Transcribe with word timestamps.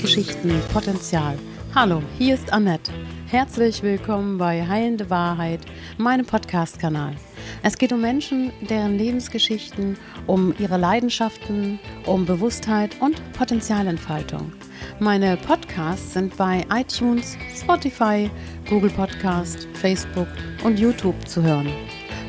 Geschichten 0.00 0.60
Potenzial. 0.72 1.36
Hallo, 1.74 2.02
hier 2.18 2.34
ist 2.34 2.52
Annette. 2.52 2.92
Herzlich 3.26 3.82
willkommen 3.82 4.38
bei 4.38 4.66
Heilende 4.66 5.10
Wahrheit, 5.10 5.60
meinem 5.96 6.24
Podcast-Kanal. 6.24 7.14
Es 7.62 7.76
geht 7.76 7.92
um 7.92 8.00
Menschen, 8.00 8.52
deren 8.68 8.96
Lebensgeschichten, 8.96 9.96
um 10.26 10.54
ihre 10.58 10.76
Leidenschaften, 10.76 11.80
um 12.06 12.24
Bewusstheit 12.26 12.96
und 13.00 13.20
Potenzialentfaltung. 13.32 14.52
Meine 15.00 15.36
Podcasts 15.36 16.14
sind 16.14 16.36
bei 16.36 16.64
iTunes, 16.72 17.36
Spotify, 17.56 18.30
Google 18.68 18.90
Podcast, 18.90 19.66
Facebook 19.74 20.28
und 20.62 20.78
YouTube 20.78 21.26
zu 21.26 21.42
hören. 21.42 21.72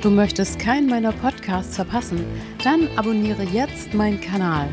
Du 0.01 0.09
möchtest 0.09 0.57
keinen 0.57 0.87
meiner 0.87 1.11
Podcasts 1.11 1.75
verpassen? 1.75 2.25
Dann 2.63 2.87
abonniere 2.95 3.43
jetzt 3.43 3.93
meinen 3.93 4.19
Kanal. 4.21 4.69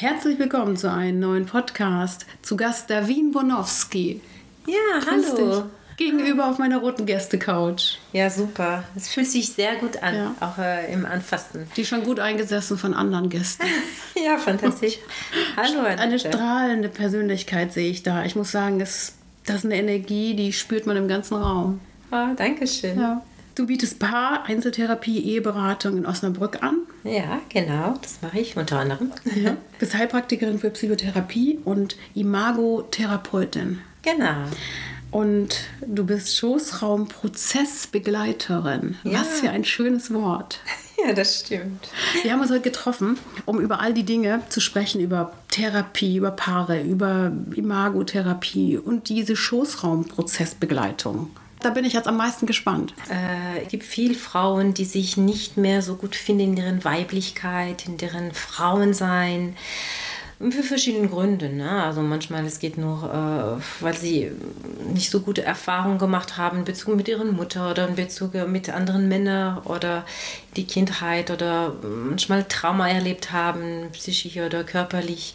Herzlich 0.00 0.38
willkommen 0.38 0.76
zu 0.76 0.92
einem 0.92 1.18
neuen 1.18 1.44
Podcast. 1.44 2.24
Zu 2.42 2.56
Gast 2.56 2.88
Davin 2.88 3.32
Bonowski. 3.32 4.20
Ja, 4.64 5.00
Grüß 5.00 5.32
hallo. 5.32 5.62
Dich. 5.62 5.64
Gegenüber 5.96 6.48
auf 6.48 6.58
meiner 6.58 6.78
roten 6.78 7.04
Gäste-Couch. 7.04 7.96
Ja, 8.12 8.30
super. 8.30 8.84
Es 8.94 9.08
fühlt 9.08 9.26
sich 9.26 9.48
sehr 9.48 9.74
gut 9.74 10.00
an, 10.00 10.14
ja. 10.14 10.34
auch 10.38 10.56
äh, 10.56 10.92
im 10.92 11.04
Anfassen. 11.04 11.66
Die 11.76 11.84
schon 11.84 12.04
gut 12.04 12.20
eingesessen 12.20 12.78
von 12.78 12.94
anderen 12.94 13.28
Gästen. 13.28 13.66
ja, 14.24 14.38
fantastisch. 14.38 15.00
hallo, 15.56 15.80
Annette. 15.80 16.00
Eine 16.00 16.18
strahlende 16.20 16.88
Persönlichkeit 16.90 17.72
sehe 17.72 17.90
ich 17.90 18.04
da. 18.04 18.24
Ich 18.24 18.36
muss 18.36 18.52
sagen, 18.52 18.78
das, 18.78 19.14
das 19.46 19.56
ist 19.56 19.64
eine 19.64 19.78
Energie, 19.78 20.36
die 20.36 20.52
spürt 20.52 20.86
man 20.86 20.96
im 20.96 21.08
ganzen 21.08 21.34
Raum. 21.34 21.80
Oh, 22.12 22.28
danke 22.36 22.68
schön. 22.68 23.00
Ja. 23.00 23.20
Du 23.58 23.66
bietest 23.66 23.98
Paar, 23.98 24.44
Einzeltherapie, 24.44 25.18
Eheberatung 25.18 25.96
in 25.96 26.06
Osnabrück 26.06 26.62
an. 26.62 26.76
Ja, 27.02 27.40
genau, 27.48 27.98
das 28.00 28.22
mache 28.22 28.38
ich 28.38 28.56
unter 28.56 28.78
anderem. 28.78 29.10
Ja. 29.34 29.56
Bist 29.80 29.94
Heilpraktikerin 29.94 30.60
für 30.60 30.70
Psychotherapie 30.70 31.58
und 31.64 31.96
Imagotherapeutin. 32.14 33.80
Genau. 34.02 34.44
Und 35.10 35.56
du 35.84 36.06
bist 36.06 36.36
Schoßraumprozessbegleiterin. 36.36 38.94
Ja. 39.02 39.20
Was 39.20 39.40
für 39.40 39.50
ein 39.50 39.64
schönes 39.64 40.14
Wort. 40.14 40.60
Ja, 41.06 41.12
das 41.12 41.38
stimmt. 41.38 41.90
Wir 42.24 42.32
haben 42.32 42.40
uns 42.40 42.50
heute 42.50 42.62
getroffen, 42.62 43.20
um 43.44 43.60
über 43.60 43.80
all 43.80 43.94
die 43.94 44.02
Dinge 44.02 44.42
zu 44.48 44.60
sprechen, 44.60 45.00
über 45.00 45.32
Therapie, 45.46 46.16
über 46.16 46.32
Paare, 46.32 46.82
über 46.82 47.30
Imagotherapie 47.54 48.78
und 48.78 49.08
diese 49.08 49.36
Schoßraumprozessbegleitung. 49.36 51.30
Da 51.60 51.70
bin 51.70 51.84
ich 51.84 51.92
jetzt 51.92 52.06
am 52.06 52.16
meisten 52.16 52.46
gespannt. 52.46 52.94
Äh, 53.10 53.62
es 53.62 53.68
gibt 53.68 53.84
viele 53.84 54.14
Frauen, 54.14 54.74
die 54.74 54.84
sich 54.84 55.16
nicht 55.16 55.56
mehr 55.56 55.82
so 55.82 55.96
gut 55.96 56.14
finden 56.14 56.50
in 56.50 56.56
deren 56.56 56.84
Weiblichkeit, 56.84 57.86
in 57.86 57.96
deren 57.96 58.32
Frauensein. 58.32 59.56
Für 60.38 60.62
verschiedene 60.62 61.08
Gründe. 61.08 61.48
Ne? 61.48 61.82
Also 61.82 62.00
manchmal 62.00 62.46
es 62.46 62.60
geht 62.60 62.78
nur, 62.78 63.02
äh, 63.12 63.82
weil 63.82 63.96
sie 63.96 64.30
nicht 64.94 65.10
so 65.10 65.18
gute 65.18 65.42
Erfahrungen 65.42 65.98
gemacht 65.98 66.36
haben 66.36 66.58
in 66.58 66.64
Bezug 66.64 66.94
mit 66.94 67.08
ihrer 67.08 67.24
Mutter 67.24 67.72
oder 67.72 67.88
in 67.88 67.96
Bezug 67.96 68.34
mit 68.46 68.70
anderen 68.70 69.08
Männern 69.08 69.58
oder 69.64 70.04
die 70.54 70.64
Kindheit 70.64 71.32
oder 71.32 71.74
manchmal 71.82 72.44
Trauma 72.44 72.88
erlebt 72.88 73.32
haben, 73.32 73.88
psychisch 73.92 74.36
oder 74.36 74.62
körperlich. 74.62 75.34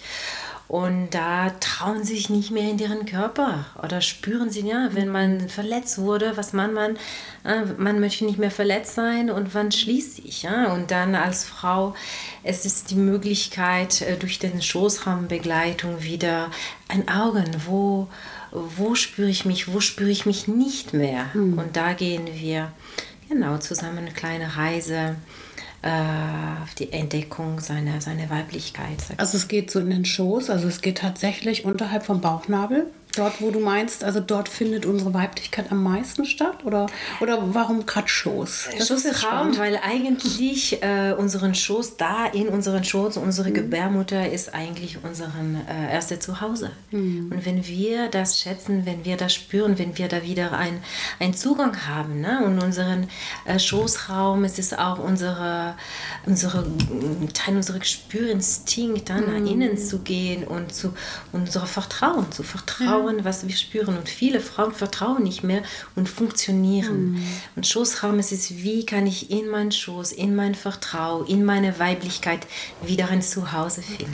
Und 0.67 1.09
da 1.11 1.51
trauen 1.59 2.03
sie 2.03 2.15
sich 2.15 2.29
nicht 2.29 2.49
mehr 2.49 2.69
in 2.69 2.79
ihren 2.79 3.05
Körper 3.05 3.65
oder 3.83 4.01
spüren 4.01 4.49
sie, 4.49 4.61
ja, 4.67 4.89
wenn 4.93 5.09
man 5.09 5.49
verletzt 5.49 5.99
wurde, 5.99 6.35
was 6.35 6.53
man, 6.53 6.73
man, 6.73 6.95
äh, 7.43 7.65
man 7.77 7.99
möchte 7.99 8.25
nicht 8.25 8.39
mehr 8.39 8.49
verletzt 8.49 8.95
sein 8.95 9.29
und 9.29 9.53
wann 9.53 9.71
schließt 9.71 10.15
sich. 10.15 10.43
Ja? 10.43 10.73
Und 10.73 10.89
dann 10.89 11.15
als 11.15 11.43
Frau, 11.43 11.95
es 12.43 12.65
ist 12.65 12.91
die 12.91 12.95
Möglichkeit, 12.95 14.01
äh, 14.01 14.15
durch 14.15 14.39
den 14.39 14.61
Schoßraumbegleitung 14.61 16.01
wieder 16.01 16.49
ein 16.87 17.07
Augen, 17.09 17.51
wo, 17.67 18.07
wo 18.51 18.95
spüre 18.95 19.29
ich 19.29 19.45
mich, 19.45 19.71
wo 19.71 19.79
spüre 19.79 20.09
ich 20.09 20.25
mich 20.25 20.47
nicht 20.47 20.93
mehr. 20.93 21.25
Mhm. 21.33 21.59
Und 21.59 21.75
da 21.75 21.93
gehen 21.93 22.27
wir 22.33 22.71
genau 23.29 23.57
zusammen 23.57 23.99
eine 23.99 24.11
kleine 24.11 24.55
Reise 24.55 25.17
die 25.83 26.93
Entdeckung 26.93 27.59
seiner, 27.59 27.99
seiner 27.99 28.29
Weiblichkeit. 28.29 28.97
Also 29.17 29.37
es 29.37 29.49
geht 29.49 29.69
so 29.69 29.79
in 29.79 29.89
den 29.89 30.05
Schoß, 30.05 30.49
also 30.49 30.67
es 30.67 30.81
geht 30.81 30.99
tatsächlich 30.99 31.65
unterhalb 31.65 32.05
vom 32.05 32.21
Bauchnabel. 32.21 32.87
Dort, 33.15 33.41
wo 33.41 33.51
du 33.51 33.59
meinst, 33.59 34.03
also 34.03 34.19
dort 34.19 34.49
findet 34.49 34.87
unsere 34.87 35.13
Weiblichkeit 35.13 35.71
am 35.71 35.83
meisten 35.83 36.25
statt? 36.25 36.65
Oder, 36.65 36.87
oder 37.21 37.53
warum 37.53 37.85
gerade 37.85 38.07
Schoß? 38.07 38.69
Das 38.75 38.87
Schoß 38.87 39.05
ist 39.05 39.23
Raum, 39.23 39.55
weil 39.57 39.79
eigentlich 39.83 40.81
äh, 40.81 41.13
unseren 41.15 41.53
Schoß, 41.53 41.97
da 41.97 42.25
in 42.25 42.47
unseren 42.47 42.83
Schoß, 42.83 43.17
unsere 43.17 43.49
mhm. 43.49 43.53
Gebärmutter 43.53 44.31
ist 44.31 44.55
eigentlich 44.55 44.97
unser 45.03 45.25
äh, 45.25 45.93
erstes 45.93 46.21
Zuhause. 46.21 46.71
Mhm. 46.89 47.31
Und 47.31 47.45
wenn 47.45 47.67
wir 47.67 48.07
das 48.07 48.39
schätzen, 48.39 48.87
wenn 48.87 49.05
wir 49.05 49.15
das 49.15 49.33
spüren, 49.35 49.77
wenn 49.77 49.95
wir 49.95 50.07
da 50.07 50.23
wieder 50.23 50.57
einen 51.19 51.33
Zugang 51.35 51.85
haben 51.87 52.19
ne? 52.19 52.43
und 52.43 52.63
unseren 52.63 53.07
äh, 53.45 53.59
Schoßraum, 53.59 54.43
es 54.43 54.57
ist 54.57 54.79
auch 54.79 54.97
unsere, 54.97 55.75
unsere 56.25 56.65
Teil 57.33 57.57
unserer 57.57 57.79
Gespürinstinkt, 57.79 59.09
dann 59.09 59.27
mhm. 59.27 59.43
nach 59.43 59.51
innen 59.51 59.77
zu 59.77 59.99
gehen 59.99 60.45
und 60.45 60.73
zu 60.73 60.95
unser 61.31 61.67
Vertrauen, 61.67 62.31
zu 62.31 62.41
vertrauen 62.41 63.02
vertrauen, 63.03 63.25
was 63.25 63.47
wir 63.47 63.55
spüren. 63.55 63.97
Und 63.97 64.09
viele 64.09 64.39
Frauen 64.39 64.73
vertrauen 64.73 65.23
nicht 65.23 65.43
mehr 65.43 65.63
und 65.95 66.09
funktionieren. 66.09 67.13
Mhm. 67.13 67.23
Und 67.55 67.67
Schoßraum 67.67 68.19
ist 68.19 68.31
es, 68.31 68.57
wie 68.63 68.85
kann 68.85 69.07
ich 69.07 69.31
in 69.31 69.49
meinen 69.49 69.71
Schoß, 69.71 70.11
in 70.11 70.35
mein 70.35 70.55
Vertrauen, 70.55 71.27
in 71.27 71.45
meine 71.45 71.79
Weiblichkeit 71.79 72.47
wieder 72.81 73.09
ein 73.09 73.21
Zuhause 73.21 73.81
finden. 73.81 74.13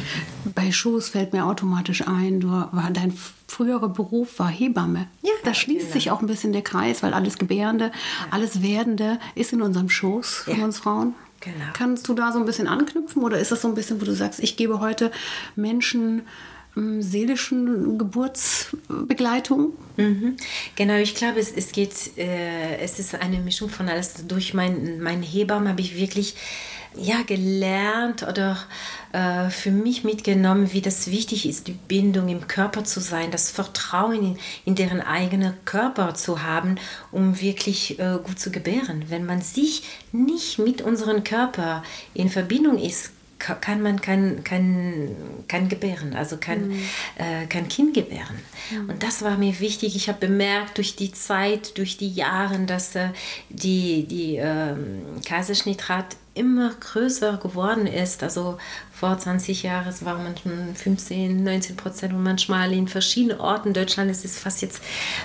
Bei 0.55 0.71
Schoß 0.71 1.09
fällt 1.09 1.33
mir 1.33 1.45
automatisch 1.45 2.07
ein, 2.07 2.39
du, 2.39 2.67
dein 2.93 3.13
früherer 3.47 3.89
Beruf 3.89 4.39
war 4.39 4.49
Hebamme. 4.49 5.07
Ja, 5.21 5.31
da 5.43 5.53
schließt 5.53 5.87
genau. 5.87 5.93
sich 5.93 6.11
auch 6.11 6.21
ein 6.21 6.27
bisschen 6.27 6.53
der 6.53 6.61
Kreis, 6.61 7.01
weil 7.03 7.13
alles 7.13 7.37
Gebärende, 7.37 7.85
ja. 7.85 7.91
alles 8.31 8.61
Werdende 8.61 9.19
ist 9.35 9.53
in 9.53 9.61
unserem 9.61 9.89
Schoß 9.89 10.43
von 10.45 10.59
ja. 10.59 10.65
uns 10.65 10.79
Frauen. 10.79 11.15
Genau. 11.41 11.65
Kannst 11.73 12.07
du 12.07 12.13
da 12.13 12.33
so 12.33 12.39
ein 12.39 12.45
bisschen 12.45 12.67
anknüpfen 12.67 13.23
oder 13.23 13.39
ist 13.39 13.51
das 13.51 13.61
so 13.61 13.69
ein 13.69 13.73
bisschen, 13.73 14.01
wo 14.01 14.05
du 14.05 14.13
sagst, 14.13 14.41
ich 14.41 14.57
gebe 14.57 14.81
heute 14.81 15.09
Menschen 15.55 16.23
seelischen 17.01 17.97
Geburtsbegleitung? 17.97 19.73
Mhm. 19.97 20.37
Genau, 20.75 20.95
ich 20.95 21.15
glaube, 21.15 21.39
es, 21.39 21.51
es 21.51 21.71
geht, 21.71 22.17
äh, 22.17 22.77
es 22.77 22.99
ist 22.99 23.15
eine 23.15 23.39
Mischung 23.39 23.69
von 23.69 23.89
alles. 23.89 24.27
Durch 24.27 24.53
mein, 24.53 25.01
mein 25.01 25.21
Hebammen 25.21 25.69
habe 25.69 25.81
ich 25.81 25.97
wirklich 25.97 26.35
ja, 26.95 27.21
gelernt 27.21 28.23
oder 28.23 28.57
äh, 29.11 29.49
für 29.49 29.71
mich 29.71 30.03
mitgenommen, 30.03 30.73
wie 30.73 30.81
das 30.81 31.11
wichtig 31.11 31.47
ist, 31.47 31.67
die 31.67 31.77
Bindung 31.87 32.29
im 32.29 32.47
Körper 32.47 32.83
zu 32.83 32.99
sein, 32.99 33.31
das 33.31 33.51
Vertrauen 33.51 34.23
in, 34.23 34.37
in 34.65 34.75
deren 34.75 35.01
eigenen 35.01 35.53
Körper 35.65 36.15
zu 36.15 36.43
haben, 36.43 36.75
um 37.11 37.39
wirklich 37.39 37.99
äh, 37.99 38.17
gut 38.23 38.39
zu 38.39 38.51
gebären. 38.51 39.05
Wenn 39.09 39.25
man 39.25 39.41
sich 39.41 39.83
nicht 40.11 40.57
mit 40.59 40.81
unserem 40.81 41.23
Körper 41.23 41.83
in 42.13 42.29
Verbindung 42.29 42.79
ist, 42.79 43.11
kann 43.39 43.81
man 43.81 44.01
kein, 44.01 44.43
kein, 44.43 45.15
kein 45.47 45.69
gebären, 45.69 46.13
also 46.13 46.37
kein, 46.37 46.67
mhm. 46.67 46.83
äh, 47.15 47.45
kein 47.47 47.67
Kind 47.69 47.93
gebären. 47.93 48.39
Mhm. 48.71 48.89
Und 48.89 49.03
das 49.03 49.21
war 49.21 49.37
mir 49.37 49.59
wichtig. 49.59 49.95
Ich 49.95 50.09
habe 50.09 50.19
bemerkt 50.19 50.77
durch 50.77 50.95
die 50.95 51.11
Zeit, 51.11 51.77
durch 51.77 51.97
die 51.97 52.11
Jahre, 52.11 52.59
dass 52.59 52.95
äh, 52.95 53.09
die, 53.49 54.05
die 54.05 54.37
äh, 54.37 54.75
Kaiserschnittrat 55.25 56.17
immer 56.33 56.71
größer 56.79 57.37
geworden 57.37 57.87
ist. 57.87 58.23
Also 58.23 58.57
vor 58.91 59.17
20 59.17 59.63
Jahren 59.63 59.87
es 59.87 60.03
waren 60.03 60.23
manchmal 60.23 60.73
15, 60.75 61.43
19 61.43 61.75
Prozent 61.77 62.13
und 62.13 62.21
manchmal 62.21 62.73
in 62.73 62.87
verschiedenen 62.87 63.39
Orten 63.39 63.69
in 63.69 63.73
Deutschland 63.73 64.11
ist 64.11 64.25
es 64.25 64.37
fast 64.37 64.61
jetzt 64.61 64.81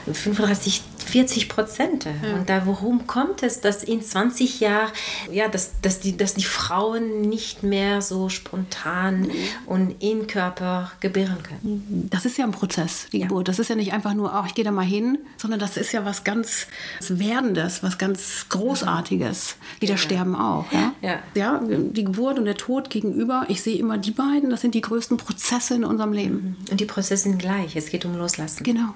35, 0.06 0.82
40 1.06 1.48
Prozent. 1.48 2.04
Ja. 2.04 2.34
Und 2.34 2.48
da 2.48 2.66
worum 2.66 3.06
kommt 3.06 3.42
es, 3.42 3.60
dass 3.60 3.82
in 3.82 4.00
20 4.00 4.60
Jahren, 4.60 4.90
ja, 5.30 5.48
dass, 5.48 5.72
dass, 5.82 6.00
die, 6.00 6.16
dass 6.16 6.34
die 6.34 6.44
Frauen 6.44 7.22
nicht 7.22 7.62
mehr 7.62 8.00
so 8.00 8.28
spontan 8.28 9.22
mhm. 9.22 9.32
und 9.66 10.02
in 10.02 10.26
Körper 10.26 10.92
gebären 11.00 11.42
können? 11.42 12.08
Das 12.10 12.24
ist 12.24 12.38
ja 12.38 12.44
ein 12.44 12.52
Prozess, 12.52 13.06
die 13.12 13.18
ja. 13.18 13.26
Geburt. 13.26 13.48
Das 13.48 13.58
ist 13.58 13.68
ja 13.68 13.76
nicht 13.76 13.92
einfach 13.92 14.14
nur, 14.14 14.32
ach, 14.32 14.46
ich 14.46 14.54
gehe 14.54 14.64
da 14.64 14.70
mal 14.70 14.82
hin, 14.84 15.18
sondern 15.36 15.58
das 15.58 15.76
ist 15.76 15.92
ja 15.92 16.04
was 16.04 16.24
ganz 16.24 16.66
Werdendes, 17.08 17.82
was 17.82 17.98
ganz 17.98 18.46
Großartiges. 18.48 19.56
Wie 19.80 19.86
das 19.86 20.00
Sterben 20.00 20.36
auch. 20.36 20.70
Ja? 20.72 20.92
Ja. 21.04 21.22
ja, 21.34 21.60
die 21.62 22.04
Geburt 22.04 22.38
und 22.38 22.46
der 22.46 22.56
Tod 22.56 22.88
gegenüber. 22.88 23.44
Ich 23.48 23.62
sehe 23.62 23.76
immer 23.76 23.98
die 23.98 24.10
beiden, 24.10 24.48
das 24.48 24.62
sind 24.62 24.74
die 24.74 24.80
größten 24.80 25.18
Prozesse 25.18 25.74
in 25.74 25.84
unserem 25.84 26.12
Leben. 26.12 26.56
Mhm. 26.58 26.70
Und 26.70 26.80
die 26.80 26.86
Prozesse 26.86 27.24
sind 27.24 27.38
gleich, 27.38 27.76
es 27.76 27.90
geht 27.90 28.06
um 28.06 28.16
Loslassen. 28.16 28.64
Genau. 28.64 28.94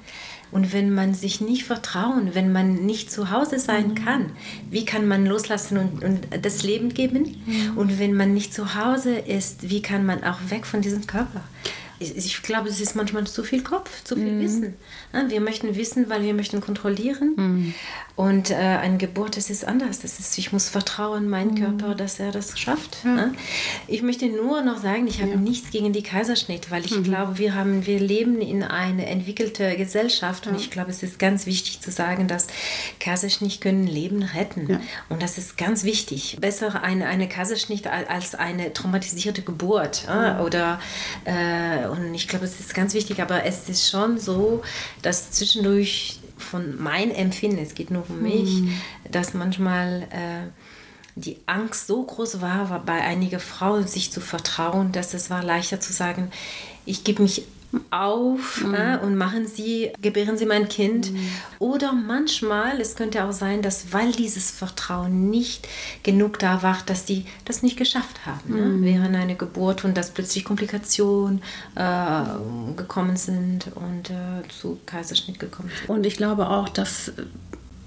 Und 0.51 0.73
wenn 0.73 0.95
man 0.95 1.13
sich 1.13 1.43
nicht 1.43 1.65
vertrauen, 1.65 2.31
wenn 2.35 2.51
man 2.51 2.87
nicht 2.87 3.13
zu 3.13 3.31
Hause 3.31 3.59
sein 3.59 3.89
mhm. 3.89 3.95
kann, 3.97 4.31
wie 4.71 4.87
kann 4.87 5.07
man 5.07 5.27
loslassen 5.27 5.77
und, 5.77 6.03
und 6.03 6.27
das 6.43 6.63
Leben 6.63 6.95
geben? 6.95 7.43
Mhm. 7.45 7.77
Und 7.77 7.99
wenn 7.99 8.15
man 8.15 8.33
nicht 8.33 8.55
zu 8.55 8.75
Hause 8.75 9.19
ist, 9.19 9.69
wie 9.69 9.83
kann 9.83 10.07
man 10.07 10.25
auch 10.25 10.39
weg 10.49 10.65
von 10.65 10.81
diesem 10.81 11.07
Körper? 11.07 11.43
ich 12.01 12.43
glaube, 12.43 12.69
es 12.69 12.81
ist 12.81 12.95
manchmal 12.95 13.27
zu 13.27 13.43
viel 13.43 13.63
Kopf, 13.63 14.05
zu 14.05 14.15
viel 14.15 14.33
mhm. 14.33 14.41
Wissen. 14.41 14.75
Wir 15.29 15.41
möchten 15.41 15.75
wissen, 15.77 16.09
weil 16.11 16.23
wir 16.23 16.35
möchten 16.35 16.61
kontrollieren. 16.61 17.35
Mhm. 17.37 17.75
Und 18.15 18.51
äh, 18.51 18.57
eine 18.57 18.99
Geburt, 18.99 19.37
das 19.37 19.49
ist 19.49 19.65
anders. 19.65 20.01
Das 20.01 20.19
ist, 20.19 20.37
ich 20.39 20.53
muss 20.53 20.69
vertrauen, 20.69 21.29
mein 21.29 21.53
mhm. 21.53 21.55
Körper, 21.55 21.95
dass 21.95 22.19
er 22.19 22.33
das 22.33 22.59
schafft. 22.59 22.99
Ja. 23.05 23.31
Ich 23.87 24.03
möchte 24.03 24.27
nur 24.27 24.61
noch 24.63 24.79
sagen, 24.79 25.07
ich 25.07 25.23
habe 25.23 25.31
ja. 25.31 25.37
nichts 25.37 25.71
gegen 25.71 25.93
die 25.93 26.03
Kaiserschnitt, 26.03 26.71
weil 26.73 26.85
ich 26.85 26.97
mhm. 26.97 27.05
glaube, 27.05 27.39
wir, 27.39 27.55
haben, 27.55 27.87
wir 27.87 28.01
leben 28.01 28.41
in 28.41 28.65
einer 28.65 29.07
entwickelten 29.07 29.77
Gesellschaft. 29.77 30.47
Ja. 30.47 30.53
Und 30.53 30.59
ich 30.59 30.71
glaube, 30.71 30.91
es 30.91 31.05
ist 31.05 31.21
ganz 31.21 31.47
wichtig 31.47 31.81
zu 31.81 31.93
sagen, 31.93 32.27
dass 32.27 32.49
Kaiserschnitt 32.99 33.61
können 33.61 33.87
Leben 33.87 34.25
retten. 34.25 34.81
Und 35.09 35.23
das 35.23 35.39
ist 35.39 35.57
ganz 35.57 35.85
wichtig. 35.85 36.39
Besser 36.41 36.83
eine, 36.83 37.07
eine 37.07 37.29
Kaiserschnitt 37.29 37.87
als 37.87 38.35
eine 38.35 38.73
traumatisierte 38.73 39.43
Geburt. 39.43 40.09
Oder 40.45 40.81
äh, 41.25 41.87
und 41.87 42.13
ich 42.15 42.27
glaube, 42.27 42.45
es 42.45 42.59
ist 42.59 42.75
ganz 42.75 42.95
wichtig, 42.95 43.23
aber 43.23 43.45
es 43.45 43.69
ist 43.69 43.89
schon 43.89 44.19
so, 44.19 44.63
dass 45.03 45.31
zwischendurch 45.31 46.21
von 46.37 46.81
meinem 46.81 47.13
Empfinden, 47.13 47.59
es 47.59 47.75
geht 47.75 47.91
nur 47.91 48.09
um 48.09 48.23
mich, 48.23 48.61
mhm. 48.61 48.73
dass 49.11 49.35
manchmal 49.35 50.03
äh, 50.11 50.49
die 51.17 51.39
Angst 51.47 51.87
so 51.87 52.05
groß 52.05 52.41
war, 52.41 52.71
war 52.71 52.85
bei 52.85 53.01
einigen 53.01 53.41
Frauen 53.41 53.87
sich 53.87 54.13
zu 54.13 54.21
vertrauen, 54.21 54.93
dass 54.93 55.15
es 55.15 55.31
war 55.31 55.43
leichter 55.43 55.81
zu 55.81 55.93
sagen, 55.93 56.31
ich 56.87 57.05
gebe 57.05 57.23
mich 57.23 57.45
auf 57.91 58.65
mhm. 58.65 58.75
äh, 58.75 58.99
und 58.99 59.17
machen 59.17 59.47
Sie, 59.47 59.93
gebären 60.01 60.39
Sie 60.39 60.47
mein 60.47 60.69
Kind. 60.69 61.13
Mhm. 61.13 61.29
Oder 61.59 61.93
manchmal, 61.93 62.81
es 62.81 62.97
könnte 62.97 63.25
auch 63.25 63.33
sein, 63.33 63.63
dass 63.63 63.93
weil 63.93 64.13
dieses 64.13 64.51
Vertrauen 64.51 65.29
nicht 65.29 65.69
genug 66.03 66.39
da 66.39 66.63
war, 66.63 66.79
dass 66.87 67.07
sie 67.07 67.27
das 67.45 67.63
nicht 67.63 67.77
geschafft 67.77 68.25
haben 68.25 68.55
ne, 68.55 68.63
mhm. 68.63 68.81
ne? 68.81 68.87
während 68.87 69.17
einer 69.17 69.35
Geburt 69.35 69.85
und 69.85 69.97
dass 69.97 70.11
plötzlich 70.11 70.45
Komplikationen 70.45 71.43
äh, 71.75 72.23
gekommen 72.77 73.17
sind 73.17 73.67
und 73.75 74.11
äh, 74.11 74.49
zu 74.49 74.79
Kaiserschnitt 74.87 75.39
gekommen 75.39 75.71
sind. 75.79 75.91
Und 75.91 76.07
ich 76.07 76.17
glaube 76.17 76.49
auch, 76.49 76.69
dass 76.69 77.13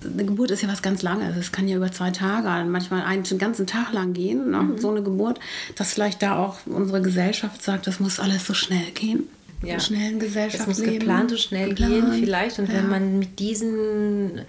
eine 0.04 0.25
Geburt 0.25 0.50
ist 0.50 0.63
ja 0.63 0.68
was 0.68 0.81
ganz 0.81 1.04
Langes. 1.04 1.38
Es 1.38 1.51
kann 1.51 1.68
ja 1.68 1.77
über 1.77 1.92
zwei 1.92 2.10
Tage, 2.10 2.68
manchmal 2.68 3.04
einen 3.04 3.24
ganzen 3.38 3.68
Tag 3.68 3.94
lang 3.94 4.13
gehen, 4.13 4.51
ne? 4.51 4.62
mhm. 4.62 4.77
so 4.77 4.89
eine 4.89 5.01
Geburt, 5.01 5.39
dass 5.75 5.94
vielleicht 5.94 6.22
da 6.22 6.38
auch 6.38 6.57
unsere 6.66 7.01
Gesellschaft 7.01 7.63
sagt, 7.63 7.88
das 7.88 8.00
muss 8.00 8.19
alles 8.19 8.45
so 8.45 8.54
schnell 8.54 8.92
gehen 8.92 9.27
ja. 9.63 9.80
schnellen 9.80 10.19
Gesellschaft. 10.19 10.62
Es 10.62 10.68
muss 10.68 10.84
geplant 10.84 11.31
und 11.31 11.40
schnell 11.40 11.69
geplant. 11.69 11.92
gehen 11.92 12.13
vielleicht. 12.13 12.60
Und 12.60 12.69
ja. 12.69 12.75
wenn 12.75 12.90
man 12.90 13.19
mit 13.19 13.40
diesem 13.40 14.40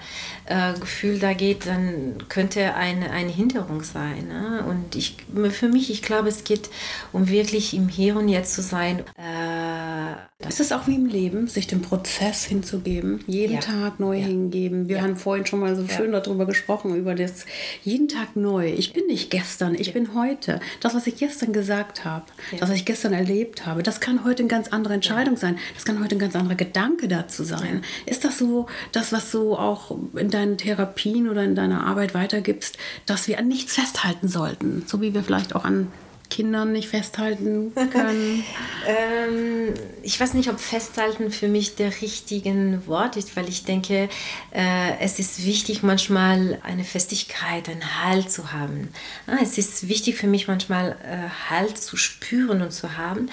äh, 0.47 0.75
Gefühl 0.79 1.19
da 1.19 1.33
geht, 1.33 1.67
dann 1.67 2.25
könnte 2.29 2.75
eine, 2.75 3.11
eine 3.11 3.31
Hinderung 3.31 3.83
sein. 3.83 4.29
Ne? 4.29 4.65
Und 4.69 4.95
ich, 4.97 5.17
für 5.51 5.69
mich, 5.69 5.91
ich 5.91 6.03
glaube, 6.03 6.29
es 6.29 6.45
geht 6.45 6.71
um 7.13 7.29
wirklich 7.29 7.75
im 7.75 7.89
Hier 7.89 8.17
und 8.17 8.29
Jetzt 8.29 8.55
zu 8.55 8.63
sein. 8.63 9.01
Äh, 9.17 10.15
ist 10.49 10.61
es 10.61 10.73
auch 10.73 10.87
wie 10.87 10.95
im 10.95 11.07
Leben, 11.07 11.47
sich 11.47 11.67
dem 11.67 11.83
Prozess 11.83 12.45
hinzugeben, 12.45 13.21
jeden 13.27 13.55
ja. 13.55 13.61
Tag 13.61 14.01
neu 14.01 14.21
hingeben. 14.21 14.89
Wir 14.89 15.03
haben 15.03 15.17
vorhin 15.17 15.47
schon 15.47 15.61
mal 15.61 15.77
so 15.77 15.87
schön 15.89 16.13
darüber 16.13 16.47
gesprochen, 16.47 16.95
über 16.97 17.15
das 17.15 17.47
jeden 17.83 18.09
Tag 18.09 18.37
neu. 18.37 18.73
Ich 18.73 18.93
bin 18.93 19.07
nicht 19.07 19.31
gestern, 19.31 19.75
ich 19.75 19.93
bin 19.93 20.15
heute. 20.15 20.61
Das, 20.81 20.95
was 20.95 21.07
ich 21.07 21.17
gestern 21.17 21.53
gesagt 21.53 22.05
habe, 22.05 22.25
das, 22.59 22.69
was 22.69 22.77
ich 22.77 22.85
gestern 22.85 23.13
erlebt 23.13 23.67
habe, 23.67 23.83
das 23.83 24.01
kann 24.01 24.25
heute 24.25 24.43
ein 24.43 24.49
ganz 24.49 24.69
anderer 24.69 24.95
Entscheidung 24.95 25.37
sein. 25.37 25.59
Das 25.75 25.85
kann 25.85 26.03
heute 26.03 26.17
ein 26.17 26.21
ganz 26.21 26.35
anderer 26.35 26.57
Gedanke 26.57 27.09
dazu 27.09 27.45
sein. 27.45 27.83
Ist 28.07 28.25
das 28.25 28.39
so, 28.39 28.67
das, 28.93 29.13
was 29.13 29.31
du 29.31 29.55
auch 29.55 29.97
in 30.15 30.31
deinen 30.31 30.59
Therapien 30.59 31.29
oder 31.29 31.45
in 31.45 31.55
deiner 31.55 31.87
Arbeit 31.87 32.15
weitergibst, 32.15 32.79
dass 33.07 33.29
wir 33.29 33.39
an 33.39 33.49
nichts 33.49 33.75
festhalten 33.75 34.29
sollten, 34.29 34.85
so 34.87 35.01
wie 35.01 35.15
wir 35.15 35.23
vielleicht 35.23 35.55
auch 35.55 35.65
an 35.65 35.89
Kindern 36.33 36.73
nicht 36.73 36.89
festhalten 36.89 37.75
können? 37.75 38.43
ähm, 38.87 39.75
ich 40.03 40.19
weiß 40.19 40.33
nicht, 40.33 40.49
ob 40.49 40.59
festhalten 40.59 41.31
für 41.31 41.47
mich 41.47 41.75
der 41.75 42.01
richtige 42.01 42.81
Wort 42.87 43.19
ist, 43.19 43.37
weil 43.37 43.51
ich 43.51 43.65
denke, 43.65 44.09
äh, 44.51 44.99
es 44.99 45.19
ist 45.19 45.45
wichtig, 45.45 45.83
manchmal 45.83 46.59
eine 46.63 46.85
Festigkeit, 46.85 47.69
einen 47.69 48.03
Halt 48.03 48.31
zu 48.31 48.51
haben. 48.51 48.89
Ah, 49.27 49.37
es 49.43 49.59
ist 49.59 49.89
wichtig 49.89 50.17
für 50.17 50.27
mich, 50.27 50.49
manchmal 50.49 50.93
äh, 51.05 51.51
Halt 51.51 51.77
zu 51.77 51.99
spüren 51.99 52.63
und 52.63 52.73
zu 52.73 52.97
haben, 52.97 53.29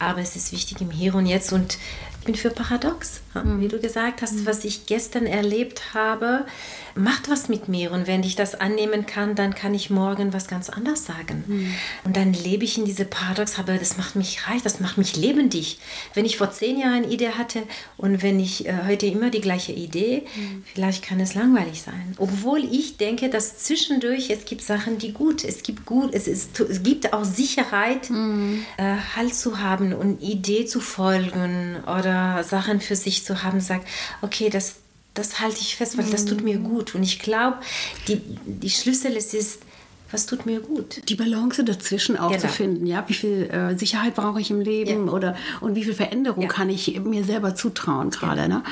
aber 0.00 0.20
es 0.20 0.34
ist 0.34 0.50
wichtig 0.50 0.80
im 0.80 0.90
Hier 0.90 1.14
und 1.14 1.26
Jetzt 1.26 1.52
und 1.52 1.78
ich 2.18 2.26
bin 2.26 2.34
für 2.34 2.50
Paradox. 2.50 3.20
Mhm. 3.34 3.60
Wie 3.60 3.68
du 3.68 3.78
gesagt 3.78 4.22
hast, 4.22 4.46
was 4.46 4.64
ich 4.64 4.86
gestern 4.86 5.26
erlebt 5.26 5.94
habe, 5.94 6.46
macht 6.94 7.30
was 7.30 7.48
mit 7.48 7.68
mir. 7.68 7.92
Und 7.92 8.06
wenn 8.06 8.22
ich 8.22 8.36
das 8.36 8.54
annehmen 8.54 9.06
kann, 9.06 9.34
dann 9.34 9.54
kann 9.54 9.74
ich 9.74 9.90
morgen 9.90 10.32
was 10.32 10.48
ganz 10.48 10.68
anderes 10.68 11.04
sagen. 11.04 11.44
Mhm. 11.46 11.74
Und 12.04 12.16
dann 12.16 12.32
lebe 12.32 12.64
ich 12.64 12.78
in 12.78 12.84
diese 12.84 13.04
Paradox, 13.04 13.58
aber 13.58 13.74
das 13.74 13.96
macht 13.96 14.16
mich 14.16 14.48
reich, 14.48 14.62
das 14.62 14.80
macht 14.80 14.98
mich 14.98 15.16
lebendig. 15.16 15.78
Wenn 16.14 16.24
ich 16.24 16.36
vor 16.36 16.50
zehn 16.50 16.78
Jahren 16.78 16.90
eine 16.90 17.08
Idee 17.08 17.30
hatte 17.30 17.62
und 17.96 18.22
wenn 18.22 18.40
ich 18.40 18.66
äh, 18.66 18.74
heute 18.86 19.06
immer 19.06 19.30
die 19.30 19.40
gleiche 19.40 19.72
Idee, 19.72 20.24
mhm. 20.34 20.64
vielleicht 20.72 21.04
kann 21.04 21.20
es 21.20 21.34
langweilig 21.34 21.82
sein. 21.82 22.14
Obwohl 22.18 22.64
ich 22.64 22.96
denke, 22.96 23.30
dass 23.30 23.58
zwischendurch 23.58 24.30
es 24.30 24.44
gibt 24.44 24.62
Sachen, 24.62 24.98
die 24.98 25.12
gut, 25.12 25.44
es 25.44 25.62
gibt 25.62 25.86
gut, 25.86 26.14
es, 26.14 26.26
ist, 26.26 26.58
es 26.60 26.82
gibt 26.82 27.12
auch 27.12 27.24
Sicherheit, 27.24 28.10
mhm. 28.10 28.64
äh, 28.76 28.96
Halt 29.16 29.34
zu 29.34 29.60
haben 29.60 29.92
und 29.92 30.22
Idee 30.22 30.66
zu 30.66 30.80
folgen 30.80 31.76
oder 31.84 32.44
Sachen 32.44 32.80
für 32.80 32.96
sich 32.96 33.19
zu 33.24 33.42
haben, 33.42 33.60
sagt, 33.60 33.86
okay, 34.22 34.50
das, 34.50 34.76
das 35.14 35.40
halte 35.40 35.60
ich 35.60 35.76
fest, 35.76 35.98
weil 35.98 36.06
das 36.06 36.24
tut 36.24 36.42
mir 36.42 36.58
gut. 36.58 36.94
Und 36.94 37.02
ich 37.02 37.18
glaube, 37.18 37.58
die, 38.08 38.20
die 38.44 38.70
Schlüssel 38.70 39.16
ist, 39.16 39.34
ist 39.34 39.60
was 40.12 40.26
tut 40.26 40.46
mir 40.46 40.60
gut. 40.60 41.08
Die 41.08 41.14
Balance 41.14 41.64
dazwischen 41.64 42.16
auch 42.16 42.30
genau. 42.30 42.40
zu 42.40 42.48
finden, 42.48 42.86
ja, 42.86 43.04
wie 43.06 43.14
viel 43.14 43.50
äh, 43.50 43.78
Sicherheit 43.78 44.14
brauche 44.14 44.40
ich 44.40 44.50
im 44.50 44.60
Leben 44.60 45.06
ja. 45.06 45.12
oder 45.12 45.36
und 45.60 45.74
wie 45.74 45.84
viel 45.84 45.94
Veränderung 45.94 46.42
ja. 46.42 46.48
kann 46.48 46.68
ich 46.68 47.00
mir 47.00 47.24
selber 47.24 47.54
zutrauen 47.54 48.10
gerade. 48.10 48.42
Ja. 48.42 48.48
Ne? 48.48 48.62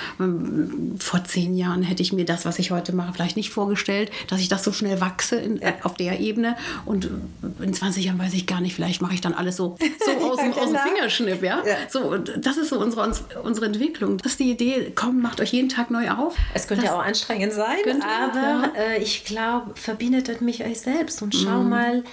Vor 0.98 1.24
zehn 1.24 1.56
Jahren 1.56 1.82
hätte 1.82 2.02
ich 2.02 2.12
mir 2.12 2.24
das, 2.24 2.44
was 2.44 2.58
ich 2.58 2.70
heute 2.70 2.94
mache, 2.94 3.12
vielleicht 3.12 3.36
nicht 3.36 3.50
vorgestellt, 3.50 4.10
dass 4.28 4.40
ich 4.40 4.48
das 4.48 4.64
so 4.64 4.72
schnell 4.72 5.00
wachse 5.00 5.36
in, 5.36 5.60
auf 5.82 5.94
der 5.94 6.20
Ebene 6.20 6.56
und 6.84 7.10
in 7.60 7.72
20 7.72 8.04
Jahren 8.04 8.18
weiß 8.18 8.34
ich 8.34 8.46
gar 8.46 8.60
nicht, 8.60 8.74
vielleicht 8.74 9.02
mache 9.02 9.14
ich 9.14 9.20
dann 9.20 9.34
alles 9.34 9.56
so, 9.56 9.76
so 10.04 10.10
aus, 10.30 10.38
dem, 10.38 10.52
aus 10.52 10.70
dem. 10.70 10.78
Fingerschnipp, 10.78 11.42
ja. 11.42 11.62
So, 11.88 12.16
das 12.16 12.56
ist 12.56 12.70
so 12.70 12.80
unsere, 12.80 13.12
unsere 13.42 13.66
Entwicklung. 13.66 14.18
Das 14.18 14.32
ist 14.32 14.40
die 14.40 14.50
Idee, 14.50 14.92
komm, 14.94 15.20
macht 15.20 15.40
euch 15.40 15.52
jeden 15.52 15.68
Tag 15.68 15.90
neu 15.90 16.10
auf. 16.10 16.34
Es 16.54 16.66
könnte 16.66 16.84
das 16.84 16.94
auch 16.94 17.04
anstrengend 17.04 17.52
sein, 17.52 18.02
aber 18.02 18.72
äh, 18.76 19.02
ich 19.02 19.24
glaube, 19.24 19.72
verbindet 19.74 20.40
mich 20.40 20.64
euch 20.64 20.80
selbst 20.80 21.22
und 21.28 21.34
schau 21.34 21.62
mhm. 21.62 21.68
mal, 21.68 22.04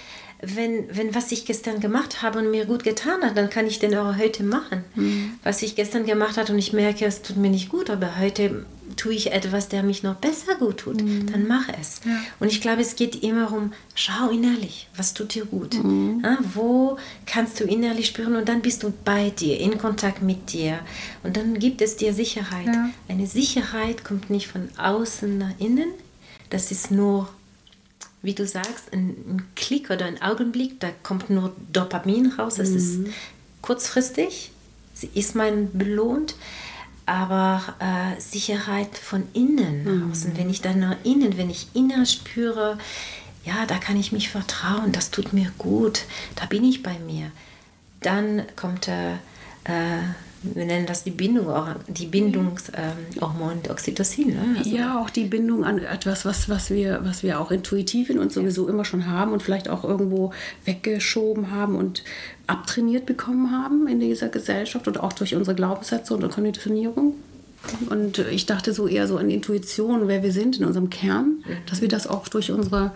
wenn, 0.42 0.84
wenn 0.94 1.14
was 1.14 1.32
ich 1.32 1.46
gestern 1.46 1.80
gemacht 1.80 2.20
habe 2.22 2.40
und 2.40 2.50
mir 2.50 2.66
gut 2.66 2.84
getan 2.84 3.22
hat, 3.22 3.36
dann 3.36 3.48
kann 3.48 3.66
ich 3.66 3.78
den 3.78 3.94
auch 3.96 4.18
heute 4.18 4.42
machen. 4.42 4.84
Mhm. 4.94 5.32
Was 5.42 5.62
ich 5.62 5.74
gestern 5.74 6.04
gemacht 6.04 6.36
habe 6.36 6.52
und 6.52 6.58
ich 6.58 6.74
merke, 6.74 7.06
es 7.06 7.22
tut 7.22 7.38
mir 7.38 7.48
nicht 7.48 7.70
gut, 7.70 7.88
aber 7.88 8.18
heute 8.18 8.66
tue 8.96 9.14
ich 9.14 9.32
etwas, 9.32 9.68
der 9.68 9.82
mich 9.82 10.02
noch 10.02 10.16
besser 10.16 10.54
gut 10.56 10.78
tut, 10.78 11.02
mhm. 11.02 11.32
dann 11.32 11.46
mach 11.46 11.68
es. 11.80 12.00
Ja. 12.04 12.18
Und 12.38 12.48
ich 12.48 12.60
glaube, 12.60 12.82
es 12.82 12.96
geht 12.96 13.22
immer 13.22 13.50
um, 13.50 13.72
schau 13.94 14.28
innerlich, 14.28 14.88
was 14.94 15.14
tut 15.14 15.34
dir 15.34 15.46
gut? 15.46 15.82
Mhm. 15.82 16.20
Ja, 16.22 16.38
wo 16.54 16.98
kannst 17.24 17.58
du 17.58 17.64
innerlich 17.64 18.08
spüren 18.08 18.36
und 18.36 18.46
dann 18.46 18.60
bist 18.60 18.82
du 18.82 18.92
bei 19.04 19.30
dir, 19.30 19.58
in 19.58 19.78
Kontakt 19.78 20.22
mit 20.22 20.52
dir. 20.52 20.80
Und 21.22 21.36
dann 21.38 21.58
gibt 21.58 21.80
es 21.80 21.96
dir 21.96 22.12
Sicherheit. 22.12 22.66
Ja. 22.66 22.90
Eine 23.08 23.26
Sicherheit 23.26 24.04
kommt 24.04 24.28
nicht 24.28 24.48
von 24.48 24.68
außen 24.76 25.38
nach 25.38 25.58
innen, 25.58 25.88
das 26.50 26.70
ist 26.70 26.90
nur 26.90 27.28
wie 28.26 28.34
du 28.34 28.46
sagst, 28.46 28.92
ein, 28.92 29.08
ein 29.08 29.48
Klick 29.54 29.88
oder 29.90 30.04
ein 30.04 30.20
Augenblick, 30.20 30.80
da 30.80 30.88
kommt 31.02 31.30
nur 31.30 31.54
Dopamin 31.72 32.32
raus. 32.32 32.58
Es 32.58 32.70
mhm. 32.70 32.76
ist 32.76 33.14
kurzfristig, 33.62 34.50
sie 34.94 35.08
ist 35.14 35.34
mein 35.34 35.70
belohnt, 35.72 36.34
aber 37.06 37.62
äh, 37.78 38.20
Sicherheit 38.20 38.98
von 38.98 39.22
innen 39.32 39.84
mhm. 39.84 40.10
aus. 40.10 40.24
Und 40.24 40.36
wenn 40.36 40.50
ich 40.50 40.60
dann 40.60 40.80
nach 40.80 40.96
innen, 41.04 41.38
wenn 41.38 41.50
ich 41.50 41.68
innen 41.72 42.04
spüre, 42.04 42.78
ja, 43.44 43.64
da 43.64 43.78
kann 43.78 43.96
ich 43.96 44.10
mich 44.10 44.28
vertrauen, 44.28 44.90
das 44.90 45.12
tut 45.12 45.32
mir 45.32 45.52
gut, 45.56 46.02
da 46.34 46.46
bin 46.46 46.64
ich 46.64 46.82
bei 46.82 46.98
mir, 46.98 47.30
dann 48.00 48.42
kommt 48.56 48.88
äh 48.88 49.14
wir 50.54 50.64
nennen 50.64 50.86
das 50.86 51.04
die 51.04 51.10
Bindung, 51.10 51.46
die 51.88 52.06
Bindungshormon 52.06 53.52
ähm, 53.52 53.70
Oxytocin. 53.70 54.28
Ne? 54.28 54.56
Also 54.58 54.76
ja, 54.76 55.00
auch 55.00 55.10
die 55.10 55.24
Bindung 55.24 55.64
an 55.64 55.78
etwas, 55.78 56.24
was, 56.24 56.48
was, 56.48 56.70
wir, 56.70 57.00
was 57.02 57.22
wir 57.22 57.40
auch 57.40 57.50
intuitiv 57.50 58.10
in 58.10 58.18
uns 58.18 58.34
sowieso 58.34 58.68
immer 58.68 58.84
schon 58.84 59.06
haben 59.06 59.32
und 59.32 59.42
vielleicht 59.42 59.68
auch 59.68 59.84
irgendwo 59.84 60.32
weggeschoben 60.64 61.50
haben 61.50 61.76
und 61.76 62.04
abtrainiert 62.46 63.06
bekommen 63.06 63.50
haben 63.50 63.86
in 63.88 64.00
dieser 64.00 64.28
Gesellschaft 64.28 64.86
und 64.88 65.00
auch 65.00 65.12
durch 65.12 65.34
unsere 65.34 65.56
Glaubenssätze 65.56 66.14
und 66.14 66.28
Konditionierung. 66.30 67.14
Und 67.90 68.18
ich 68.18 68.46
dachte 68.46 68.72
so 68.72 68.86
eher 68.86 69.06
so 69.08 69.16
an 69.16 69.30
Intuition, 69.30 70.08
wer 70.08 70.22
wir 70.22 70.32
sind 70.32 70.58
in 70.58 70.64
unserem 70.64 70.90
Kern, 70.90 71.42
mhm. 71.44 71.56
dass 71.68 71.80
wir 71.80 71.88
das 71.88 72.06
auch 72.06 72.28
durch 72.28 72.52
unsere 72.52 72.92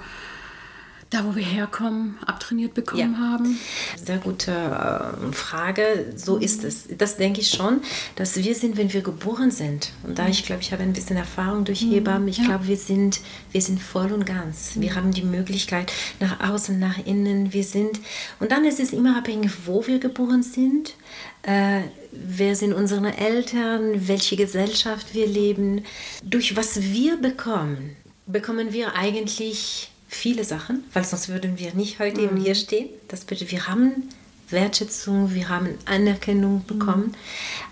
Da, 1.10 1.24
wo 1.24 1.34
wir 1.34 1.42
herkommen, 1.42 2.16
abtrainiert 2.24 2.72
bekommen 2.72 3.14
ja. 3.14 3.18
haben? 3.18 3.58
Sehr 4.00 4.18
gute 4.18 4.52
äh, 4.52 5.32
Frage. 5.32 6.12
So 6.14 6.36
mhm. 6.36 6.42
ist 6.42 6.62
es. 6.62 6.84
Das 6.96 7.16
denke 7.16 7.40
ich 7.40 7.50
schon, 7.50 7.80
dass 8.14 8.36
wir 8.36 8.54
sind, 8.54 8.76
wenn 8.76 8.92
wir 8.92 9.02
geboren 9.02 9.50
sind. 9.50 9.90
Und 10.04 10.20
da 10.20 10.28
ich 10.28 10.44
glaube, 10.46 10.62
ich 10.62 10.70
habe 10.70 10.84
ein 10.84 10.92
bisschen 10.92 11.16
Erfahrung 11.16 11.64
durch 11.64 11.82
mhm. 11.82 11.94
Hebammen. 11.94 12.28
Ich 12.28 12.38
ja. 12.38 12.44
glaube, 12.44 12.68
wir 12.68 12.76
sind, 12.76 13.20
wir 13.50 13.60
sind 13.60 13.82
voll 13.82 14.12
und 14.12 14.24
ganz. 14.24 14.76
Mhm. 14.76 14.82
Wir 14.82 14.94
haben 14.94 15.10
die 15.10 15.24
Möglichkeit 15.24 15.92
nach 16.20 16.48
außen, 16.48 16.78
nach 16.78 17.04
innen. 17.04 17.52
Wir 17.52 17.64
sind. 17.64 17.98
Und 18.38 18.52
dann 18.52 18.64
ist 18.64 18.78
es 18.78 18.92
immer 18.92 19.18
abhängig, 19.18 19.50
wo 19.66 19.84
wir 19.88 19.98
geboren 19.98 20.44
sind. 20.44 20.94
Äh, 21.42 21.80
wer 22.12 22.54
sind 22.54 22.72
unsere 22.72 23.16
Eltern, 23.16 24.06
welche 24.06 24.36
Gesellschaft 24.36 25.12
wir 25.12 25.26
leben, 25.26 25.84
durch 26.22 26.54
was 26.54 26.80
wir 26.80 27.16
bekommen, 27.16 27.96
bekommen 28.26 28.72
wir 28.72 28.94
eigentlich 28.94 29.90
viele 30.10 30.44
Sachen, 30.44 30.84
weil 30.92 31.04
sonst 31.04 31.28
würden 31.28 31.58
wir 31.58 31.72
nicht 31.74 32.00
heute 32.00 32.22
mhm. 32.22 32.36
hier 32.36 32.54
stehen. 32.54 32.88
Das 33.08 33.24
bedeutet, 33.24 33.52
wir 33.52 33.68
haben 33.68 34.08
Wertschätzung, 34.50 35.32
wir 35.32 35.48
haben 35.48 35.68
Anerkennung 35.86 36.56
mhm. 36.56 36.66
bekommen, 36.66 37.04
mhm. 37.04 37.14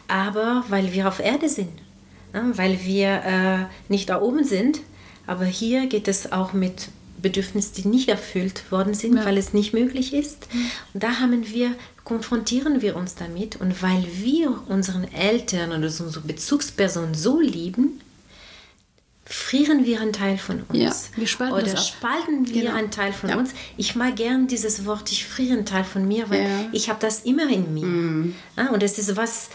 aber 0.07 0.65
weil 0.69 0.93
wir 0.93 1.09
auf 1.09 1.19
Erde 1.19 1.49
sind, 1.49 1.73
ne, 2.33 2.53
weil 2.55 2.85
wir 2.85 3.25
äh, 3.25 3.93
nicht 3.93 4.09
da 4.09 4.23
oben 4.23 4.45
sind, 4.45 4.81
aber 5.27 5.45
hier 5.45 5.89
geht 5.89 6.07
es 6.07 6.31
auch 6.31 6.53
mit 6.53 6.89
Bedürfnissen, 7.21 7.75
die 7.75 7.89
nicht 7.89 8.09
erfüllt 8.09 8.71
worden 8.71 8.95
sind, 8.95 9.17
ja. 9.17 9.25
weil 9.25 9.37
es 9.37 9.53
nicht 9.53 9.75
möglich 9.75 10.15
ist. 10.15 10.47
Mhm. 10.55 10.71
Und 10.95 11.03
da 11.03 11.19
haben 11.19 11.49
wir 11.49 11.75
konfrontieren 12.05 12.81
wir 12.81 12.97
uns 12.97 13.17
damit 13.17 13.57
und 13.57 13.83
weil 13.83 14.03
wir 14.15 14.63
unseren 14.69 15.05
Eltern 15.13 15.73
oder 15.73 15.89
unsere 15.89 16.21
Bezugsperson 16.21 17.13
so 17.13 17.39
lieben, 17.39 18.01
frieren 19.31 19.85
wir 19.85 20.01
einen 20.01 20.15
Teil 20.15 20.39
von 20.39 20.63
uns. 20.63 21.11
Ja, 21.13 21.19
wir 21.19 21.27
spalten 21.27 21.55
Oder 21.55 21.77
spalten 21.77 22.49
wir 22.49 22.63
genau. 22.63 22.75
einen 22.75 22.91
Teil 22.91 23.13
von 23.13 23.29
ja. 23.29 23.37
uns. 23.37 23.53
Ich 23.77 23.95
mag 23.95 24.17
gern 24.17 24.47
dieses 24.47 24.87
Wort, 24.87 25.13
ich 25.13 25.27
friere 25.27 25.53
einen 25.53 25.67
Teil 25.67 25.85
von 25.85 26.09
mir, 26.09 26.31
weil 26.31 26.43
ja. 26.45 26.69
ich 26.73 26.89
habe 26.89 26.99
das 26.99 27.21
immer 27.21 27.47
in 27.51 27.75
mir. 27.75 27.85
Mhm. 27.85 28.35
und 28.73 28.83
es 28.83 28.99
ist 28.99 29.17
was 29.17 29.51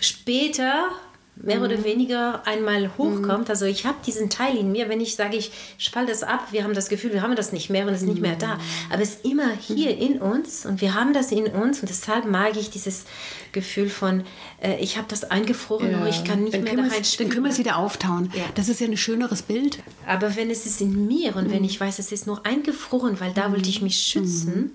später 0.00 0.90
mehr 1.36 1.58
mhm. 1.58 1.64
oder 1.64 1.84
weniger 1.84 2.46
einmal 2.46 2.90
hochkommt. 2.96 3.48
Mhm. 3.48 3.50
Also 3.50 3.64
ich 3.64 3.86
habe 3.86 3.96
diesen 4.06 4.30
Teil 4.30 4.56
in 4.56 4.70
mir, 4.72 4.88
wenn 4.88 5.00
ich 5.00 5.16
sage, 5.16 5.36
ich 5.36 5.50
spalte 5.78 6.12
es 6.12 6.22
ab, 6.22 6.48
wir 6.52 6.64
haben 6.64 6.74
das 6.74 6.88
Gefühl, 6.88 7.12
wir 7.12 7.22
haben 7.22 7.36
das 7.36 7.52
nicht 7.52 7.70
mehr 7.70 7.86
und 7.86 7.92
es 7.92 8.02
ist 8.02 8.08
nicht 8.08 8.20
mehr 8.20 8.36
da. 8.36 8.54
Mhm. 8.54 8.60
Aber 8.90 9.02
es 9.02 9.16
ist 9.16 9.24
immer 9.24 9.50
hier 9.52 9.94
mhm. 9.94 10.02
in 10.02 10.20
uns 10.20 10.64
und 10.64 10.80
wir 10.80 10.94
haben 10.94 11.12
das 11.12 11.32
in 11.32 11.46
uns 11.46 11.80
und 11.80 11.88
deshalb 11.88 12.24
mag 12.24 12.56
ich 12.56 12.70
dieses 12.70 13.04
Gefühl 13.52 13.88
von, 13.88 14.24
äh, 14.62 14.76
ich 14.80 14.96
habe 14.96 15.06
das 15.08 15.24
eingefroren 15.24 15.90
ja. 15.90 16.00
und 16.00 16.06
ich 16.06 16.24
kann 16.24 16.44
nicht 16.44 16.54
dann 16.54 16.64
mehr 16.64 16.76
da 16.76 16.82
rein 16.82 17.02
Dann 17.18 17.28
können 17.28 17.44
wir 17.44 17.50
es 17.50 17.58
wieder 17.58 17.78
auftauen. 17.78 18.30
Ja. 18.34 18.44
Das 18.54 18.68
ist 18.68 18.80
ja 18.80 18.86
ein 18.86 18.96
schöneres 18.96 19.42
Bild. 19.42 19.78
Aber 20.06 20.36
wenn 20.36 20.50
es 20.50 20.66
ist 20.66 20.80
in 20.80 21.06
mir 21.06 21.36
und 21.36 21.48
mhm. 21.48 21.52
wenn 21.52 21.64
ich 21.64 21.80
weiß, 21.80 21.98
es 21.98 22.12
ist 22.12 22.26
nur 22.26 22.46
eingefroren, 22.46 23.18
weil 23.20 23.32
da 23.32 23.50
wollte 23.50 23.68
ich 23.68 23.82
mich 23.82 23.98
schützen, 23.98 24.72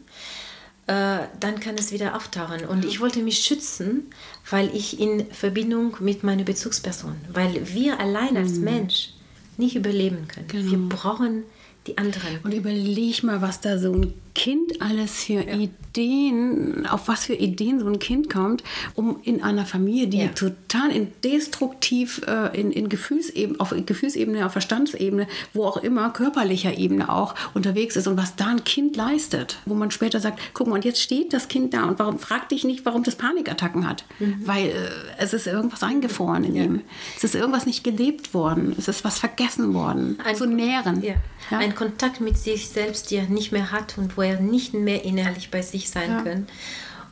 äh, 0.89 1.27
dann 1.39 1.59
kann 1.59 1.75
es 1.75 1.91
wieder 1.91 2.15
auftauchen. 2.15 2.65
Und 2.65 2.83
ich 2.83 2.99
wollte 2.99 3.21
mich 3.21 3.39
schützen, 3.39 4.09
weil 4.49 4.75
ich 4.75 4.99
in 4.99 5.31
Verbindung 5.31 5.95
mit 5.99 6.23
meiner 6.23 6.43
Bezugsperson, 6.43 7.15
weil 7.31 7.61
wir 7.75 7.99
allein 7.99 8.35
als 8.35 8.53
mhm. 8.53 8.63
Mensch 8.63 9.13
nicht 9.57 9.75
überleben 9.75 10.27
können. 10.27 10.47
Genau. 10.47 10.71
Wir 10.71 10.89
brauchen 10.89 11.43
die 11.85 11.99
anderen. 11.99 12.39
Und 12.43 12.55
überleg 12.55 13.21
mal, 13.21 13.39
was 13.39 13.61
da 13.61 13.77
so 13.77 13.93
ein 13.93 14.13
Kind 14.39 14.81
alles 14.81 15.25
für 15.25 15.45
ja. 15.45 15.53
Ideen, 15.53 16.87
auf 16.87 17.09
was 17.09 17.25
für 17.25 17.33
Ideen 17.33 17.81
so 17.81 17.87
ein 17.87 17.99
Kind 17.99 18.29
kommt, 18.29 18.63
um 18.95 19.19
in 19.23 19.43
einer 19.43 19.65
Familie, 19.65 20.07
die 20.07 20.19
ja. 20.19 20.27
total 20.29 20.91
in 20.91 21.11
destruktiv 21.25 22.21
äh, 22.25 22.57
in, 22.57 22.71
in 22.71 22.87
Gefühlsebene, 22.87 23.59
auf 23.59 23.75
Gefühlsebene, 23.85 24.45
auf 24.45 24.53
Verstandsebene, 24.53 25.27
wo 25.53 25.65
auch 25.65 25.75
immer, 25.75 26.11
körperlicher 26.11 26.77
Ebene 26.77 27.09
auch 27.09 27.35
unterwegs 27.53 27.97
ist 27.97 28.07
und 28.07 28.15
was 28.15 28.37
da 28.37 28.47
ein 28.47 28.63
Kind 28.63 28.95
leistet, 28.95 29.57
wo 29.65 29.73
man 29.73 29.91
später 29.91 30.21
sagt, 30.21 30.39
guck 30.53 30.67
mal, 30.67 30.75
und 30.75 30.85
jetzt 30.85 31.01
steht 31.01 31.33
das 31.33 31.49
Kind 31.49 31.73
da 31.73 31.83
und 31.83 31.99
warum 31.99 32.17
frag 32.17 32.47
dich 32.47 32.63
nicht, 32.63 32.85
warum 32.85 33.03
das 33.03 33.17
Panikattacken 33.17 33.85
hat, 33.85 34.05
mhm. 34.19 34.37
weil 34.45 34.67
äh, 34.67 34.89
es 35.17 35.33
ist 35.33 35.47
irgendwas 35.47 35.83
eingefroren 35.83 36.45
in 36.45 36.55
ja. 36.55 36.63
ihm, 36.63 36.81
es 37.17 37.25
ist 37.25 37.35
irgendwas 37.35 37.65
nicht 37.65 37.83
gelebt 37.83 38.33
worden, 38.33 38.73
es 38.77 38.87
ist 38.87 39.03
was 39.03 39.19
vergessen 39.19 39.73
worden, 39.73 40.17
ein, 40.23 40.35
zu 40.37 40.45
nähren. 40.45 41.03
Ein 41.49 41.73
Kontakt 41.73 42.21
mit 42.21 42.37
sich 42.37 42.69
selbst, 42.69 43.11
die 43.11 43.15
er 43.15 43.23
nicht 43.23 43.51
mehr 43.51 43.71
hat 43.71 43.97
und 43.97 44.15
wo 44.15 44.21
er 44.21 44.28
nicht 44.37 44.73
mehr 44.73 45.03
innerlich 45.03 45.49
bei 45.51 45.61
sich 45.61 45.89
sein 45.89 46.11
ja. 46.11 46.21
können. 46.21 46.47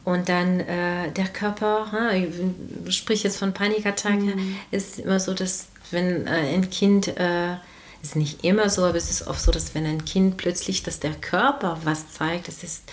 Und 0.04 0.30
dann 0.30 0.62
äh, 0.62 1.12
der 1.12 1.28
Körper, 1.28 2.14
ich 2.14 2.96
spreche 2.96 3.26
jetzt 3.28 3.38
von 3.38 3.54
Panikattacken, 3.54 4.36
mhm. 4.38 4.56
ist 4.72 5.00
immer 5.00 5.20
so, 5.20 5.34
dass 5.34 5.68
wenn 5.92 6.26
äh, 6.28 6.54
ein 6.54 6.70
Kind, 6.70 7.10
äh, 7.18 7.56
ist 8.02 8.16
nicht 8.16 8.44
immer 8.46 8.70
so, 8.70 8.86
aber 8.86 8.98
es 8.98 9.10
ist 9.10 9.28
oft 9.28 9.42
so, 9.42 9.52
dass 9.52 9.76
wenn 9.76 9.86
ein 9.86 10.06
Kind 10.06 10.38
plötzlich, 10.38 10.82
dass 10.84 11.02
der 11.02 11.14
Körper 11.14 11.78
was 11.84 12.10
zeigt, 12.10 12.48
es 12.48 12.64
ist, 12.64 12.84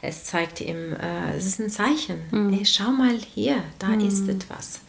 es 0.00 0.22
zeigt 0.22 0.60
ihm, 0.60 0.92
äh, 0.92 1.36
es 1.36 1.46
ist 1.46 1.58
ein 1.58 1.70
Zeichen. 1.70 2.20
Mhm. 2.30 2.52
Hey, 2.52 2.64
schau 2.64 2.92
mal 2.92 3.18
hier, 3.34 3.56
da 3.80 3.88
mhm. 3.88 4.06
ist 4.06 4.28
etwas. 4.28 4.80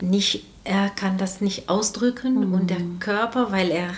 Nicht, 0.00 0.44
er 0.64 0.88
kann 0.88 1.18
das 1.18 1.42
nicht 1.42 1.68
ausdrücken 1.68 2.54
und 2.54 2.70
der 2.70 2.78
mhm. 2.78 2.98
Körper, 2.98 3.52
weil 3.52 3.70
er 3.70 3.90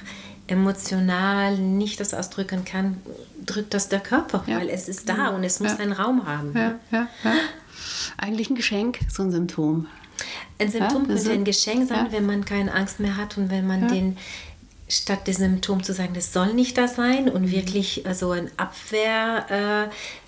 emotional 0.48 1.56
nicht 1.56 2.00
das 2.00 2.14
ausdrücken 2.14 2.64
kann, 2.64 2.98
drückt 3.44 3.74
das 3.74 3.88
der 3.88 4.00
Körper, 4.00 4.44
ja. 4.46 4.58
weil 4.58 4.68
es 4.68 4.88
ist 4.88 5.08
da 5.08 5.28
und 5.28 5.44
es 5.44 5.60
muss 5.60 5.72
ja. 5.72 5.78
einen 5.78 5.92
Raum 5.92 6.26
haben. 6.26 6.52
Ja. 6.90 7.08
Eigentlich 8.16 8.50
ein 8.50 8.56
Geschenk, 8.56 8.98
so 9.10 9.22
ein 9.22 9.30
Symptom. 9.30 9.86
Ein 10.58 10.70
Symptom 10.70 11.06
könnte 11.06 11.30
ein 11.30 11.44
Geschenk 11.44 11.88
sein, 11.88 12.08
wenn 12.10 12.26
man 12.26 12.44
keine 12.44 12.74
Angst 12.74 12.98
mehr 12.98 13.16
hat 13.16 13.38
und 13.38 13.50
wenn 13.50 13.66
man 13.66 13.88
den 13.88 14.16
statt 14.88 15.26
des 15.28 15.36
Symptom 15.36 15.82
zu 15.82 15.92
sagen, 15.92 16.14
das 16.14 16.32
soll 16.32 16.54
nicht 16.54 16.78
da 16.78 16.88
sein 16.88 17.28
und 17.28 17.42
mhm. 17.42 17.50
wirklich 17.50 18.06
also 18.06 18.30
ein 18.30 18.50
Abwehrmechanismus 18.56 19.92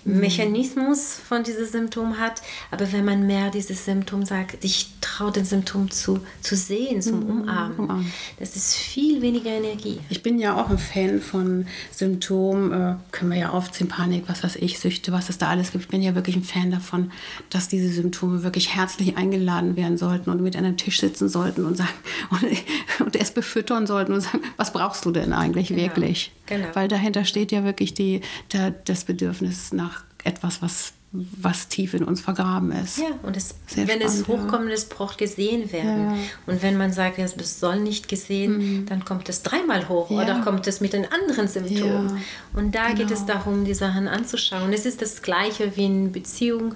von 1.27 1.43
diesem 1.43 1.65
Symptom 1.65 2.19
hat. 2.19 2.41
Aber 2.71 2.91
wenn 2.91 3.05
man 3.05 3.27
mehr 3.27 3.49
dieses 3.49 3.85
Symptom 3.85 4.25
sagt, 4.25 4.63
ich 4.63 4.89
traue 5.01 5.31
den 5.31 5.45
Symptom 5.45 5.91
zu, 5.91 6.19
zu 6.41 6.55
sehen, 6.55 7.01
zum 7.01 7.21
mhm. 7.21 7.41
Umarmen, 7.41 7.77
Umarmen, 7.77 8.13
das 8.39 8.55
ist 8.55 8.75
viel 8.75 9.21
weniger 9.21 9.49
Energie. 9.51 9.99
Ich 10.09 10.23
bin 10.23 10.39
ja 10.39 10.55
auch 10.55 10.69
ein 10.69 10.77
Fan 10.77 11.21
von 11.21 11.67
Symptomen, 11.91 12.71
äh, 12.71 12.95
können 13.11 13.31
wir 13.31 13.39
ja 13.39 13.49
aufziehen, 13.49 13.87
Panik, 13.87 14.23
was 14.27 14.43
weiß 14.43 14.55
ich, 14.57 14.79
Süchte, 14.79 15.11
was 15.11 15.29
es 15.29 15.37
da 15.37 15.47
alles 15.47 15.71
gibt. 15.71 15.85
Ich 15.85 15.89
bin 15.89 16.01
ja 16.01 16.15
wirklich 16.15 16.35
ein 16.35 16.43
Fan 16.43 16.71
davon, 16.71 17.11
dass 17.49 17.67
diese 17.67 17.89
Symptome 17.89 18.43
wirklich 18.43 18.75
herzlich 18.75 19.17
eingeladen 19.17 19.75
werden 19.75 19.97
sollten 19.97 20.29
und 20.29 20.41
mit 20.41 20.55
an 20.55 20.65
einem 20.65 20.77
Tisch 20.77 20.99
sitzen 20.99 21.29
sollten 21.29 21.65
und 21.65 21.77
sagen 21.77 21.89
und, 22.29 23.05
und 23.05 23.15
es 23.15 23.31
befüttern 23.31 23.87
sollten 23.87 24.13
und 24.13 24.21
sagen, 24.21 24.41
was 24.57 24.73
brauchst 24.73 25.05
du 25.05 25.11
denn 25.11 25.33
eigentlich 25.33 25.69
genau. 25.69 25.81
wirklich? 25.81 26.31
Genau. 26.45 26.67
Weil 26.73 26.87
dahinter 26.87 27.25
steht 27.25 27.51
ja 27.51 27.63
wirklich 27.63 27.93
die, 27.93 28.21
der, 28.51 28.71
das 28.71 29.05
Bedürfnis 29.05 29.71
nach 29.71 29.90
etwas, 30.23 30.61
was 30.61 30.93
was 31.13 31.67
tief 31.67 31.93
in 31.93 32.05
uns 32.05 32.21
vergraben 32.21 32.71
ist. 32.71 32.97
Ja, 32.97 33.07
und 33.23 33.35
es, 33.35 33.55
wenn 33.75 33.85
spannend, 33.85 34.05
es 34.05 34.27
hochkommt, 34.29 34.69
ja. 34.69 34.73
es 34.73 34.85
braucht 34.85 35.17
gesehen 35.17 35.71
werden. 35.73 36.11
Ja. 36.11 36.17
Und 36.45 36.63
wenn 36.63 36.77
man 36.77 36.93
sagt, 36.93 37.19
es 37.19 37.59
soll 37.59 37.81
nicht 37.81 38.07
gesehen, 38.07 38.57
mhm. 38.57 38.85
dann 38.85 39.03
kommt 39.03 39.27
es 39.27 39.43
dreimal 39.43 39.89
hoch 39.89 40.09
ja. 40.09 40.23
oder 40.23 40.39
kommt 40.39 40.67
es 40.67 40.79
mit 40.79 40.95
einem 40.95 41.09
anderen 41.11 41.49
Symptom. 41.49 42.17
Und 42.53 42.75
da 42.75 42.87
genau. 42.87 42.99
geht 42.99 43.11
es 43.11 43.25
darum, 43.25 43.65
die 43.65 43.73
Sachen 43.73 44.07
anzuschauen. 44.07 44.71
Es 44.71 44.85
ist 44.85 45.01
das 45.01 45.21
Gleiche 45.21 45.75
wie 45.75 45.85
in 45.85 46.11
Beziehung, 46.13 46.75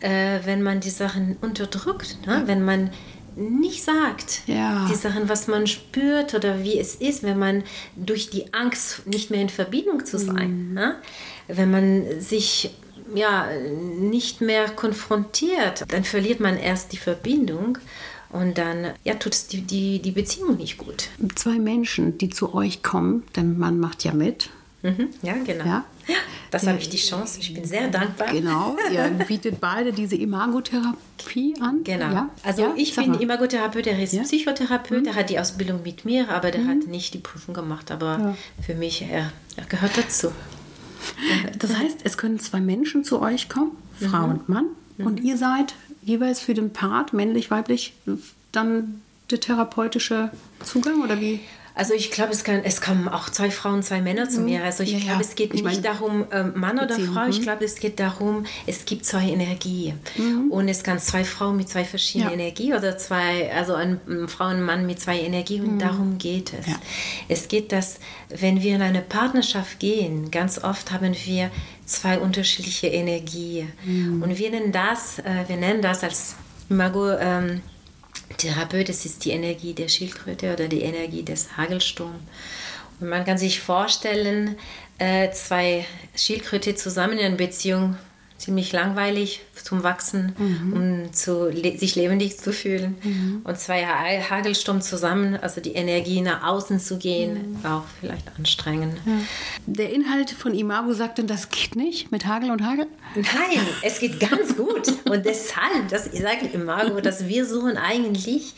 äh, 0.00 0.40
wenn 0.44 0.62
man 0.62 0.80
die 0.80 0.90
Sachen 0.90 1.38
unterdrückt, 1.40 2.18
ne? 2.26 2.42
wenn 2.44 2.62
man 2.62 2.90
nicht 3.36 3.82
sagt. 3.82 4.42
Ja. 4.46 4.86
Die 4.90 4.94
Sachen, 4.94 5.28
was 5.28 5.46
man 5.48 5.66
spürt 5.66 6.34
oder 6.34 6.62
wie 6.62 6.78
es 6.78 6.94
ist, 6.94 7.22
wenn 7.22 7.38
man 7.38 7.64
durch 7.96 8.30
die 8.30 8.52
Angst 8.52 9.06
nicht 9.06 9.30
mehr 9.30 9.40
in 9.40 9.48
Verbindung 9.48 10.04
zu 10.04 10.18
sein, 10.18 10.68
mhm. 10.68 10.74
ne? 10.74 10.96
wenn 11.48 11.70
man 11.70 12.20
sich 12.20 12.74
ja 13.14 13.48
nicht 13.98 14.40
mehr 14.40 14.68
konfrontiert, 14.70 15.84
dann 15.88 16.04
verliert 16.04 16.40
man 16.40 16.56
erst 16.56 16.92
die 16.92 16.96
Verbindung 16.96 17.78
und 18.30 18.56
dann 18.56 18.92
ja, 19.04 19.14
tut 19.14 19.34
es 19.34 19.48
die, 19.48 19.60
die, 19.60 20.00
die 20.00 20.12
Beziehung 20.12 20.56
nicht 20.56 20.78
gut. 20.78 21.08
Zwei 21.34 21.58
Menschen, 21.58 22.16
die 22.18 22.30
zu 22.30 22.54
euch 22.54 22.82
kommen, 22.82 23.24
denn 23.36 23.58
man 23.58 23.78
macht 23.78 24.04
ja 24.04 24.14
mit, 24.14 24.48
Mhm, 24.82 25.10
ja, 25.22 25.34
genau. 25.44 25.64
Ja? 25.64 25.84
Das 26.50 26.66
habe 26.66 26.78
ich 26.78 26.88
die 26.90 26.98
Chance. 26.98 27.40
Ich 27.40 27.54
bin 27.54 27.64
sehr 27.64 27.88
dankbar. 27.88 28.30
Genau. 28.30 28.76
Ihr 28.92 29.08
bietet 29.26 29.58
beide 29.58 29.92
diese 29.92 30.16
Imagotherapie 30.16 31.54
an. 31.60 31.82
Genau. 31.82 32.12
Ja? 32.12 32.30
Also 32.42 32.62
ja? 32.62 32.74
ich 32.76 32.94
bin 32.94 33.14
Imagotherapeut, 33.14 33.86
der 33.86 33.98
ist 33.98 34.12
ja? 34.12 34.22
Psychotherapeut, 34.22 35.00
mhm. 35.00 35.04
der 35.04 35.14
hat 35.14 35.30
die 35.30 35.38
Ausbildung 35.38 35.82
mit 35.82 36.04
mir, 36.04 36.28
aber 36.28 36.50
der 36.50 36.60
mhm. 36.60 36.68
hat 36.68 36.86
nicht 36.88 37.14
die 37.14 37.18
Prüfung 37.18 37.54
gemacht. 37.54 37.90
Aber 37.90 38.36
für 38.60 38.74
mich, 38.74 39.02
er, 39.02 39.32
er, 39.56 39.64
gehört 39.64 39.96
dazu. 39.96 40.30
Das 41.58 41.76
heißt, 41.76 42.00
es 42.04 42.18
können 42.18 42.38
zwei 42.38 42.60
Menschen 42.60 43.02
zu 43.02 43.20
euch 43.22 43.48
kommen, 43.48 43.72
Frau 43.98 44.26
mhm. 44.26 44.32
und 44.32 44.48
Mann, 44.48 44.66
und 44.98 45.20
mhm. 45.20 45.26
ihr 45.26 45.36
seid 45.36 45.74
jeweils 46.02 46.40
für 46.40 46.54
den 46.54 46.72
Part, 46.72 47.12
männlich, 47.12 47.50
weiblich, 47.50 47.94
dann 48.52 49.00
der 49.30 49.40
therapeutische 49.40 50.30
Zugang 50.62 51.02
oder 51.02 51.20
wie? 51.20 51.40
Also 51.74 51.94
ich 51.94 52.10
glaube, 52.10 52.32
es, 52.32 52.42
es 52.42 52.80
kommen 52.80 53.08
auch 53.08 53.30
zwei 53.30 53.50
Frauen, 53.50 53.82
zwei 53.82 54.02
Männer 54.02 54.28
zu 54.28 54.40
mhm. 54.40 54.44
mir. 54.44 54.64
Also 54.64 54.82
ich 54.82 54.92
ja, 54.92 54.98
glaube, 54.98 55.22
es 55.22 55.34
geht 55.34 55.54
ich 55.54 55.62
nicht 55.62 55.84
darum, 55.84 56.26
äh, 56.30 56.44
Mann 56.44 56.76
oder 56.76 56.88
Beziehung. 56.88 57.14
Frau. 57.14 57.26
Ich 57.28 57.38
mhm. 57.38 57.42
glaube, 57.44 57.64
es 57.64 57.76
geht 57.76 57.98
darum, 57.98 58.44
es 58.66 58.84
gibt 58.84 59.06
zwei 59.06 59.28
Energien. 59.28 59.98
Mhm. 60.16 60.50
Und 60.50 60.68
es 60.68 60.82
kann 60.82 60.98
zwei 60.98 61.24
Frauen 61.24 61.56
mit 61.56 61.68
zwei 61.68 61.84
verschiedenen 61.84 62.38
ja. 62.38 62.46
Energien 62.46 62.74
oder 62.74 62.98
zwei, 62.98 63.50
also 63.52 63.74
ein, 63.74 64.00
Frau 64.28 64.46
und 64.46 64.56
ein 64.56 64.62
Mann 64.62 64.86
mit 64.86 65.00
zwei 65.00 65.20
Energien. 65.20 65.64
Und 65.64 65.74
mhm. 65.74 65.78
darum 65.78 66.18
geht 66.18 66.52
es. 66.52 66.66
Ja. 66.66 66.76
Es 67.28 67.48
geht, 67.48 67.72
dass 67.72 67.98
wenn 68.28 68.62
wir 68.62 68.74
in 68.74 68.82
eine 68.82 69.00
Partnerschaft 69.00 69.78
gehen, 69.78 70.30
ganz 70.30 70.62
oft 70.62 70.92
haben 70.92 71.14
wir 71.24 71.50
zwei 71.86 72.18
unterschiedliche 72.18 72.88
Energien. 72.88 73.72
Mhm. 73.84 74.22
Und 74.22 74.38
wir 74.38 74.50
nennen 74.50 74.72
das, 74.72 75.20
äh, 75.20 75.48
wir 75.48 75.56
nennen 75.56 75.80
das 75.80 76.02
als 76.02 76.36
Imago 76.68 77.10
ähm, 77.12 77.62
Therapeut, 78.38 78.88
das 78.88 79.04
ist 79.04 79.24
die 79.24 79.30
Energie 79.30 79.74
der 79.74 79.88
Schildkröte 79.88 80.52
oder 80.52 80.68
die 80.68 80.82
Energie 80.82 81.22
des 81.22 81.56
Hagelsturms. 81.56 82.20
Und 83.00 83.08
man 83.08 83.24
kann 83.24 83.38
sich 83.38 83.60
vorstellen, 83.60 84.56
äh, 84.98 85.30
zwei 85.32 85.84
Schildkröte 86.14 86.74
zusammen 86.74 87.18
in 87.18 87.36
Beziehung 87.36 87.96
ziemlich 88.42 88.72
langweilig 88.72 89.40
zum 89.54 89.84
Wachsen, 89.84 90.34
mhm. 90.36 90.72
um 90.72 91.12
zu, 91.12 91.52
sich 91.52 91.94
lebendig 91.94 92.38
zu 92.38 92.52
fühlen. 92.52 92.96
Mhm. 93.02 93.40
Und 93.44 93.58
zwei 93.58 93.84
Hagelsturm 93.84 94.80
zusammen, 94.82 95.36
also 95.36 95.60
die 95.60 95.74
Energie 95.74 96.20
nach 96.20 96.42
außen 96.44 96.80
zu 96.80 96.98
gehen, 96.98 97.34
mhm. 97.34 97.64
war 97.64 97.78
auch 97.78 97.84
vielleicht 98.00 98.26
anstrengend. 98.36 98.96
Ja. 99.06 99.12
Der 99.66 99.92
Inhalt 99.92 100.30
von 100.30 100.54
Imago 100.54 100.92
sagt 100.92 101.18
denn, 101.18 101.28
das 101.28 101.50
geht 101.50 101.76
nicht 101.76 102.10
mit 102.10 102.26
Hagel 102.26 102.50
und 102.50 102.62
Hagel? 102.62 102.86
Nein, 103.14 103.66
es 103.82 104.00
geht 104.00 104.18
ganz 104.18 104.56
gut. 104.56 104.88
Und 105.08 105.24
deshalb, 105.24 105.88
das 105.88 106.06
sagt 106.06 106.52
Imago, 106.52 107.00
dass 107.00 107.28
wir 107.28 107.46
suchen 107.46 107.76
eigentlich 107.76 108.54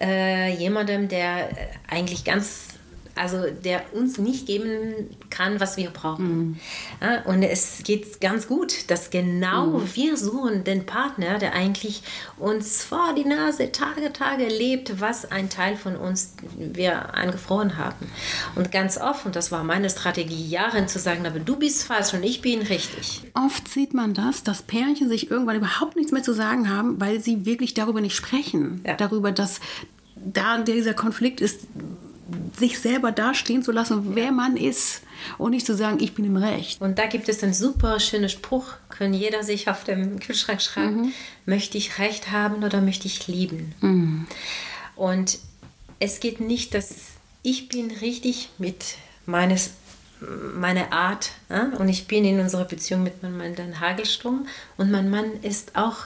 äh, 0.00 0.52
jemandem, 0.56 1.06
der 1.08 1.50
eigentlich 1.88 2.24
ganz 2.24 2.69
also 3.14 3.44
der 3.64 3.82
uns 3.92 4.18
nicht 4.18 4.46
geben 4.46 5.08
kann, 5.30 5.60
was 5.60 5.76
wir 5.76 5.90
brauchen. 5.90 6.38
Mhm. 6.38 6.60
Ja, 7.00 7.22
und 7.22 7.42
es 7.42 7.82
geht 7.84 8.20
ganz 8.20 8.46
gut, 8.48 8.90
dass 8.90 9.10
genau 9.10 9.66
mhm. 9.66 9.94
wir 9.94 10.16
suchen 10.16 10.64
den 10.64 10.86
Partner, 10.86 11.38
der 11.38 11.54
eigentlich 11.54 12.02
uns 12.38 12.82
vor 12.82 13.14
die 13.16 13.24
Nase 13.24 13.72
Tage, 13.72 14.12
Tage 14.12 14.46
lebt, 14.48 15.00
was 15.00 15.30
ein 15.30 15.50
Teil 15.50 15.76
von 15.76 15.96
uns 15.96 16.34
wir 16.56 17.14
angefroren 17.14 17.76
haben. 17.76 18.10
Und 18.54 18.72
ganz 18.72 18.98
oft, 18.98 19.26
und 19.26 19.36
das 19.36 19.52
war 19.52 19.64
meine 19.64 19.90
Strategie, 19.90 20.48
Jahre 20.48 20.86
zu 20.86 20.98
sagen, 20.98 21.26
aber 21.26 21.38
du 21.38 21.56
bist 21.56 21.84
falsch 21.84 22.14
und 22.14 22.22
ich 22.22 22.40
bin 22.40 22.62
richtig. 22.62 23.22
Oft 23.34 23.68
sieht 23.68 23.94
man 23.94 24.14
das, 24.14 24.42
dass 24.42 24.62
Pärchen 24.62 25.08
sich 25.08 25.30
irgendwann 25.30 25.56
überhaupt 25.56 25.96
nichts 25.96 26.12
mehr 26.12 26.22
zu 26.22 26.32
sagen 26.32 26.68
haben, 26.68 27.00
weil 27.00 27.20
sie 27.20 27.44
wirklich 27.44 27.74
darüber 27.74 28.00
nicht 28.00 28.16
sprechen. 28.16 28.82
Ja. 28.86 28.94
Darüber, 28.94 29.32
dass 29.32 29.60
da 30.16 30.58
dieser 30.58 30.94
Konflikt 30.94 31.40
ist, 31.40 31.60
sich 32.58 32.78
selber 32.78 33.12
dastehen 33.12 33.62
zu 33.62 33.72
lassen, 33.72 34.14
wer 34.14 34.32
man 34.32 34.56
ist 34.56 35.02
und 35.38 35.50
nicht 35.50 35.66
zu 35.66 35.74
sagen, 35.74 35.98
ich 36.00 36.14
bin 36.14 36.24
im 36.24 36.36
Recht. 36.36 36.80
Und 36.80 36.98
da 36.98 37.06
gibt 37.06 37.28
es 37.28 37.42
einen 37.42 37.54
super 37.54 38.00
schönen 38.00 38.28
Spruch, 38.28 38.74
können 38.88 39.14
jeder 39.14 39.42
sich 39.42 39.68
auf 39.68 39.84
dem 39.84 40.20
Kühlschrank 40.20 40.60
schreiben, 40.62 41.02
mhm. 41.02 41.12
möchte 41.46 41.78
ich 41.78 41.98
Recht 41.98 42.30
haben 42.30 42.64
oder 42.64 42.80
möchte 42.80 43.06
ich 43.06 43.26
lieben? 43.26 43.74
Mhm. 43.80 44.26
Und 44.96 45.38
es 45.98 46.20
geht 46.20 46.40
nicht, 46.40 46.74
dass 46.74 46.94
ich 47.42 47.68
bin 47.68 47.90
richtig 47.90 48.50
mit 48.58 48.96
meines 49.26 49.70
meine 50.54 50.92
Art 50.92 51.30
ja? 51.48 51.70
und 51.78 51.88
ich 51.88 52.06
bin 52.06 52.24
in 52.24 52.40
unserer 52.40 52.66
Beziehung 52.66 53.02
mit 53.02 53.22
meinem 53.22 53.38
Mann 53.38 53.54
dann 53.54 53.80
Hagelsturm 53.80 54.46
und 54.76 54.90
mein 54.90 55.08
Mann 55.08 55.24
ist 55.42 55.76
auch 55.76 55.96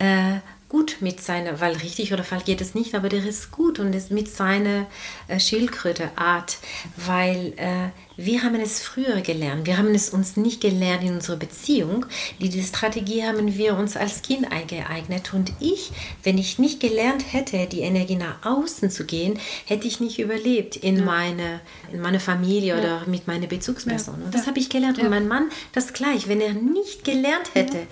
äh, 0.00 0.38
gut 0.72 0.96
mit 1.00 1.20
seiner, 1.22 1.60
weil 1.60 1.76
richtig 1.76 2.14
oder 2.14 2.24
falsch 2.24 2.46
geht 2.46 2.62
es 2.62 2.74
nicht, 2.74 2.94
aber 2.94 3.10
der 3.10 3.22
ist 3.22 3.50
gut 3.50 3.78
und 3.78 3.92
ist 3.92 4.10
mit 4.10 4.34
seiner 4.34 4.86
äh, 5.28 5.38
Schildkröte-Art, 5.38 6.56
weil 6.96 7.52
äh, 7.58 7.90
wir 8.16 8.42
haben 8.42 8.56
es 8.56 8.80
früher 8.80 9.20
gelernt. 9.20 9.66
Wir 9.66 9.78
haben 9.78 9.94
es 9.94 10.10
uns 10.10 10.36
nicht 10.36 10.60
gelernt 10.60 11.02
in 11.02 11.14
unserer 11.14 11.36
Beziehung. 11.36 12.06
Diese 12.40 12.62
Strategie 12.62 13.24
haben 13.24 13.56
wir 13.56 13.76
uns 13.76 13.96
als 13.96 14.22
Kind 14.22 14.50
eingeeignet. 14.52 15.32
Und 15.34 15.52
ich, 15.60 15.90
wenn 16.22 16.38
ich 16.38 16.58
nicht 16.58 16.80
gelernt 16.80 17.32
hätte, 17.32 17.66
die 17.66 17.80
Energie 17.80 18.16
nach 18.16 18.44
außen 18.44 18.90
zu 18.90 19.04
gehen, 19.04 19.38
hätte 19.66 19.86
ich 19.86 20.00
nicht 20.00 20.18
überlebt 20.18 20.76
in, 20.76 20.98
ja. 20.98 21.04
meine, 21.04 21.60
in 21.92 22.00
meine 22.00 22.20
Familie 22.20 22.74
ja. 22.74 22.78
oder 22.78 23.06
mit 23.06 23.26
meiner 23.26 23.46
Bezugsperson. 23.46 24.20
Ja. 24.20 24.26
Und 24.26 24.34
das 24.34 24.46
habe 24.46 24.58
ich 24.58 24.68
gelernt. 24.68 24.98
Und 24.98 25.10
mein 25.10 25.28
Mann 25.28 25.50
das 25.72 25.92
gleich. 25.92 26.28
Wenn 26.28 26.40
er 26.40 26.52
nicht 26.52 27.04
gelernt 27.04 27.54
hätte, 27.54 27.86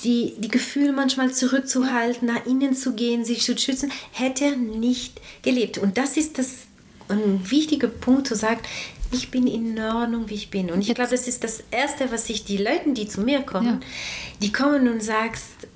die, 0.00 0.34
die 0.38 0.48
Gefühle 0.48 0.92
manchmal 0.92 1.32
zurückzuhalten, 1.32 2.28
nach 2.28 2.44
innen 2.46 2.74
zu 2.74 2.94
gehen, 2.94 3.24
sich 3.24 3.42
zu 3.42 3.56
schützen, 3.56 3.90
hätte 4.12 4.44
er 4.44 4.56
nicht 4.56 5.20
gelebt. 5.42 5.78
Und 5.78 5.96
das 5.96 6.16
ist 6.16 6.38
das 6.38 6.66
ein 7.08 7.50
wichtiger 7.50 7.88
Punkt 7.88 8.26
zu 8.26 8.34
sagen, 8.34 8.60
ich 9.12 9.30
bin 9.30 9.46
in 9.46 9.78
Ordnung, 9.78 10.28
wie 10.28 10.34
ich 10.34 10.50
bin. 10.50 10.70
Und 10.70 10.80
ich 10.80 10.94
glaube, 10.94 11.10
das 11.10 11.28
ist 11.28 11.44
das 11.44 11.62
Erste, 11.70 12.10
was 12.10 12.28
ich 12.28 12.44
die 12.44 12.56
Leuten, 12.56 12.94
die 12.94 13.08
zu 13.08 13.20
mir 13.20 13.42
kommen, 13.42 13.66
ja. 13.66 13.80
die 14.42 14.52
kommen 14.52 14.88
und 14.88 15.02
sagst, 15.02 15.68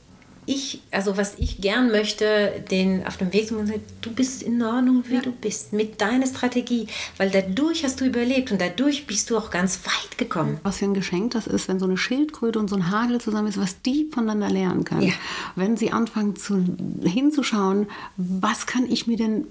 ich, 0.51 0.81
also 0.91 1.17
was 1.17 1.35
ich 1.39 1.61
gern 1.61 1.93
möchte, 1.93 2.65
den 2.71 3.07
auf 3.07 3.17
dem 3.17 3.33
Weg 3.33 3.47
zu 3.47 3.55
sagen, 3.55 3.83
du 4.01 4.11
bist 4.11 4.43
in 4.43 4.61
Ordnung, 4.61 5.05
wie 5.07 5.15
ja. 5.15 5.21
du 5.21 5.31
bist, 5.31 5.73
mit 5.73 6.01
deiner 6.01 6.27
Strategie, 6.27 6.89
weil 7.19 7.31
dadurch 7.31 7.85
hast 7.85 8.01
du 8.01 8.05
überlebt 8.05 8.51
und 8.51 8.61
dadurch 8.61 9.07
bist 9.07 9.31
du 9.31 9.39
auch 9.39 9.51
ganz 9.51 9.81
weit 9.87 10.19
gekommen. 10.19 10.59
Was 10.65 10.79
für 10.79 10.87
ein 10.87 10.95
Geschenk 10.95 11.31
das 11.33 11.47
ist, 11.47 11.69
wenn 11.69 11.79
so 11.79 11.87
eine 11.87 11.97
Schildkröte 11.97 12.59
und 12.59 12.69
so 12.69 12.75
ein 12.75 12.91
Hagel 12.91 13.21
zusammen 13.21 13.47
ist, 13.47 13.61
was 13.61 13.81
die 13.83 14.09
voneinander 14.13 14.51
lernen 14.51 14.85
können. 14.85 15.03
Ja. 15.03 15.15
Wenn 15.55 15.77
sie 15.77 15.93
anfangen 15.93 16.35
zu, 16.35 16.65
hinzuschauen, 17.05 17.87
was 18.17 18.67
kann 18.67 18.91
ich 18.91 19.07
mir 19.07 19.17
denn 19.17 19.47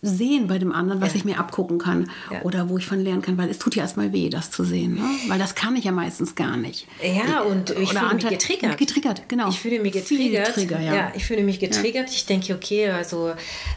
sehen 0.00 0.46
bei 0.46 0.58
dem 0.58 0.72
anderen, 0.72 1.00
was 1.00 1.10
ja. 1.10 1.16
ich 1.16 1.24
mir 1.24 1.38
abgucken 1.38 1.78
kann 1.78 2.10
ja. 2.30 2.42
oder 2.42 2.68
wo 2.68 2.78
ich 2.78 2.86
von 2.86 3.00
lernen 3.00 3.22
kann, 3.22 3.36
weil 3.36 3.50
es 3.50 3.58
tut 3.58 3.74
ja 3.74 3.82
erstmal 3.82 4.12
weh, 4.12 4.28
das 4.28 4.50
zu 4.50 4.62
sehen, 4.62 4.94
ne? 4.94 5.02
weil 5.26 5.38
das 5.38 5.56
kann 5.56 5.74
ich 5.74 5.84
ja 5.84 5.92
meistens 5.92 6.36
gar 6.36 6.56
nicht. 6.56 6.86
Ja, 7.02 7.40
und 7.40 7.70
ich 7.70 7.90
oder 7.90 8.00
fühle 8.00 8.14
mich 8.14 8.28
getriggert. 8.28 8.78
Getriggert, 8.78 9.28
genau. 9.28 9.48
Ich 9.48 9.58
fühle 9.58 9.80
mich 9.80 9.92
getriggert. 9.92 10.54
Trigger, 10.54 10.80
ja. 10.80 10.94
ja. 10.94 11.12
ich 11.16 11.24
fühle 11.24 11.42
mich 11.42 11.58
getriggert. 11.58 12.10
Ich 12.10 12.26
denke, 12.26 12.54
okay, 12.54 12.90
also 12.90 13.30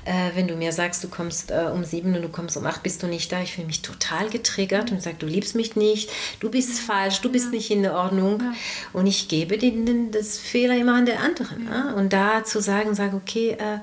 äh, 0.05 0.29
wenn 0.36 0.47
du 0.47 0.55
mir 0.55 0.71
sagst, 0.71 1.03
du 1.03 1.07
kommst 1.07 1.49
äh, 1.49 1.69
um 1.73 1.84
sieben 1.84 2.15
und 2.15 2.21
du 2.21 2.29
kommst 2.29 2.55
um 2.55 2.65
acht, 2.65 2.84
bist 2.84 3.01
du 3.01 3.07
nicht 3.07 3.31
da. 3.31 3.41
Ich 3.41 3.53
fühle 3.53 3.67
mich 3.67 3.81
total 3.81 4.29
getriggert 4.29 4.91
und 4.91 5.01
sage, 5.01 5.15
du 5.17 5.25
liebst 5.25 5.55
mich 5.55 5.75
nicht, 5.75 6.12
du 6.39 6.51
bist 6.51 6.79
falsch, 6.79 7.21
du 7.21 7.31
bist 7.31 7.51
nicht 7.51 7.71
in 7.71 7.81
der 7.81 7.95
Ordnung. 7.95 8.43
Und 8.93 9.07
ich 9.07 9.27
gebe 9.27 9.57
den, 9.57 10.12
das 10.12 10.38
Fehler 10.38 10.77
immer 10.77 10.93
an 10.93 11.07
der 11.07 11.19
anderen. 11.21 11.65
Ne? 11.65 11.95
Und 11.95 12.13
da 12.13 12.43
zu 12.43 12.62
sagen, 12.62 12.93
sage, 12.93 13.15
okay, 13.15 13.51
äh, 13.51 13.79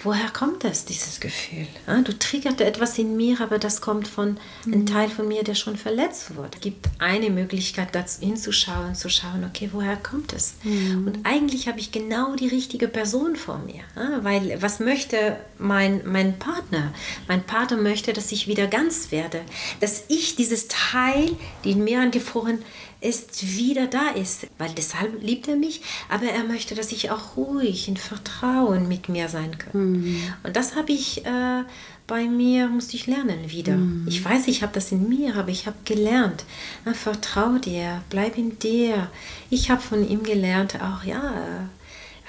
woher 0.00 0.28
kommt 0.30 0.64
das, 0.64 0.84
dieses 0.84 1.20
Gefühl? 1.20 1.66
Du 2.04 2.16
triggert 2.18 2.60
etwas 2.60 2.98
in 2.98 3.16
mir, 3.16 3.40
aber 3.40 3.58
das 3.58 3.80
kommt 3.80 4.08
von 4.08 4.38
mhm. 4.64 4.72
einem 4.72 4.86
Teil 4.86 5.08
von 5.08 5.26
mir, 5.28 5.42
der 5.42 5.54
schon 5.54 5.76
verletzt 5.76 6.36
wurde. 6.36 6.50
Es 6.54 6.60
gibt 6.60 6.86
eine 6.98 7.30
Möglichkeit, 7.30 7.88
dazu 7.92 8.20
hinzuschauen, 8.20 8.94
zu 8.94 9.08
schauen, 9.08 9.44
okay, 9.44 9.70
woher 9.72 9.96
kommt 9.96 10.32
es? 10.32 10.54
Mhm. 10.62 11.06
Und 11.06 11.18
eigentlich 11.24 11.68
habe 11.68 11.80
ich 11.80 11.92
genau 11.92 12.34
die 12.36 12.48
richtige 12.48 12.88
Person 12.88 13.36
vor 13.36 13.58
mir. 13.58 13.82
Weil 14.22 14.60
was 14.60 14.80
möchte 14.80 15.36
mein, 15.58 16.02
mein 16.04 16.38
Partner? 16.38 16.92
Mein 17.28 17.42
Partner 17.42 17.76
möchte, 17.76 18.12
dass 18.12 18.32
ich 18.32 18.48
wieder 18.48 18.66
ganz 18.66 19.10
werde. 19.10 19.42
Dass 19.80 20.04
ich 20.08 20.36
dieses 20.36 20.68
Teil, 20.68 21.30
den 21.64 21.84
mir 21.84 22.00
angefroren 22.00 22.58
ist, 23.06 23.56
wieder 23.56 23.86
da 23.86 24.10
ist. 24.10 24.46
Weil 24.58 24.70
deshalb 24.76 25.22
liebt 25.22 25.48
er 25.48 25.56
mich, 25.56 25.82
aber 26.08 26.26
er 26.26 26.44
möchte, 26.44 26.74
dass 26.74 26.92
ich 26.92 27.10
auch 27.10 27.36
ruhig 27.36 27.88
in 27.88 27.96
Vertrauen 27.96 28.88
mit 28.88 29.08
mir 29.08 29.28
sein 29.28 29.56
kann. 29.56 29.72
Mhm. 29.72 30.20
Und 30.42 30.56
das 30.56 30.76
habe 30.76 30.92
ich 30.92 31.24
äh, 31.24 31.62
bei 32.06 32.26
mir, 32.26 32.68
musste 32.68 32.96
ich 32.96 33.06
lernen 33.06 33.50
wieder. 33.50 33.76
Mhm. 33.76 34.06
Ich 34.08 34.24
weiß, 34.24 34.46
ich 34.48 34.62
habe 34.62 34.72
das 34.72 34.92
in 34.92 35.08
mir, 35.08 35.36
aber 35.36 35.48
ich 35.48 35.66
habe 35.66 35.76
gelernt. 35.84 36.44
Vertrau 36.92 37.58
dir, 37.58 38.02
bleib 38.10 38.38
in 38.38 38.58
dir. 38.58 39.10
Ich 39.50 39.70
habe 39.70 39.82
von 39.82 40.08
ihm 40.08 40.22
gelernt, 40.22 40.76
auch 40.80 41.04
ja, 41.04 41.68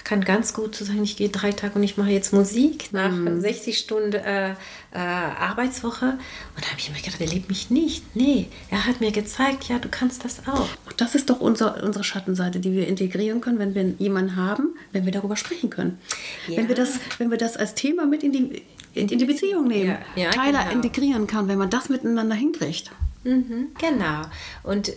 kann 0.08 0.24
ganz 0.24 0.54
gut 0.54 0.74
zu 0.74 0.86
sagen, 0.86 1.04
ich 1.04 1.18
gehe 1.18 1.28
drei 1.28 1.52
Tage 1.52 1.76
und 1.76 1.84
ich 1.84 1.98
mache 1.98 2.12
jetzt 2.12 2.32
Musik 2.32 2.94
nach 2.94 3.12
mhm. 3.12 3.42
60 3.42 3.78
Stunden 3.78 4.14
äh, 4.14 4.52
äh, 4.52 4.56
Arbeitswoche. 4.94 6.06
Und 6.06 6.64
da 6.64 6.70
habe 6.70 6.80
ich 6.80 6.90
mir 6.90 6.96
gedacht, 6.96 7.20
er 7.20 7.28
liebt 7.28 7.50
mich 7.50 7.70
nicht. 7.70 8.16
Nee, 8.16 8.48
er 8.70 8.86
hat 8.86 9.02
mir 9.02 9.12
gezeigt, 9.12 9.66
ja, 9.66 9.80
du 9.80 9.90
kannst 9.90 10.24
das 10.24 10.48
auch. 10.48 10.70
Das 10.96 11.14
ist 11.14 11.30
doch 11.30 11.42
unser, 11.42 11.84
unsere 11.84 12.06
Schattenseite, 12.06 12.62
die 12.62 12.72
wir 12.72 12.88
integrieren 12.88 13.42
können, 13.42 13.60
wenn 13.60 13.76
wir 13.76 13.84
jemanden 14.00 14.38
haben, 14.38 14.70
wenn 14.94 15.04
wir 15.04 15.12
darüber 15.12 15.36
sprechen 15.36 15.70
können. 15.70 16.00
Ja. 16.48 16.56
Wenn, 16.56 16.70
wir 16.70 16.76
das, 16.76 17.02
wenn 17.18 17.30
wir 17.30 17.38
das 17.38 17.58
als 17.58 17.76
Thema 17.76 18.06
mit 18.06 18.24
in 18.24 18.32
die, 18.32 18.64
in, 18.94 19.08
die 19.08 19.26
Beziehung 19.26 19.68
nehmen, 19.68 19.98
ja, 20.16 20.24
ja, 20.24 20.30
Teile 20.30 20.60
genau. 20.60 20.72
integrieren 20.72 21.28
kann, 21.28 21.50
wenn 21.50 21.58
man 21.58 21.70
das 21.70 21.90
miteinander 21.90 22.36
hinkriegt. 22.36 22.92
Mhm, 23.24 23.70
genau. 23.80 24.22
Und 24.64 24.90
äh, 24.90 24.94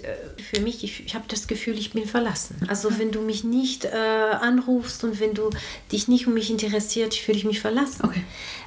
für 0.52 0.60
mich, 0.60 0.84
ich, 0.84 1.04
ich 1.06 1.14
habe 1.14 1.24
das 1.28 1.46
Gefühl, 1.48 1.76
ich 1.78 1.92
bin 1.92 2.06
verlassen. 2.06 2.56
Also 2.68 2.98
wenn 2.98 3.10
du 3.10 3.20
mich 3.22 3.42
nicht 3.44 3.84
äh, 3.86 3.88
anrufst 4.40 5.02
und 5.04 5.18
wenn 5.20 5.34
du 5.34 5.50
dich 5.90 6.06
nicht 6.08 6.26
um 6.26 6.34
mich 6.34 6.50
interessiert, 6.50 7.14
fühle 7.14 7.38
ich 7.38 7.44
mich 7.44 7.60
verlassen. 7.60 8.04
Okay. 8.04 8.22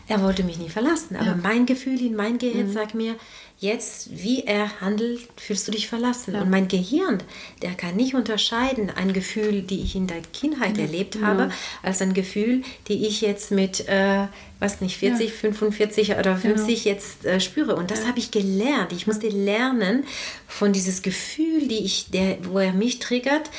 er 0.07 0.21
wollte 0.21 0.43
mich 0.43 0.57
nie 0.57 0.69
verlassen. 0.69 1.15
Aber 1.15 1.27
Ja. 1.27 1.35
mein 1.41 1.65
Gefühl 1.65 2.01
in 2.01 2.15
mein 2.15 2.37
Gehirn 2.37 2.71
sagt 2.71 2.93
mir, 2.93 3.15
jetzt, 3.63 4.09
wie 4.11 4.43
er 4.43 4.81
handelt, 4.81 5.21
fühlst 5.37 5.67
du 5.67 5.71
dich 5.71 5.87
verlassen. 5.87 6.35
Und 6.35 6.49
mein 6.49 6.67
Gehirn, 6.67 7.23
der 7.61 7.71
kann 7.71 7.95
nicht 7.95 8.13
unterscheiden, 8.13 8.89
ein 8.89 9.13
Gefühl, 9.13 9.61
die 9.61 9.81
ich 9.81 9.95
in 9.95 10.05
der 10.05 10.21
Kindheit 10.33 10.77
erlebt 10.77 11.19
habe, 11.21 11.49
als 11.81 12.01
ein 12.01 12.13
Gefühl, 12.13 12.61
die 12.89 13.07
ich 13.07 13.21
jetzt 13.21 13.51
mit, 13.51 13.87
äh, 13.87 14.27
was 14.59 14.81
nicht, 14.81 14.97
40, 14.97 15.31
45 15.31 16.17
oder 16.17 16.35
50 16.35 16.83
jetzt 16.83 17.25
äh, 17.25 17.39
spüre. 17.39 17.75
Und 17.75 17.89
das 17.89 18.05
habe 18.05 18.19
ich 18.19 18.31
gelernt. 18.31 18.91
Ich 18.91 19.07
musste 19.07 19.29
lernen 19.29 20.03
von 20.45 20.73
dieses 20.73 21.01
Gefühl, 21.01 21.67
die 21.67 21.85
ich, 21.85 22.11
der, 22.11 22.37
wo 22.43 22.59
er 22.59 22.73
mich 22.73 22.99
triggert, 22.99 23.49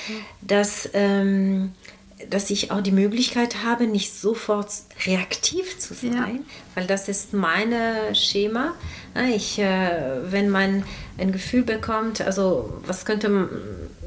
dass... 0.42 0.88
Ähm, 0.92 1.72
dass 2.30 2.50
ich 2.50 2.70
auch 2.70 2.80
die 2.80 2.92
Möglichkeit 2.92 3.64
habe, 3.64 3.86
nicht 3.86 4.14
sofort 4.14 4.68
reaktiv 5.06 5.78
zu 5.78 5.94
sein, 5.94 6.12
Ja. 6.12 6.38
weil 6.74 6.86
das 6.86 7.08
ist 7.08 7.32
mein 7.32 7.72
Schema. 8.14 8.74
Ja, 9.14 9.22
Ich, 9.24 9.58
äh, 9.58 10.30
wenn 10.30 10.48
man 10.50 10.84
ein 11.18 11.32
Gefühl 11.32 11.62
bekommt, 11.62 12.20
also 12.20 12.72
was 12.86 13.04
könnte, 13.04 13.48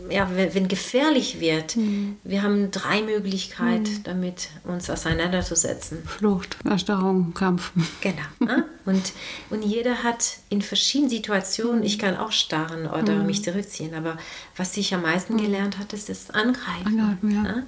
ja, 0.10 0.30
wenn, 0.34 0.54
wenn 0.54 0.68
gefährlich 0.68 1.40
wird, 1.40 1.78
wir 2.24 2.44
haben 2.44 2.72
drei 2.72 3.02
Möglichkeiten, 3.02 4.02
damit 4.04 4.50
uns 4.64 4.90
auseinanderzusetzen. 4.90 6.00
Flucht, 6.06 6.58
Erstarrung, 6.66 7.34
Kampf. 7.34 7.72
Genau. 8.02 8.18
ne? 8.40 8.66
Und, 8.86 9.12
und 9.50 9.64
jeder 9.64 10.04
hat 10.04 10.38
in 10.50 10.62
verschiedenen 10.62 11.10
Situationen, 11.10 11.84
ich 11.84 12.00
kann 12.00 12.16
auch 12.16 12.32
starren 12.32 12.88
oder 12.88 13.16
mich 13.24 13.44
zurückziehen, 13.44 13.94
aber 13.94 14.18
was 14.56 14.78
ich 14.78 14.94
am 14.94 15.02
meisten 15.02 15.36
gelernt 15.38 15.78
habe, 15.78 15.94
ist 15.96 16.08
das 16.10 16.30
Angreifen. 16.30 16.86
Angreifen, 16.86 17.32
ja. 17.32 17.42
ne? 17.42 17.68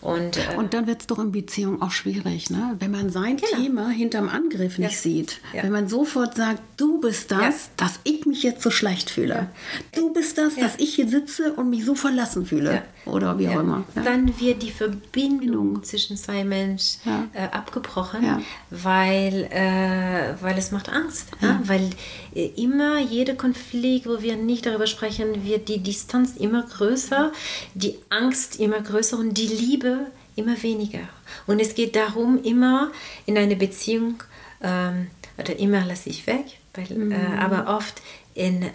Und, 0.00 0.36
äh, 0.36 0.56
Und 0.56 0.74
dann 0.74 0.86
wird 0.86 1.00
es 1.00 1.06
doch 1.06 1.18
in 1.18 1.32
Beziehung 1.32 1.80
auch 1.80 1.90
schwierig, 1.90 2.50
ne? 2.50 2.76
wenn 2.78 2.90
man 2.90 3.08
sein 3.10 3.38
Genau. 3.38 3.62
Thema 3.62 3.88
hinterm 3.88 4.28
Angriff 4.28 4.76
nicht 4.76 4.92
Ja. 4.92 4.98
sieht. 4.98 5.40
Ja. 5.54 5.62
Wenn 5.62 5.72
man 5.72 5.88
sofort 5.88 6.36
sagt, 6.36 6.60
du 6.76 7.00
bist 7.00 7.30
das, 7.30 7.70
dass 7.78 8.00
ich 8.04 8.26
mich 8.26 8.42
jetzt 8.42 8.62
so 8.62 8.70
schlecht 8.70 9.08
fühle. 9.08 9.48
Du 9.94 10.12
bist 10.12 10.36
das, 10.36 10.56
dass 10.56 10.76
ich 10.76 10.94
hier 10.96 11.08
sitze 11.08 11.54
und 11.54 11.70
mich 11.74 11.84
so 11.84 11.94
verlassen 11.94 12.46
fühle. 12.46 12.82
Oder 13.06 13.38
wie 13.38 13.48
auch 13.48 13.54
Ja. 13.54 13.60
immer. 13.60 13.84
Ja. 13.94 14.02
Dann 14.02 14.38
wird 14.40 14.62
die 14.62 14.70
Verbindung 14.70 15.82
zwischen 15.82 16.16
zwei 16.16 16.44
Menschen 16.44 17.00
Ja. 17.04 17.26
äh, 17.34 17.48
abgebrochen, 17.50 18.24
Ja. 18.24 18.40
weil, 18.70 19.44
äh, 19.50 20.34
weil 20.42 20.56
es 20.58 20.70
macht 20.72 20.88
Angst. 20.88 21.28
Ja. 21.40 21.60
Weil 21.64 21.90
äh, 22.34 22.46
immer 22.56 22.98
jeder 23.00 23.34
Konflikt, 23.34 24.06
wo 24.06 24.22
wir 24.22 24.36
nicht 24.36 24.66
darüber 24.66 24.86
sprechen, 24.86 25.44
wird 25.44 25.68
die 25.68 25.78
Distanz 25.78 26.36
immer 26.36 26.62
größer, 26.62 27.32
die 27.74 27.96
Angst 28.10 28.60
immer 28.60 28.80
größer 28.80 29.18
und 29.18 29.34
die 29.34 29.46
Liebe 29.48 30.06
immer 30.36 30.60
weniger. 30.62 31.00
Und 31.46 31.60
es 31.60 31.74
geht 31.74 31.94
darum, 31.96 32.42
immer 32.42 32.90
in 33.26 33.36
eine 33.38 33.56
Beziehung, 33.56 34.22
ähm, 34.62 35.08
oder 35.38 35.58
immer 35.58 35.84
lasse 35.84 36.08
ich 36.10 36.26
weg, 36.26 36.44
weil, 36.74 37.12
äh, 37.12 37.36
aber 37.38 37.76
oft 37.76 38.00
in, 38.34 38.62
äh, 38.62 38.70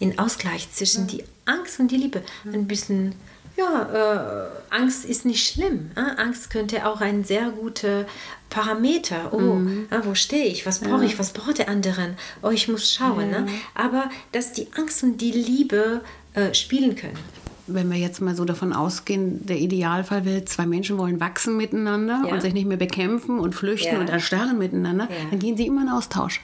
in 0.00 0.18
Ausgleich 0.18 0.68
zwischen 0.72 1.06
die 1.06 1.22
Angst 1.48 1.80
und 1.80 1.90
die 1.90 1.96
Liebe. 1.96 2.22
Ein 2.52 2.66
bisschen 2.68 3.14
ja, 3.56 4.46
äh, 4.72 4.74
Angst 4.74 5.04
ist 5.04 5.24
nicht 5.24 5.44
schlimm. 5.44 5.90
Äh? 5.96 6.20
Angst 6.20 6.50
könnte 6.50 6.86
auch 6.86 7.00
ein 7.00 7.24
sehr 7.24 7.50
guter 7.50 8.06
Parameter. 8.50 9.32
Oh, 9.32 9.58
äh, 9.94 10.00
wo 10.04 10.14
stehe 10.14 10.46
ich? 10.46 10.64
Was 10.64 10.78
brauche 10.80 11.04
ich? 11.04 11.18
Was 11.18 11.32
braucht 11.32 11.58
der 11.58 11.68
anderen? 11.68 12.16
Oh, 12.42 12.50
ich 12.50 12.68
muss 12.68 12.92
schauen. 12.92 13.30
Ne? 13.30 13.46
Aber 13.74 14.10
dass 14.32 14.52
die 14.52 14.68
Angst 14.76 15.02
und 15.02 15.20
die 15.20 15.32
Liebe 15.32 16.02
äh, 16.34 16.54
spielen 16.54 16.94
können. 16.94 17.18
Wenn 17.66 17.90
wir 17.90 17.98
jetzt 17.98 18.20
mal 18.22 18.34
so 18.34 18.44
davon 18.46 18.72
ausgehen, 18.72 19.44
der 19.44 19.58
Idealfall 19.58 20.24
will, 20.24 20.44
zwei 20.44 20.64
Menschen 20.64 20.96
wollen 20.96 21.20
wachsen 21.20 21.56
miteinander 21.56 22.22
Ja. 22.26 22.32
und 22.32 22.40
sich 22.40 22.54
nicht 22.54 22.66
mehr 22.66 22.78
bekämpfen 22.78 23.38
und 23.40 23.54
flüchten 23.54 23.94
Ja. 23.94 24.00
und 24.00 24.08
erstarren 24.08 24.56
miteinander, 24.56 25.08
Ja. 25.10 25.16
dann 25.30 25.38
gehen 25.38 25.56
sie 25.56 25.66
immer 25.66 25.82
in 25.82 25.88
Austausch. 25.88 26.40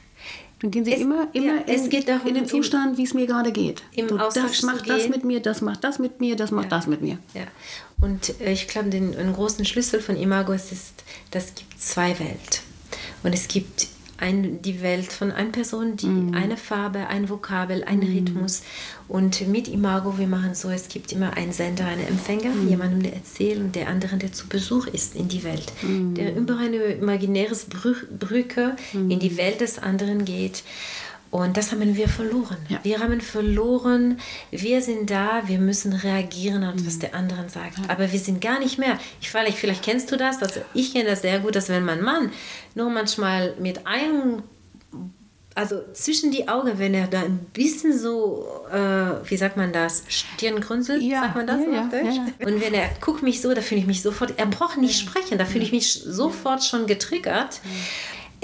Dann 0.65 0.71
gehen 0.71 0.87
sie 0.87 0.95
Es- 0.95 1.01
immer, 1.03 1.29
immer 1.35 1.57
ja, 1.57 1.63
es 1.67 1.83
in, 1.83 1.91
geht 1.91 2.09
darum, 2.09 2.27
in 2.27 2.35
den 2.37 2.47
Zustand, 2.47 2.97
wie 2.97 3.03
es 3.03 3.13
mir 3.13 3.27
gerade 3.27 3.53
geht. 3.53 3.83
im 3.95 4.09
so, 4.09 4.19
Austausch 4.19 4.47
das 4.47 4.63
macht 4.63 4.89
das 4.89 5.11
mit 5.11 5.23
mir, 5.23 5.41
das 5.41 5.61
macht 5.61 5.85
das 5.85 5.99
mit 5.99 6.21
mir, 6.21 6.37
das 6.37 6.53
macht 6.53 6.73
das 6.73 6.87
mit 6.87 7.03
mir. 7.03 7.19
Ja. 7.35 7.43
Und 8.01 8.41
äh, 8.41 8.51
ich 8.53 8.67
glaube, 8.67 8.89
den 8.89 9.15
einen 9.15 9.35
großen 9.35 9.67
Schlüssel 9.67 10.01
von 10.01 10.17
Imago 10.17 10.53
ist, 10.55 10.73
ist, 10.73 11.05
das 11.33 11.55
gibt 11.55 11.79
zwei 11.79 12.19
Welten. 12.19 12.61
Und 13.23 13.35
es 13.35 13.47
gibt 13.47 13.89
ein, 14.25 14.63
die 14.63 14.81
Welt 14.81 15.13
von 15.13 15.31
einer 15.31 15.51
Person, 15.51 15.97
die 15.97 16.35
eine 16.35 16.57
Farbe, 16.57 17.09
ein 17.09 17.29
Vokabel, 17.29 17.85
ein 17.85 18.01
Rhythmus. 18.01 18.63
Und 19.07 19.47
mit 19.49 19.69
Imago, 19.69 20.19
wir 20.19 20.27
machen 20.27 20.55
so, 20.55 20.71
es 20.71 20.89
gibt 20.89 21.13
immer 21.13 21.37
einen 21.37 21.53
Sender, 21.53 21.85
einen 21.85 22.07
Empfänger, 22.07 22.51
jemandem, 22.67 23.03
der 23.03 23.13
erzählt 23.13 23.59
und 23.59 23.77
der 23.77 23.89
andere, 23.89 24.17
der 24.17 24.33
zu 24.33 24.49
Besuch 24.49 24.87
ist 24.87 25.15
in 25.15 25.29
die 25.29 25.45
Welt. 25.45 25.73
Der 26.17 26.35
über 26.35 26.57
eine 26.57 26.77
imaginäres 26.77 27.67
Brü 27.67 27.95
Brücke 28.19 28.77
in 28.95 29.21
die 29.21 29.37
Welt 29.37 29.61
des 29.61 29.79
anderen 29.79 30.25
geht. 30.25 30.63
Und 31.35 31.57
das 31.57 31.73
haben 31.73 31.97
wir 31.97 32.09
verloren. 32.09 32.59
Ja. 32.69 32.79
Wir 32.85 33.01
haben 33.01 33.21
verloren, 33.21 34.21
wir 34.53 34.81
sind 34.81 35.11
da, 35.11 35.43
wir 35.47 35.59
müssen 35.59 35.93
reagieren 35.93 36.63
auf 36.63 36.77
was 36.87 37.01
der 37.01 37.13
andere 37.13 37.49
sagt. 37.49 37.79
Aber 37.89 38.13
wir 38.13 38.21
sind 38.21 38.41
gar 38.41 38.61
nicht 38.61 38.79
mehr. 38.79 39.01
Ich 39.21 39.33
vielleicht, 39.33 39.59
vielleicht 39.59 39.83
kennst 39.83 40.13
du 40.13 40.17
das, 40.17 40.41
also 40.41 40.61
ich 40.75 40.93
kenne 40.93 41.11
das 41.11 41.23
sehr 41.23 41.41
gut, 41.41 41.57
dass 41.57 41.69
wenn 41.69 41.85
mein 41.85 42.03
Mann 42.03 42.31
nur 42.77 42.89
manchmal 42.89 43.57
mit 43.59 43.85
einem 43.85 44.45
also 45.57 45.83
zwischen 45.93 46.31
die 46.31 46.49
Augen, 46.49 46.79
wenn 46.79 46.95
er 46.95 47.07
da 47.07 47.21
ein 47.21 47.39
bisschen 47.53 47.97
so, 47.97 48.47
äh, 48.73 49.29
wie 49.29 49.37
sagt 49.37 49.57
man 49.57 49.73
das, 49.73 50.05
Stirngrunzel, 50.09 51.03
Ja, 51.03 51.23
sagt 51.23 51.37
man 51.37 51.47
das 51.47 51.61
ja, 51.61 51.89
ja, 51.93 52.11
ja, 52.11 52.47
Und 52.47 52.61
wenn 52.61 52.75
er 52.75 52.91
guckt 53.01 53.23
mich 53.23 53.41
so, 53.41 53.55
da 53.55 53.61
fühle 53.61 53.81
ich 53.81 53.87
mich 53.87 54.03
sofort, 54.03 54.35
er 54.37 54.47
braucht 54.47 54.79
nicht 54.79 54.99
sprechen, 54.99 55.39
da 55.39 55.45
fühle 55.45 55.65
ich 55.65 55.73
mich 55.73 55.93
sofort 55.95 56.65
schon 56.65 56.87
getriggert. 56.87 57.61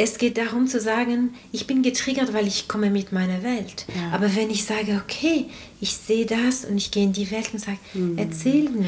Es 0.02 0.16
geht 0.16 0.38
darum 0.38 0.66
zu 0.66 0.80
sagen, 0.80 1.34
ich 1.52 1.66
bin 1.66 1.82
getriggert, 1.82 2.32
weil 2.32 2.46
ich 2.46 2.68
komme 2.68 2.88
mit 2.88 3.12
meiner 3.12 3.42
Welt. 3.42 3.84
Ja. 3.94 4.14
Aber 4.16 4.34
wenn 4.34 4.48
ich 4.48 4.64
sage, 4.64 5.02
okay, 5.04 5.44
ich 5.78 5.94
sehe 5.94 6.24
das 6.24 6.64
und 6.64 6.78
ich 6.78 6.90
gehe 6.90 7.04
in 7.04 7.12
die 7.12 7.30
Welt 7.30 7.50
und 7.52 7.58
sage, 7.58 7.76
erzähl 8.16 8.70
mir, 8.70 8.86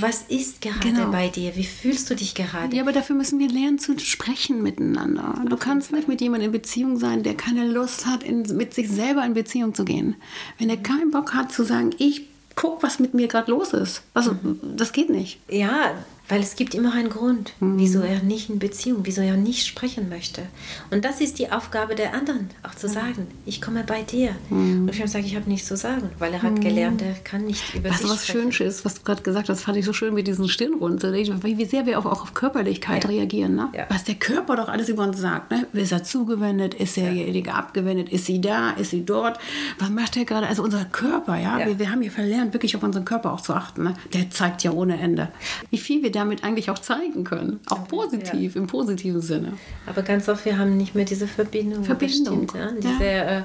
was 0.00 0.22
ist 0.28 0.60
gerade 0.60 0.88
Mhm. 0.88 0.94
Genau. 0.96 1.10
bei 1.12 1.28
dir? 1.28 1.54
Wie 1.54 1.64
fühlst 1.64 2.10
du 2.10 2.16
dich 2.16 2.34
gerade? 2.34 2.74
Ja, 2.74 2.82
aber 2.82 2.90
dafür 2.92 3.14
müssen 3.14 3.38
wir 3.38 3.48
lernen 3.48 3.78
zu 3.78 3.96
sprechen 4.00 4.60
miteinander. 4.60 5.40
Du 5.48 5.56
kannst 5.56 5.92
nicht 5.92 6.08
mit 6.08 6.20
jemandem 6.20 6.46
in 6.48 6.52
Beziehung 6.52 6.96
sein, 6.98 7.22
der 7.22 7.34
keine 7.34 7.66
Lust 7.68 8.06
hat, 8.06 8.24
in, 8.24 8.42
mit 8.56 8.74
sich 8.74 8.88
selber 8.90 9.24
in 9.24 9.34
Beziehung 9.34 9.72
zu 9.74 9.84
gehen. 9.84 10.16
Wenn 10.58 10.68
er 10.68 10.78
keinen 10.78 11.12
Bock 11.12 11.32
hat 11.32 11.52
zu 11.52 11.62
sagen, 11.62 11.90
ich 11.98 12.22
guck, 12.56 12.82
was 12.82 12.98
mit 12.98 13.14
mir 13.14 13.28
gerade 13.28 13.52
los 13.52 13.72
ist. 13.72 14.02
Also, 14.14 14.36
das 14.76 14.90
geht 14.92 15.10
nicht. 15.10 15.38
Ja, 15.48 15.94
weil 16.30 16.40
es 16.40 16.56
gibt 16.56 16.74
immer 16.74 16.94
einen 16.94 17.10
Grund, 17.10 17.52
wieso 17.60 18.00
er 18.00 18.22
nicht 18.22 18.48
in 18.48 18.58
Beziehung, 18.58 19.00
wieso 19.02 19.20
er 19.20 19.36
nicht 19.36 19.66
sprechen 19.66 20.08
möchte. 20.08 20.42
Und 20.90 21.04
das 21.04 21.20
ist 21.20 21.38
die 21.38 21.50
Aufgabe 21.52 21.94
der 21.94 22.14
anderen, 22.14 22.48
auch 22.62 22.74
zu 22.74 22.88
sagen, 22.88 23.26
ich 23.44 23.60
komme 23.60 23.84
bei 23.86 24.02
dir. 24.02 24.30
Und 24.48 24.88
ich 24.88 25.10
sage, 25.10 25.26
ich 25.26 25.36
habe 25.36 25.50
nichts 25.50 25.68
zu 25.68 25.76
sagen, 25.76 26.08
weil 26.18 26.32
er 26.32 26.42
hat 26.42 26.60
gelernt, 26.60 27.02
er 27.02 27.14
kann 27.24 27.44
nicht 27.44 27.74
über 27.74 27.90
Was 27.90 27.98
sich 27.98 28.10
was 28.10 28.26
sprechen. 28.26 28.52
schön 28.52 28.66
ist, 28.68 28.84
was 28.84 28.94
du 28.94 29.02
gerade 29.02 29.22
gesagt 29.22 29.48
hast, 29.50 29.60
fand 29.62 29.76
ich 29.76 29.84
so 29.84 29.92
schön 29.92 30.14
mit 30.14 30.26
diesen 30.26 30.48
Stirnrunzeln. 30.48 31.42
Wie 31.42 31.58
wie 31.58 31.64
sehr 31.64 31.84
wir 31.84 31.98
auch, 31.98 32.06
auch 32.06 32.22
auf 32.22 32.32
Körperlichkeit 32.34 33.04
Ja. 33.04 33.10
reagieren. 33.10 33.56
Ne? 33.56 33.68
Ja. 33.76 33.86
Was 33.90 34.04
der 34.04 34.14
Körper 34.14 34.56
doch 34.56 34.68
alles 34.68 34.88
über 34.88 35.02
uns 35.02 35.18
sagt. 35.18 35.50
Ne? 35.50 35.66
Ist 35.72 35.92
er 35.92 36.04
zugewendet? 36.04 36.74
Ist 36.74 36.96
derjenige 36.96 37.52
abgewendet? 37.54 38.08
Ist 38.08 38.26
sie 38.26 38.40
da? 38.40 38.70
Ist 38.70 38.90
sie 38.90 39.04
dort? 39.04 39.38
Was 39.80 39.90
macht 39.90 40.14
der 40.14 40.24
gerade? 40.24 40.46
Also 40.46 40.62
unser 40.62 40.84
Körper, 40.84 41.36
ja. 41.36 41.58
Ja. 41.58 41.66
Wir, 41.66 41.78
wir 41.80 41.90
haben 41.90 42.02
hier 42.02 42.12
verlernt, 42.12 42.52
wirklich 42.52 42.76
auf 42.76 42.82
unseren 42.84 43.04
Körper 43.04 43.32
auch 43.32 43.40
zu 43.40 43.52
achten. 43.54 43.82
Ne? 43.82 43.94
Der 44.14 44.30
zeigt 44.30 44.62
ja 44.62 44.70
ohne 44.70 44.98
Ende. 45.00 45.28
Wie 45.70 45.78
viel 45.78 46.02
wir 46.02 46.12
damit 46.20 46.44
eigentlich 46.44 46.70
auch 46.70 46.78
zeigen 46.78 47.24
können. 47.24 47.60
Auch 47.68 47.88
positiv, 47.88 48.54
im 48.56 48.66
positiven 48.66 49.20
Sinne. 49.20 49.54
Aber 49.86 50.02
ganz 50.02 50.28
oft, 50.28 50.44
wir 50.44 50.58
haben 50.58 50.76
nicht 50.76 50.94
mehr 50.94 51.04
diese 51.04 51.26
Verbindung. 51.26 51.82
Verbindung, 51.84 52.46
Das 52.46 52.56
stimmt, 52.56 52.82
ja. 52.84 52.88
ja. 52.88 52.92
Diese, 52.92 53.04
äh, 53.04 53.42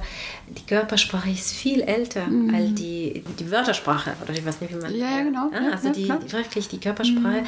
die 0.58 0.66
Körpersprache 0.68 1.30
ist 1.30 1.52
viel 1.54 1.82
älter 1.82 2.24
als 2.54 2.74
die, 2.76 3.24
die 3.40 3.50
Wörtersprache. 3.52 4.14
Oder 4.24 4.34
ich 4.34 4.46
weiß 4.46 4.62
nicht, 4.62 4.74
wie 4.76 4.80
man 4.82 4.92
Mhm. 4.94 5.00
Ja, 5.00 5.18
ja, 5.18 5.24
genau. 5.24 5.52
Ja, 5.52 5.72
also 5.72 5.88
ja, 5.88 5.94
die, 6.18 6.32
wirklich 6.32 6.68
die 6.68 6.80
Körpersprache. 6.80 7.44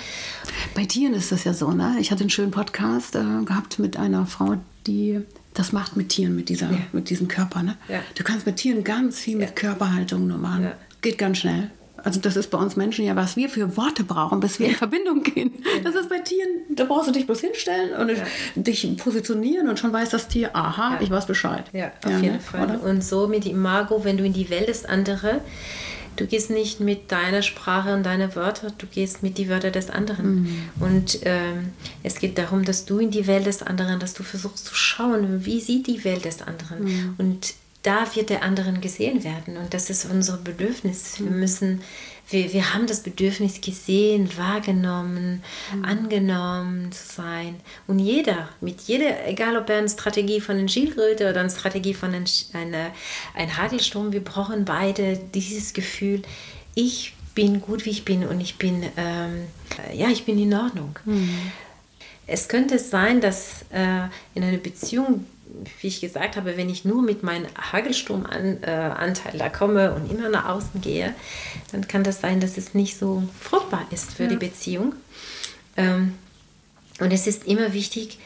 Bei 0.73 0.85
Tieren 0.85 1.13
ist 1.13 1.31
das 1.31 1.43
ja 1.43 1.53
so, 1.53 1.71
ne? 1.71 1.95
Ich 1.99 2.11
hatte 2.11 2.21
einen 2.21 2.29
schönen 2.29 2.51
Podcast 2.51 3.15
äh, 3.15 3.19
gehabt 3.45 3.79
mit 3.79 3.97
einer 3.97 4.25
Frau, 4.25 4.55
die 4.87 5.21
das 5.53 5.71
macht 5.73 5.97
mit 5.97 6.09
Tieren, 6.09 6.35
mit, 6.35 6.49
dieser, 6.49 6.69
Ja. 6.71 6.77
mit 6.93 7.09
diesem 7.09 7.27
Körper, 7.27 7.63
ne? 7.63 7.77
Ja. 7.89 7.99
Du 8.15 8.23
kannst 8.23 8.45
mit 8.45 8.57
Tieren 8.57 8.83
ganz 8.83 9.19
viel 9.19 9.37
mit 9.37 9.55
Körperhaltung 9.55 10.27
nur 10.27 10.37
machen. 10.37 10.63
Ja. 10.63 10.73
Geht 11.01 11.17
ganz 11.17 11.39
schnell. 11.39 11.71
Also 12.03 12.19
das 12.19 12.35
ist 12.35 12.49
bei 12.51 12.57
uns 12.57 12.75
Menschen 12.75 13.05
ja, 13.05 13.15
was 13.15 13.35
wir 13.35 13.49
für 13.49 13.75
Worte 13.77 14.03
brauchen, 14.03 14.39
bis 14.39 14.59
wir 14.59 14.67
in 14.67 14.75
Verbindung 14.75 15.23
gehen. 15.23 15.51
Das 15.83 15.95
ist 15.95 16.09
bei 16.09 16.19
Tieren, 16.19 16.49
da 16.69 16.85
brauchst 16.85 17.07
du 17.07 17.11
dich 17.11 17.25
bloß 17.25 17.41
hinstellen 17.41 17.93
und 17.99 18.11
dich 18.55 18.97
positionieren 18.97 19.67
und 19.67 19.79
schon 19.79 19.91
weiß 19.91 20.09
das 20.09 20.27
Tier, 20.27 20.55
aha, 20.55 20.95
Ja. 20.95 21.01
ich 21.01 21.09
weiß 21.09 21.25
Bescheid. 21.25 21.65
Ja, 21.73 21.91
auf 22.05 22.21
jeden 22.21 22.35
ne? 22.35 22.39
Fall. 22.39 22.63
Oder? 22.63 22.83
Und 22.83 23.03
so 23.03 23.27
mit 23.27 23.45
Imago, 23.45 24.03
wenn 24.03 24.17
du 24.17 24.23
in 24.23 24.33
die 24.33 24.49
Welt 24.49 24.67
des 24.69 24.85
anderen, 24.85 25.39
du 26.15 26.25
gehst 26.25 26.49
nicht 26.49 26.79
mit 26.79 27.11
deiner 27.11 27.41
Sprache 27.41 27.93
und 27.93 28.03
deiner 28.03 28.35
Wörter, 28.35 28.71
du 28.77 28.87
gehst 28.87 29.23
mit 29.23 29.37
die 29.37 29.49
Wörter 29.49 29.71
des 29.71 29.89
anderen. 29.89 30.41
Mhm. 30.41 30.69
Und 30.79 31.19
ähm, 31.23 31.69
es 32.03 32.19
geht 32.19 32.37
darum, 32.37 32.65
dass 32.65 32.85
du 32.85 32.99
in 32.99 33.11
die 33.11 33.27
Welt 33.27 33.45
des 33.45 33.61
anderen, 33.61 33.99
dass 33.99 34.13
du 34.13 34.23
versuchst 34.23 34.65
zu 34.65 34.75
schauen, 34.75 35.45
wie 35.45 35.59
sieht 35.61 35.87
die 35.87 36.03
Welt 36.03 36.25
des 36.25 36.41
anderen. 36.41 36.83
Mhm. 36.83 37.15
Und 37.17 37.53
da 37.87 38.05
wird 38.15 38.29
der 38.29 38.43
anderen 38.43 38.81
gesehen 38.81 39.23
werden. 39.23 39.55
Und 39.55 39.73
das 39.73 39.89
ist 39.89 40.05
unser 40.05 40.35
Bedürfnis. 40.37 41.21
Wir 41.21 41.31
müssen, 41.31 41.81
wir, 42.29 42.51
wir 42.51 42.73
haben 42.73 42.85
das 42.85 43.01
Bedürfnis 43.01 43.61
gesehen, 43.61 44.29
wahrgenommen, 44.37 45.41
mhm. 45.73 45.85
angenommen 45.85 46.91
zu 46.91 47.07
sein. 47.07 47.55
Und 47.87 47.99
jeder, 47.99 48.49
mit 48.59 48.81
jeder, 48.81 49.25
egal 49.25 49.55
ob 49.55 49.69
er 49.69 49.77
eine 49.77 49.87
Strategie 49.87 50.41
von 50.41 50.57
einer 50.57 50.67
Schildkröte 50.67 51.29
oder 51.29 51.39
eine 51.39 51.49
Strategie 51.49 51.93
von 51.93 52.13
einem 52.13 52.25
eine, 52.51 52.91
ein 53.35 53.55
Hagelsturm, 53.55 54.11
wir 54.11 54.23
brauchen 54.23 54.65
beide 54.65 55.17
dieses 55.33 55.71
Gefühl, 55.71 56.23
ich 56.75 57.13
bin 57.35 57.61
gut, 57.61 57.85
wie 57.85 57.91
ich 57.91 58.03
bin 58.03 58.27
und 58.27 58.41
ich 58.41 58.57
bin, 58.57 58.83
ähm, 58.97 59.45
ja, 59.93 60.09
ich 60.09 60.25
bin 60.25 60.37
in 60.37 60.53
Ordnung. 60.53 60.99
Mhm. 61.05 61.51
Es 62.25 62.49
könnte 62.49 62.79
sein, 62.79 63.21
dass 63.21 63.61
äh, 63.71 64.07
in 64.35 64.43
einer 64.43 64.57
Beziehung 64.57 65.25
wie 65.81 65.87
ich 65.87 66.01
gesagt 66.01 66.35
habe, 66.35 66.57
wenn 66.57 66.69
ich 66.69 66.85
nur 66.85 67.01
mit 67.01 67.23
meinem 67.23 67.47
Hagelsturmanteil 67.71 69.35
äh, 69.35 69.37
da 69.37 69.49
komme 69.49 69.93
und 69.93 70.11
immer 70.11 70.29
nach 70.29 70.49
außen 70.49 70.81
gehe, 70.81 71.13
dann 71.71 71.87
kann 71.87 72.03
das 72.03 72.21
sein, 72.21 72.39
dass 72.39 72.57
es 72.57 72.73
nicht 72.73 72.97
so 72.97 73.23
fruchtbar 73.39 73.85
ist 73.91 74.13
für 74.13 74.23
ja. 74.23 74.29
die 74.29 74.35
Beziehung. 74.35 74.93
Ähm, 75.75 76.15
und 76.99 77.11
es 77.11 77.27
ist 77.27 77.45
immer 77.45 77.73
wichtig, 77.73 78.19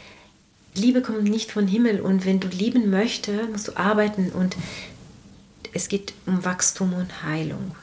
Liebe 0.73 1.01
kommt 1.01 1.23
nicht 1.23 1.51
von 1.51 1.67
Himmel 1.67 1.99
und 1.99 2.25
wenn 2.25 2.39
du 2.39 2.47
lieben 2.47 2.89
möchtest, 2.89 3.49
musst 3.49 3.67
du 3.67 3.77
arbeiten 3.77 4.31
und 4.31 4.55
es 5.73 5.89
geht 5.89 6.13
um 6.25 6.43
Wachstum 6.45 6.93
und 6.93 7.23
Heilung. 7.23 7.75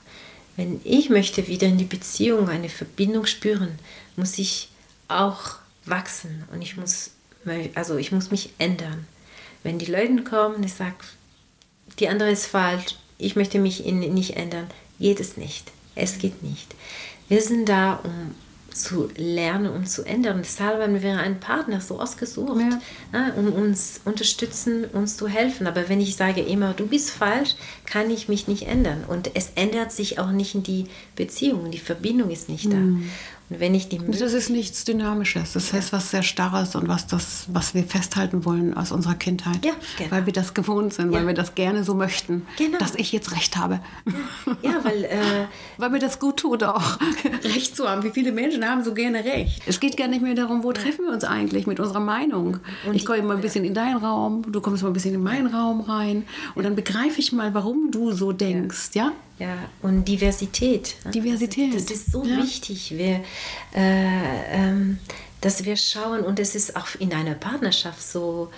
Wenn 0.57 0.81
ich 0.85 1.11
möchte 1.11 1.47
wieder 1.47 1.67
in 1.67 1.79
die 1.79 1.85
Beziehung 1.85 2.49
eine 2.49 2.69
Verbindung 2.69 3.27
spüren, 3.27 3.79
muss 4.17 4.39
ich 4.39 4.71
auch 5.07 5.57
wachsen 5.85 6.45
und 6.53 6.63
ich 6.63 6.77
muss, 6.77 7.11
also 7.75 7.97
ich 7.97 8.11
muss 8.11 8.31
mich 8.31 8.51
ändern. 8.59 9.07
Wenn 9.69 9.79
die 9.79 9.85
Leute 9.85 10.25
kommen, 10.25 10.63
ich 10.63 10.73
sage, 10.73 10.95
die 11.99 12.09
andere 12.09 12.31
ist 12.31 12.47
falsch, 12.47 12.97
ich 13.19 13.37
möchte 13.37 13.59
mich 13.59 13.85
nicht 13.85 14.35
ändern, 14.35 14.67
geht 14.99 15.21
es 15.21 15.37
nicht. 15.37 15.71
Es 15.95 16.17
geht 16.17 16.43
nicht. 16.43 16.75
Wir 17.29 17.43
sind 17.43 17.69
da, 17.69 18.01
um 18.03 18.35
zu 18.75 19.11
lernen 19.17 19.71
und 19.71 19.87
zu 19.87 20.05
ändern. 20.05 20.39
Deshalb 20.43 20.81
haben 20.81 21.03
wir 21.03 21.19
einen 21.19 21.39
Partner 21.39 21.83
so 21.83 22.01
ausgesucht, 22.01 22.59
ja. 22.59 22.81
Ja, 23.13 23.35
um 23.35 23.53
uns 23.53 24.01
unterstützen, 24.07 24.87
uns 24.87 25.19
zu 25.19 25.29
helfen. 25.29 25.67
Aber 25.67 25.91
wenn 25.91 26.01
ich 26.01 26.17
sage 26.17 26.41
immer, 26.41 26.73
du 26.73 26.87
bist 26.87 27.11
falsch, 27.11 27.55
kann 27.85 28.11
ich 28.11 28.27
mich 28.27 28.49
nicht 28.49 28.63
ändern. 28.63 29.05
Und 29.07 29.33
es 29.35 29.53
ändert 29.55 29.93
sich 29.93 30.19
auch 30.19 30.31
nicht 30.31 30.55
in 30.55 30.63
die 30.63 30.87
Beziehung, 31.15 31.71
die 31.71 31.79
Verbindung 31.79 32.31
ist 32.31 32.49
nicht 32.49 32.73
da. 32.73 32.77
Mhm. 32.77 33.11
Wenn 33.51 33.75
ich 33.75 33.89
die 33.89 33.99
das 33.99 34.35
ist 34.35 34.51
nichts 34.51 34.85
Dynamisches, 34.85 35.55
das 35.55 35.73
heißt 35.73 35.93
was 35.93 36.11
sehr 36.11 36.23
Starres 36.23 36.75
und 36.75 36.87
was, 36.87 37.07
das, 37.07 37.47
was 37.49 37.75
wir 37.75 37.83
festhalten 37.85 38.45
wollen 38.45 38.75
aus 38.75 38.93
unserer 38.93 39.15
Kindheit. 39.15 39.65
Ja, 39.65 39.73
genau. 39.97 40.11
Weil 40.11 40.27
wir 40.27 40.35
das 40.35 40.53
gewohnt 40.53 40.93
sind, 40.93 41.13
ja. 41.13 41.19
weil 41.19 41.27
wir 41.27 41.35
das 41.35 41.55
gerne 41.55 41.83
so 41.83 41.95
möchten, 41.95 42.47
genau. 42.59 42.79
dass 42.79 42.95
ich 42.95 43.11
jetzt 43.11 43.33
Recht 43.33 43.57
habe. 43.57 43.81
Ja, 44.63 44.85
weil, 44.85 45.05
äh, 45.05 45.47
weil 45.79 45.91
mir 45.91 45.99
das 45.99 46.19
gut 46.19 46.39
tut 46.39 46.63
auch, 46.63 46.99
Recht 47.45 47.75
zu 47.75 47.89
haben. 47.89 48.03
Wie 48.03 48.11
viele 48.11 48.33
Menschen 48.33 48.69
haben 48.69 48.85
so 48.85 48.93
gerne 48.93 49.25
Recht? 49.25 49.63
Es 49.67 49.81
geht 49.81 49.97
gar 49.97 50.09
nicht 50.09 50.21
mehr 50.21 50.35
darum, 50.35 50.63
wo 50.63 50.73
treffen 50.73 51.07
wir 51.07 51.13
uns 51.13 51.25
eigentlich 51.25 51.67
mit 51.67 51.81
unserer 51.81 52.01
Meinung. 52.01 52.59
Und 52.87 52.95
ich 52.95 53.07
komme 53.07 53.23
mal 53.23 53.37
ein 53.37 53.43
bisschen 53.43 53.65
in 53.65 53.73
deinen 53.73 53.97
Raum, 53.97 54.43
du 54.53 54.61
kommst 54.61 54.83
mal 54.83 54.91
ein 54.91 54.95
bisschen 54.95 55.15
in 55.15 55.23
meinen 55.23 55.47
Raum 55.47 55.81
rein 55.81 56.25
und 56.55 56.65
dann 56.65 56.77
begreife 56.77 57.19
ich 57.19 57.33
mal, 57.33 57.55
warum 57.55 57.91
du 57.91 58.13
so 58.13 58.33
denkst, 58.33 58.91
ja? 58.95 59.13
Ja, 59.39 59.57
und 59.83 60.07
Diversität. 60.09 60.97
Diversität. 61.15 61.73
Das, 61.75 61.85
ist 61.85 62.11
so 62.11 62.25
ja. 62.25 62.39
wichtig, 62.39 62.93
wir, 62.97 63.21
ähm, 63.75 64.99
dass 65.41 65.65
wir 65.65 65.77
schauen, 65.77 66.21
und 66.21 66.41
es 66.41 66.55
ist 66.55 66.77
auch 66.77 66.89
in 66.99 67.13
einer 67.15 67.35
Partnerschaft 67.35 68.03
so, 68.03 68.51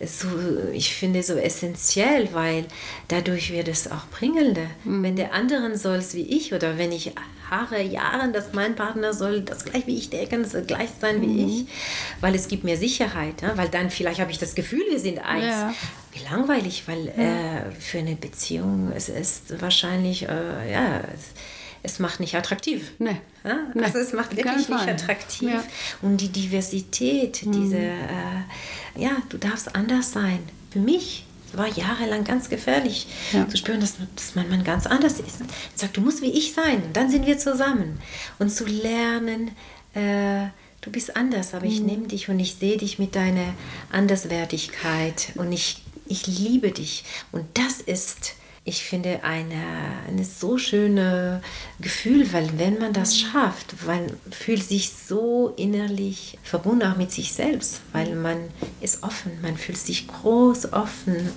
so, 0.00 0.28
ich 0.72 0.94
finde, 0.94 1.22
so 1.22 1.34
essentiell, 1.34 2.28
weil 2.32 2.66
dadurch 3.08 3.52
wird 3.52 3.66
es 3.66 3.90
auch 3.90 4.06
bringelnder. 4.06 4.66
Mhm. 4.84 5.02
Wenn 5.02 5.16
der 5.16 5.34
andere 5.34 5.76
soll 5.76 6.00
wie 6.12 6.22
ich 6.22 6.54
oder 6.54 6.78
wenn 6.78 6.92
ich 6.92 7.12
Haare, 7.50 7.82
Jahre, 7.82 8.30
dass 8.30 8.52
mein 8.52 8.74
Partner 8.76 9.14
soll 9.14 9.40
das 9.40 9.64
gleich 9.64 9.86
wie 9.86 9.96
ich 9.96 10.10
denken, 10.10 10.44
soll 10.44 10.62
gleich 10.62 10.90
sein 11.00 11.22
wie 11.22 11.26
mhm. 11.26 11.48
ich, 11.48 11.66
weil 12.20 12.34
es 12.34 12.46
gibt 12.46 12.62
mir 12.62 12.76
Sicherheit, 12.76 13.42
ja? 13.42 13.56
weil 13.56 13.68
dann 13.68 13.90
vielleicht 13.90 14.20
habe 14.20 14.30
ich 14.30 14.38
das 14.38 14.54
Gefühl, 14.54 14.82
wir 14.90 15.00
sind 15.00 15.18
eins. 15.18 15.46
Ja. 15.46 15.74
Wie 16.12 16.24
langweilig, 16.30 16.84
weil 16.86 17.06
ja. 17.06 17.58
äh, 17.58 17.72
für 17.78 17.98
eine 17.98 18.16
Beziehung 18.16 18.92
es 18.94 19.08
ist 19.08 19.60
wahrscheinlich, 19.60 20.28
äh, 20.28 20.72
ja, 20.72 21.00
es, 21.00 21.32
es, 21.82 21.98
macht 21.98 22.20
nicht 22.20 22.34
attraktiv. 22.34 22.92
Nee. 22.98 23.20
Ja? 23.44 23.58
Also 23.82 23.98
es 23.98 24.12
macht 24.12 24.36
wirklich 24.36 24.68
nicht 24.68 24.88
attraktiv. 24.88 25.50
Ja. 25.50 25.64
Und 26.02 26.20
die 26.20 26.28
Diversität, 26.28 27.44
mhm. 27.44 27.52
diese, 27.52 27.78
äh, 27.78 28.42
ja, 28.96 29.10
du 29.28 29.38
darfst 29.38 29.74
anders 29.74 30.12
sein. 30.12 30.40
Für 30.70 30.80
mich 30.80 31.24
war 31.52 31.68
jahrelang 31.68 32.24
ganz 32.24 32.48
gefährlich 32.50 33.06
ja. 33.32 33.48
zu 33.48 33.56
spüren, 33.56 33.80
dass, 33.80 33.94
dass 34.14 34.34
mein 34.34 34.48
Mann 34.50 34.64
ganz 34.64 34.86
anders 34.86 35.14
ist. 35.20 35.40
Er 35.40 35.46
sagt, 35.74 35.96
du 35.96 36.00
musst 36.00 36.22
wie 36.22 36.30
ich 36.30 36.52
sein, 36.52 36.82
dann 36.92 37.10
sind 37.10 37.26
wir 37.26 37.38
zusammen. 37.38 38.00
Und 38.38 38.50
zu 38.50 38.66
lernen, 38.66 39.52
äh, 39.94 40.48
du 40.80 40.90
bist 40.90 41.16
anders, 41.16 41.54
aber 41.54 41.64
ich 41.64 41.80
mhm. 41.80 41.86
nehme 41.86 42.06
dich 42.08 42.28
und 42.28 42.38
ich 42.38 42.56
sehe 42.56 42.76
dich 42.76 42.98
mit 42.98 43.14
deiner 43.14 43.54
Anderswertigkeit 43.90 45.32
und 45.36 45.52
ich, 45.52 45.82
ich 46.06 46.26
liebe 46.26 46.70
dich. 46.70 47.04
Und 47.32 47.46
das 47.54 47.80
ist 47.80 48.34
ich 48.68 48.84
finde, 48.84 49.24
eine, 49.24 49.62
eine 50.06 50.24
so 50.24 50.58
schöne 50.58 51.40
Gefühl, 51.80 52.30
weil 52.34 52.58
wenn 52.58 52.78
man 52.78 52.92
das 52.92 53.18
schafft, 53.18 53.74
man 53.86 54.10
fühlt 54.30 54.62
sich 54.62 54.90
so 54.90 55.54
innerlich 55.56 56.38
verbunden 56.42 56.86
auch 56.86 56.96
mit 56.96 57.10
sich 57.10 57.32
selbst, 57.32 57.80
weil 57.92 58.14
man 58.14 58.36
ist 58.82 59.02
offen, 59.02 59.32
man 59.40 59.56
fühlt 59.56 59.78
sich 59.78 60.06
groß, 60.06 60.74
offen 60.74 61.30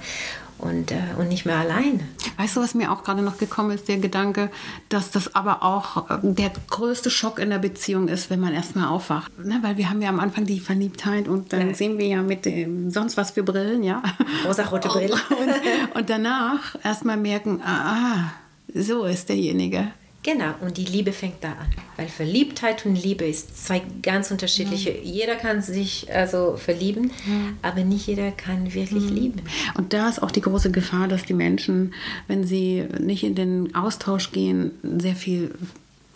und, 0.61 0.91
äh, 0.91 0.97
und 1.17 1.27
nicht 1.27 1.45
mehr 1.45 1.57
alleine. 1.57 1.99
Weißt 2.37 2.55
du, 2.55 2.61
was 2.61 2.73
mir 2.73 2.91
auch 2.91 3.03
gerade 3.03 3.21
noch 3.21 3.37
gekommen 3.37 3.71
ist, 3.71 3.87
der 3.87 3.97
Gedanke, 3.97 4.49
dass 4.89 5.11
das 5.11 5.35
aber 5.35 5.63
auch 5.63 6.09
äh, 6.09 6.19
der 6.21 6.51
größte 6.69 7.09
Schock 7.09 7.39
in 7.39 7.49
der 7.49 7.59
Beziehung 7.59 8.07
ist, 8.07 8.29
wenn 8.29 8.39
man 8.39 8.53
erstmal 8.53 8.87
aufwacht. 8.87 9.37
Ne? 9.43 9.59
Weil 9.61 9.77
wir 9.77 9.89
haben 9.89 10.01
ja 10.01 10.09
am 10.09 10.19
Anfang 10.19 10.45
die 10.45 10.59
Verliebtheit 10.59 11.27
und 11.27 11.51
dann 11.53 11.69
ja. 11.69 11.73
sehen 11.73 11.97
wir 11.97 12.07
ja 12.07 12.21
mit 12.21 12.45
dem 12.45 12.91
sonst 12.91 13.17
was 13.17 13.31
für 13.31 13.43
Brillen, 13.43 13.83
ja. 13.83 14.01
Rosa-rote 14.45 14.87
Brillen. 14.89 15.11
und, 15.11 15.97
und 15.97 16.09
danach 16.09 16.75
erstmal 16.83 17.17
merken, 17.17 17.61
ah, 17.65 17.95
ah, 17.95 18.33
so 18.73 19.05
ist 19.05 19.29
derjenige. 19.29 19.91
Genau, 20.23 20.53
und 20.61 20.77
die 20.77 20.85
Liebe 20.85 21.13
fängt 21.13 21.43
da 21.43 21.49
an. 21.53 21.67
Weil 21.97 22.07
Verliebtheit 22.07 22.85
und 22.85 22.95
Liebe 22.95 23.25
ist 23.25 23.65
zwei 23.65 23.81
ganz 24.03 24.29
unterschiedliche. 24.29 24.91
Mhm. 24.91 25.03
Jeder 25.03 25.35
kann 25.35 25.63
sich 25.63 26.13
also 26.13 26.57
verlieben, 26.57 27.11
mhm. 27.25 27.57
aber 27.63 27.83
nicht 27.83 28.05
jeder 28.05 28.31
kann 28.31 28.71
wirklich 28.73 29.05
mhm. 29.05 29.15
lieben. 29.15 29.41
Und 29.75 29.93
da 29.93 30.09
ist 30.09 30.21
auch 30.21 30.29
die 30.29 30.41
große 30.41 30.71
Gefahr, 30.71 31.07
dass 31.07 31.25
die 31.25 31.33
Menschen, 31.33 31.95
wenn 32.27 32.45
sie 32.45 32.85
nicht 32.99 33.23
in 33.23 33.33
den 33.33 33.73
Austausch 33.73 34.31
gehen, 34.31 34.71
sehr 34.99 35.15
viel 35.15 35.55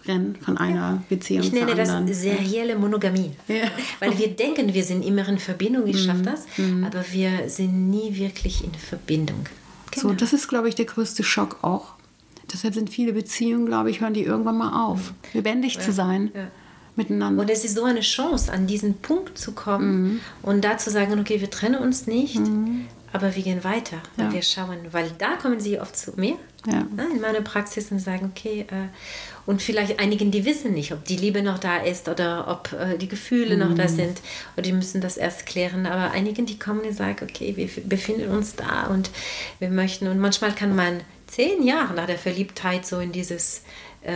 rennen 0.08 0.36
von 0.39 0.58
einer 0.60 0.76
ja. 0.76 1.04
Beziehung 1.10 1.44
ich 1.44 1.52
nenne 1.52 1.74
das 1.74 1.89
serielle 2.20 2.76
Monogamie. 2.76 3.32
Ja. 3.48 3.72
Weil 4.00 4.15
wir 4.20 4.28
denken, 4.28 4.72
wir 4.72 4.84
sind 4.84 5.04
immer 5.04 5.28
in 5.28 5.39
Verbindung, 5.39 5.88
ich 5.88 6.04
schaffe 6.04 6.20
mhm. 6.20 6.26
das, 6.26 6.46
mhm. 6.58 6.84
aber 6.84 7.04
wir 7.12 7.50
sind 7.50 7.89
nie 7.89 8.15
wirklich 8.15 8.63
in 8.63 8.74
Verbindung. 8.76 9.46
Genau. 9.89 10.10
So, 10.10 10.13
das 10.13 10.32
ist, 10.32 10.48
glaube 10.48 10.70
ich, 10.70 10.76
der 10.76 10.86
größte 10.86 11.24
Schock 11.24 11.63
auch 11.63 11.94
Deshalb 12.56 12.74
sind 12.74 12.89
viele 12.89 13.12
Beziehungen, 13.12 13.65
glaube 13.65 13.89
ich, 13.89 14.00
hören 14.00 14.13
die 14.13 14.24
irgendwann 14.24 14.58
mal 14.58 14.88
auf, 14.88 15.13
lebendig 15.34 15.76
ja. 15.76 15.82
zu 15.82 15.91
sein. 15.91 16.32
Ja. 16.34 16.48
Miteinander. 16.96 17.41
Und 17.41 17.50
es 17.50 17.65
ist 17.65 17.76
so 17.76 17.84
eine 17.84 18.00
Chance, 18.00 18.50
an 18.50 18.68
diesen 18.68 18.94
Punkt 19.00 19.38
zu 19.38 19.52
kommen 19.52 20.04
mhm. 20.04 20.20
und 20.41 20.63
da 20.63 20.78
zu 20.78 20.89
sagen, 20.89 21.20
okay, 21.20 21.41
wir 21.41 21.50
trennen 21.50 21.76
uns 21.76 22.08
nicht, 22.08 22.39
mhm. 22.39 22.86
aber 23.12 23.36
wir 23.36 23.44
gehen 23.44 23.65
weiter 23.65 23.98
und 24.15 24.32
wir 24.32 24.41
schauen, 24.41 24.78
weil 24.94 25.12
da 25.18 25.36
kommen 25.36 25.60
sie 25.60 25.78
oft 25.78 25.98
zu 25.98 26.13
mir 26.15 26.38
ja. 26.65 26.88
in 26.98 27.20
meine 27.20 27.41
Praxis 27.41 27.91
und 27.91 28.00
sagen, 28.00 28.32
okay, 28.34 28.62
äh, 28.72 28.88
und 29.46 29.62
vielleicht 29.62 30.00
einigen, 30.00 30.32
die 30.32 30.46
wissen 30.46 30.74
nicht, 30.74 30.94
ob 30.94 31.04
die 31.04 31.18
Liebe 31.18 31.44
noch 31.44 31.60
da 31.60 31.78
ist 31.78 32.08
oder 32.08 32.48
ob 32.48 32.72
äh, 32.72 32.98
die 32.98 33.10
Gefühle 33.10 33.56
mhm. 33.58 33.62
noch 33.68 33.76
da 33.76 33.84
mhm. 33.84 33.96
sind 33.96 34.22
oder 34.56 34.62
die 34.62 34.72
müssen 34.72 35.02
das 35.02 35.18
erst 35.18 35.46
klären, 35.46 35.86
aber 35.86 36.12
einigen, 36.12 36.46
die 36.46 36.58
kommen 36.58 36.80
und 36.80 36.94
sagen, 36.94 37.28
okay, 37.30 37.58
wir 37.58 37.68
befinden 37.84 38.32
uns 38.32 38.56
da 38.56 38.88
und 38.88 39.12
wir 39.60 39.70
möchten 39.70 40.08
und 40.08 40.20
manchmal 40.20 40.54
kann 40.56 40.74
man 40.74 41.02
zehn 41.36 41.63
Jahre 41.63 41.93
nach 41.93 42.08
der 42.08 42.17
Verliebtheit 42.17 42.86
so 42.86 43.00
in 43.00 43.12
dieses, 43.12 43.63
äh, 44.04 44.12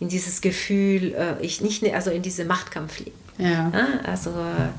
in 0.00 0.08
dieses 0.08 0.40
Gefühl, 0.40 1.14
äh, 1.14 1.44
ich 1.44 1.60
nicht, 1.60 1.84
also 1.92 2.10
in 2.10 2.22
diese 2.22 2.46
Machtkampf 2.46 2.98
leben. 2.98 3.18
Ja. 3.36 3.70
ja 3.70 3.86
also, 4.04 4.30
äh, 4.30 4.70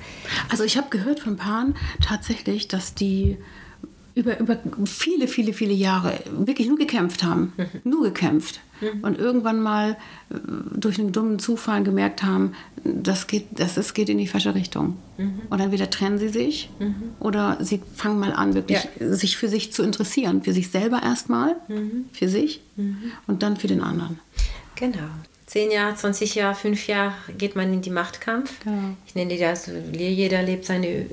also 0.49 0.63
ich 0.63 0.75
habe 0.75 0.89
gehört 0.89 1.19
von 1.19 1.37
Paaren 1.37 1.75
tatsächlich, 2.01 2.67
dass 2.67 2.95
die 2.95 3.37
über, 4.15 4.39
über 4.39 4.57
viele, 4.85 5.27
viele, 5.27 5.53
viele 5.53 5.73
Jahre 5.73 6.19
wirklich 6.39 6.67
nur 6.67 6.77
gekämpft 6.77 7.23
haben. 7.23 7.53
Mhm. 7.57 7.65
Nur 7.83 8.03
gekämpft. 8.05 8.61
Mhm. 8.79 9.03
Und 9.03 9.19
irgendwann 9.19 9.61
mal 9.61 9.97
äh, 10.29 10.35
durch 10.73 10.99
einen 10.99 11.11
dummen 11.11 11.37
Zufall 11.37 11.83
gemerkt 11.83 12.23
haben, 12.23 12.53
das 12.83 13.27
geht, 13.27 13.47
das 13.51 13.77
ist, 13.77 13.93
geht 13.93 14.09
in 14.09 14.17
die 14.17 14.27
falsche 14.27 14.55
Richtung. 14.55 14.97
Mhm. 15.17 15.41
Und 15.49 15.59
dann 15.59 15.71
wieder 15.71 15.89
trennen 15.89 16.17
sie 16.17 16.29
sich 16.29 16.69
mhm. 16.79 16.95
oder 17.19 17.57
sie 17.59 17.81
fangen 17.93 18.19
mal 18.19 18.31
an, 18.31 18.53
wirklich 18.53 18.87
ja. 18.99 19.13
sich 19.13 19.35
für 19.37 19.49
sich 19.49 19.73
zu 19.73 19.83
interessieren. 19.83 20.43
Für 20.43 20.53
sich 20.53 20.69
selber 20.69 21.03
erstmal, 21.03 21.57
mhm. 21.67 22.05
für 22.13 22.29
sich 22.29 22.61
mhm. 22.77 23.11
und 23.27 23.43
dann 23.43 23.57
für 23.57 23.67
den 23.67 23.81
anderen. 23.81 24.19
Genau. 24.75 25.09
10 25.47 25.69
Jahre, 25.71 25.95
20 25.95 26.33
Jahre, 26.35 26.55
5 26.55 26.87
Jahre 26.87 27.13
geht 27.37 27.55
man 27.55 27.71
in 27.71 27.81
die 27.81 27.91
Machtkampf. 27.91 28.51
Genau. 28.63 28.95
Ich 29.05 29.13
nenne 29.13 29.37
das, 29.37 29.69
jeder 29.93 30.41
lebt 30.41 30.65
seine 30.65 30.87
äh, 30.87 31.05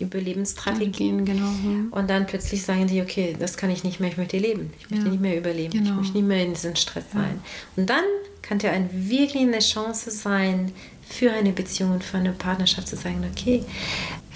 Überlebensstrategien. 0.00 1.24
Genau. 1.24 1.46
hm. 1.62 1.88
Und 1.90 2.08
dann 2.08 2.26
plötzlich 2.26 2.62
sagen 2.62 2.86
die, 2.86 3.02
okay, 3.02 3.36
das 3.38 3.56
kann 3.56 3.70
ich 3.70 3.84
nicht 3.84 4.00
mehr, 4.00 4.10
ich 4.10 4.16
möchte 4.16 4.38
leben. 4.38 4.72
Ich 4.78 4.90
möchte 4.90 5.06
Ja. 5.06 5.10
nicht 5.12 5.20
mehr 5.20 5.36
überleben. 5.36 5.72
Ich 5.74 5.82
Genau. 5.82 5.96
möchte 5.96 6.14
nicht 6.16 6.26
mehr 6.26 6.42
in 6.44 6.54
diesem 6.54 6.76
Stress 6.76 7.04
sein. 7.12 7.40
Und 7.76 7.90
dann 7.90 8.04
kann 8.42 8.58
ja 8.60 8.70
ein, 8.70 8.88
wirklich 8.92 9.42
eine 9.42 9.58
Chance 9.58 10.10
sein, 10.10 10.72
für 11.08 11.32
eine 11.32 11.52
Beziehung 11.52 11.92
und 11.92 12.04
für 12.04 12.18
eine 12.18 12.32
Partnerschaft 12.32 12.88
zu 12.88 12.96
sagen, 12.96 13.24
okay, 13.30 13.64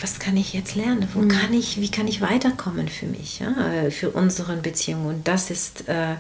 was 0.01 0.19
kann 0.19 0.37
ich 0.37 0.53
jetzt 0.53 0.75
lernen? 0.75 1.09
Wo 1.15 1.29
kann 1.29 1.53
ich, 1.53 1.81
wie 1.81 1.91
kann 1.91 2.09
ich 2.09 2.21
weiterkommen 2.21 2.89
für 2.89 3.07
mich, 3.07 3.39
ja? 3.39 3.55
äh, 3.73 3.91
für 3.91 4.11
unsere 4.11 4.57
Beziehung? 4.57 5.07
Und 5.07 5.29
das 5.29 5.51
ist 5.51 5.89
äh, 5.89 6.15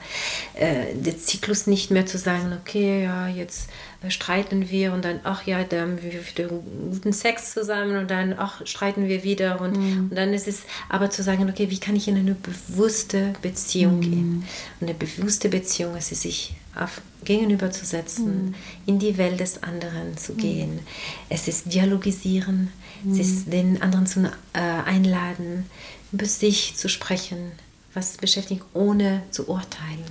äh, 0.54 0.94
der 0.94 1.18
Zyklus 1.18 1.66
nicht 1.66 1.90
mehr 1.90 2.06
zu 2.06 2.16
sagen, 2.18 2.56
okay, 2.60 3.02
ja, 3.04 3.26
jetzt 3.26 3.70
streiten 4.08 4.70
wir 4.70 4.92
und 4.92 5.04
dann, 5.04 5.20
ach 5.24 5.46
ja, 5.46 5.62
da 5.64 5.82
haben 5.82 6.02
wir 6.02 6.12
wieder 6.12 6.48
guten 6.48 7.12
Sex 7.12 7.52
zusammen 7.52 7.96
und 7.96 8.10
dann, 8.10 8.34
ach, 8.36 8.66
streiten 8.66 9.08
wir 9.08 9.22
wieder 9.22 9.60
und, 9.60 9.76
und 9.76 10.14
dann 10.14 10.32
ist 10.32 10.48
es, 10.48 10.62
aber 10.88 11.10
zu 11.10 11.22
sagen, 11.22 11.48
okay, 11.48 11.70
wie 11.70 11.78
kann 11.78 11.96
ich 11.96 12.08
in 12.08 12.16
eine 12.16 12.34
bewusste 12.34 13.32
Beziehung 13.42 14.00
gehen? 14.00 14.44
Und 14.80 14.88
eine 14.88 14.94
bewusste 14.96 15.48
Beziehung 15.48 15.96
ist 15.96 16.12
es, 16.12 16.22
sich 16.22 16.54
auf 16.74 17.00
gegenüberzusetzen, 17.24 18.54
in 18.86 18.98
die 18.98 19.16
Welt 19.16 19.38
des 19.40 19.62
anderen 19.62 20.16
zu 20.16 20.34
gehen. 20.34 20.80
Es 21.28 21.46
ist 21.46 21.72
dialogisieren, 21.72 22.72
es 23.08 23.18
ist 23.18 23.52
den 23.52 23.80
anderen 23.80 24.06
zu 24.06 24.24
äh, 24.52 24.58
einladen, 24.58 25.66
über 26.12 26.26
sich 26.26 26.74
zu 26.76 26.88
sprechen, 26.88 27.52
was 27.94 28.16
beschäftigt, 28.16 28.64
ohne 28.74 29.22
zu 29.30 29.48
urteilen. 29.48 30.04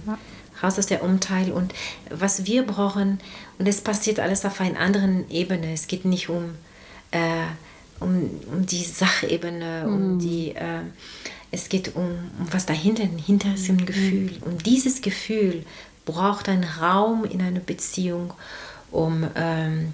Raus 0.62 0.78
aus 0.78 0.86
der 0.86 1.04
Umteil 1.04 1.52
und 1.52 1.74
was 2.10 2.46
wir 2.46 2.64
brauchen, 2.64 3.20
und 3.58 3.68
es 3.68 3.82
passiert 3.82 4.20
alles 4.20 4.46
auf 4.46 4.60
einer 4.60 4.80
anderen 4.80 5.30
Ebene. 5.30 5.74
Es 5.74 5.88
geht 5.88 6.06
nicht 6.06 6.30
um, 6.30 6.56
äh, 7.12 7.46
um, 8.00 8.30
um 8.52 8.66
die 8.66 8.84
Sachebene, 8.84 9.86
um 9.88 10.20
die, 10.20 10.56
äh, 10.56 10.82
es 11.52 11.70
geht 11.70 11.96
um, 11.96 12.04
um 12.40 12.48
was 12.52 12.66
dahinter, 12.66 13.04
hinter 13.04 13.50
diesem 13.50 13.86
Gefühl. 13.86 14.38
Und 14.42 14.66
dieses 14.66 15.02
Gefühl 15.02 15.66
braucht 16.06 16.50
einen 16.50 16.64
Raum 16.64 17.26
in 17.26 17.42
einer 17.42 17.60
Beziehung, 17.60 18.34
um, 18.92 19.28
ähm, 19.36 19.94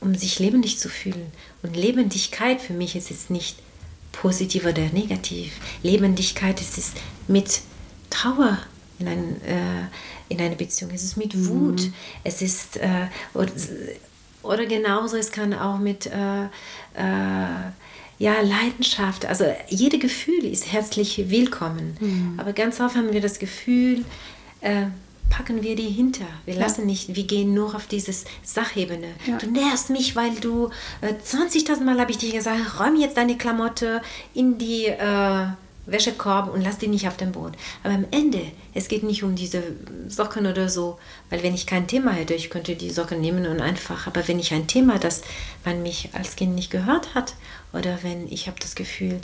um 0.00 0.14
sich 0.14 0.38
lebendig 0.38 0.78
zu 0.78 0.88
fühlen. 0.88 1.32
Und 1.62 1.76
Lebendigkeit 1.76 2.60
für 2.60 2.72
mich 2.72 2.96
ist 2.96 3.10
es 3.10 3.30
nicht 3.30 3.58
positiv 4.12 4.66
oder 4.66 4.88
negativ. 4.92 5.52
Lebendigkeit 5.82 6.60
ist 6.60 6.78
es 6.78 6.92
mit 7.28 7.60
Trauer 8.10 8.58
in, 9.02 9.08
ein, 9.08 9.40
äh, 9.42 10.32
in 10.32 10.40
eine 10.40 10.56
Beziehung. 10.56 10.92
Es 10.94 11.02
ist 11.02 11.16
mit 11.16 11.46
Wut. 11.48 11.90
Es 12.24 12.42
ist 12.42 12.76
äh, 12.76 13.08
oder, 13.34 13.52
oder 14.42 14.66
genauso, 14.66 15.16
es 15.16 15.30
kann 15.30 15.54
auch 15.54 15.78
mit 15.78 16.06
äh, 16.06 16.44
äh, 16.44 16.48
ja, 18.18 18.40
Leidenschaft. 18.40 19.26
Also 19.26 19.44
jede 19.68 19.98
Gefühl 19.98 20.44
ist 20.44 20.72
herzlich 20.72 21.30
willkommen. 21.30 21.96
Aber 22.38 22.52
ganz 22.52 22.80
oft 22.80 22.96
haben 22.96 23.12
wir 23.12 23.20
das 23.20 23.38
Gefühl, 23.38 24.04
äh, 24.60 24.86
packen 25.32 25.62
wir 25.62 25.74
die 25.76 25.88
hinter. 25.88 26.26
Wir 26.44 26.54
lassen 26.54 26.86
nicht, 26.86 27.16
wir 27.16 27.24
gehen 27.24 27.54
nur 27.54 27.74
auf 27.74 27.86
dieses 27.86 28.24
Sachebene. 28.42 29.08
Ja. 29.26 29.38
Du 29.38 29.46
nervst 29.50 29.88
mich, 29.88 30.14
weil 30.14 30.34
du 30.34 30.68
äh, 31.00 31.14
20.000 31.14 31.82
Mal 31.82 31.98
habe 31.98 32.10
ich 32.10 32.18
dir 32.18 32.32
gesagt, 32.32 32.78
räum 32.78 32.96
jetzt 32.96 33.16
deine 33.16 33.38
Klamotte 33.38 34.02
in 34.34 34.58
die 34.58 34.86
äh, 34.86 35.46
Wäschekorb 35.86 36.52
und 36.52 36.62
lass 36.62 36.78
die 36.78 36.86
nicht 36.88 37.08
auf 37.08 37.16
dem 37.16 37.32
Boden. 37.32 37.54
Aber 37.82 37.94
am 37.94 38.04
Ende, 38.10 38.40
es 38.74 38.88
geht 38.88 39.02
nicht 39.02 39.22
um 39.24 39.34
diese 39.34 39.62
Socken 40.08 40.46
oder 40.46 40.68
so, 40.68 40.98
weil 41.30 41.42
wenn 41.42 41.54
ich 41.54 41.66
kein 41.66 41.86
Thema 41.88 42.12
hätte, 42.12 42.34
ich 42.34 42.50
könnte 42.50 42.76
die 42.76 42.90
Socken 42.90 43.20
nehmen 43.20 43.46
und 43.46 43.60
einfach, 43.60 44.06
aber 44.06 44.26
wenn 44.28 44.38
ich 44.38 44.52
ein 44.54 44.66
Thema, 44.68 44.98
das 44.98 45.22
man 45.64 45.82
mich 45.82 46.10
als 46.12 46.36
Kind 46.36 46.54
nicht 46.54 46.70
gehört 46.70 47.14
hat, 47.14 47.34
oder 47.72 47.98
wenn 48.02 48.30
ich 48.30 48.46
habe 48.48 48.58
das 48.60 48.74
Gefühl, 48.74 49.20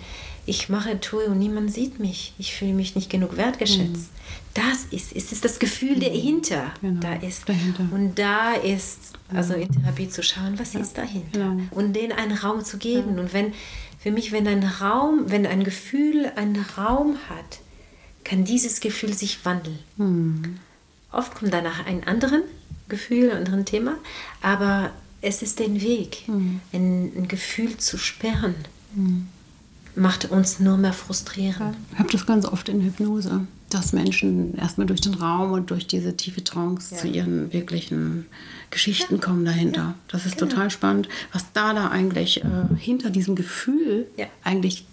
ich 0.46 0.70
mache, 0.70 0.98
tue 1.00 1.26
und 1.26 1.38
niemand 1.38 1.72
sieht 1.72 2.00
mich, 2.00 2.32
ich 2.38 2.54
fühle 2.54 2.72
mich 2.72 2.94
nicht 2.96 3.10
genug 3.10 3.36
wertgeschätzt. 3.36 4.08
Das 4.54 4.86
ist, 4.90 5.14
es 5.14 5.30
ist 5.30 5.44
das 5.44 5.58
Gefühl 5.58 6.00
dahinter, 6.00 6.72
Genau, 6.80 7.00
da 7.00 7.14
ist. 7.16 7.46
dahinter. 7.48 7.86
Und 7.92 8.18
da 8.18 8.54
ist, 8.54 9.12
also 9.32 9.52
in 9.54 9.70
Therapie 9.70 10.08
zu 10.08 10.22
schauen, 10.22 10.58
was 10.58 10.74
ist 10.74 10.96
dahinter? 10.96 11.38
genau. 11.38 11.62
Und 11.72 11.92
denen 11.94 12.12
einen 12.12 12.32
Raum 12.36 12.64
zu 12.64 12.78
geben. 12.78 13.18
Und 13.18 13.34
wenn, 13.34 13.52
für 13.98 14.10
mich, 14.10 14.32
wenn 14.32 14.46
ein 14.46 14.62
Raum, 14.62 15.24
wenn 15.26 15.46
ein 15.46 15.64
Gefühl 15.64 16.30
einen 16.36 16.64
Raum 16.76 17.16
hat, 17.28 17.60
kann 18.24 18.44
dieses 18.44 18.80
Gefühl 18.80 19.12
sich 19.12 19.44
wandeln. 19.44 19.78
Oft 21.10 21.34
kommt 21.34 21.52
danach 21.52 21.86
ein 21.86 22.04
anderes 22.04 22.42
Gefühl, 22.88 23.30
ein 23.30 23.38
anderes 23.38 23.64
Thema, 23.64 23.96
aber 24.42 24.90
es 25.20 25.42
ist 25.42 25.58
den 25.58 25.80
Weg, 25.80 26.24
ein, 26.28 26.60
ein 26.72 27.28
Gefühl 27.28 27.76
zu 27.78 27.98
sperren, 27.98 28.54
macht 29.96 30.30
uns 30.30 30.60
nur 30.60 30.76
mehr 30.76 30.92
frustrieren. 30.92 31.76
Ich 31.92 31.98
habe 31.98 32.10
das 32.10 32.26
ganz 32.26 32.46
oft 32.46 32.68
in 32.68 32.82
Hypnose, 32.82 33.46
dass 33.70 33.92
Menschen 33.92 34.56
erstmal 34.56 34.86
durch 34.86 35.00
den 35.00 35.14
Raum 35.14 35.52
und 35.52 35.70
durch 35.70 35.86
diese 35.86 36.16
tiefe 36.16 36.42
Trance 36.44 36.94
Ja. 36.94 37.00
zu 37.00 37.08
ihren 37.08 37.52
wirklichen 37.52 38.26
Geschichten 38.70 39.20
kommen 39.20 39.44
dahinter. 39.44 39.94
Das 40.08 40.26
ist 40.26 40.38
total 40.38 40.70
spannend, 40.70 41.08
was 41.32 41.44
da 41.52 41.72
da 41.74 41.88
eigentlich 41.88 42.42
äh, 42.44 42.48
hinter 42.78 43.10
diesem 43.10 43.34
Gefühl 43.34 44.06
Ja. 44.16 44.26
eigentlich 44.44 44.86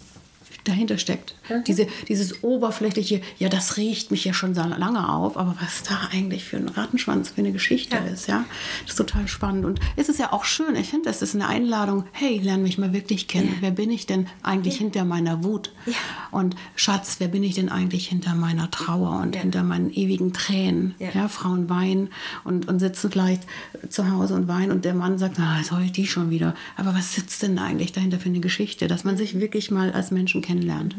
dahinter 0.68 0.98
steckt. 0.98 1.34
Diese, 1.66 1.86
dieses 2.08 2.42
oberflächliche, 2.42 3.20
ja, 3.38 3.48
das 3.48 3.76
riecht 3.76 4.10
mich 4.10 4.24
ja 4.24 4.32
schon 4.34 4.54
so 4.54 4.62
lange 4.62 5.08
auf, 5.12 5.36
aber 5.36 5.54
was 5.60 5.82
da 5.84 6.08
eigentlich 6.12 6.44
für 6.44 6.56
ein 6.56 6.68
Rattenschwanz, 6.68 7.30
für 7.30 7.38
eine 7.38 7.52
Geschichte 7.52 7.96
Ja. 7.96 8.02
ist, 8.12 8.26
ja, 8.28 8.44
das 8.82 8.92
ist 8.92 8.96
total 8.96 9.28
spannend. 9.28 9.64
Und 9.64 9.80
es 9.96 10.08
ist 10.08 10.18
ja 10.18 10.32
auch 10.32 10.44
schön, 10.44 10.74
ich 10.76 10.88
finde, 10.88 11.08
das 11.08 11.22
ist 11.22 11.34
eine 11.34 11.46
Einladung, 11.48 12.04
hey, 12.12 12.38
lern 12.38 12.62
mich 12.62 12.78
mal 12.78 12.92
wirklich 12.92 13.28
kennen. 13.28 13.48
Ja. 13.56 13.62
Wer 13.62 13.70
bin 13.70 13.90
ich 13.90 14.06
denn 14.06 14.26
eigentlich 14.42 14.76
hinter 14.78 15.04
meiner 15.04 15.44
Wut? 15.44 15.72
Ja. 15.86 15.92
Und 16.30 16.56
Schatz, 16.74 17.16
wer 17.18 17.28
bin 17.28 17.42
ich 17.44 17.54
denn 17.54 17.68
eigentlich 17.68 18.08
hinter 18.08 18.34
meiner 18.34 18.70
Trauer 18.70 19.20
und 19.20 19.34
Ja. 19.34 19.42
hinter 19.42 19.62
meinen 19.62 19.90
ewigen 19.92 20.32
Tränen? 20.32 20.94
Ja. 20.98 21.10
Ja. 21.14 21.28
Frauen 21.28 21.68
weinen 21.70 22.08
und, 22.44 22.68
und 22.68 22.78
sitzen 22.80 23.10
vielleicht 23.10 23.42
zu 23.88 24.10
Hause 24.10 24.34
und 24.34 24.48
weinen 24.48 24.70
und 24.72 24.84
der 24.84 24.94
Mann 24.94 25.18
sagt, 25.18 25.36
na, 25.38 25.58
jetzt 25.58 25.70
heult 25.72 25.96
die 25.96 26.06
schon 26.06 26.30
wieder. 26.30 26.54
Aber 26.76 26.94
was 26.94 27.14
sitzt 27.14 27.42
denn 27.42 27.58
eigentlich 27.58 27.92
dahinter 27.92 28.18
für 28.18 28.28
eine 28.28 28.40
Geschichte? 28.40 28.86
Dass 28.88 29.04
man 29.04 29.16
sich 29.16 29.38
wirklich 29.38 29.70
mal 29.70 29.92
als 29.92 30.10
Menschen 30.10 30.42
kennenlernt. 30.56 30.96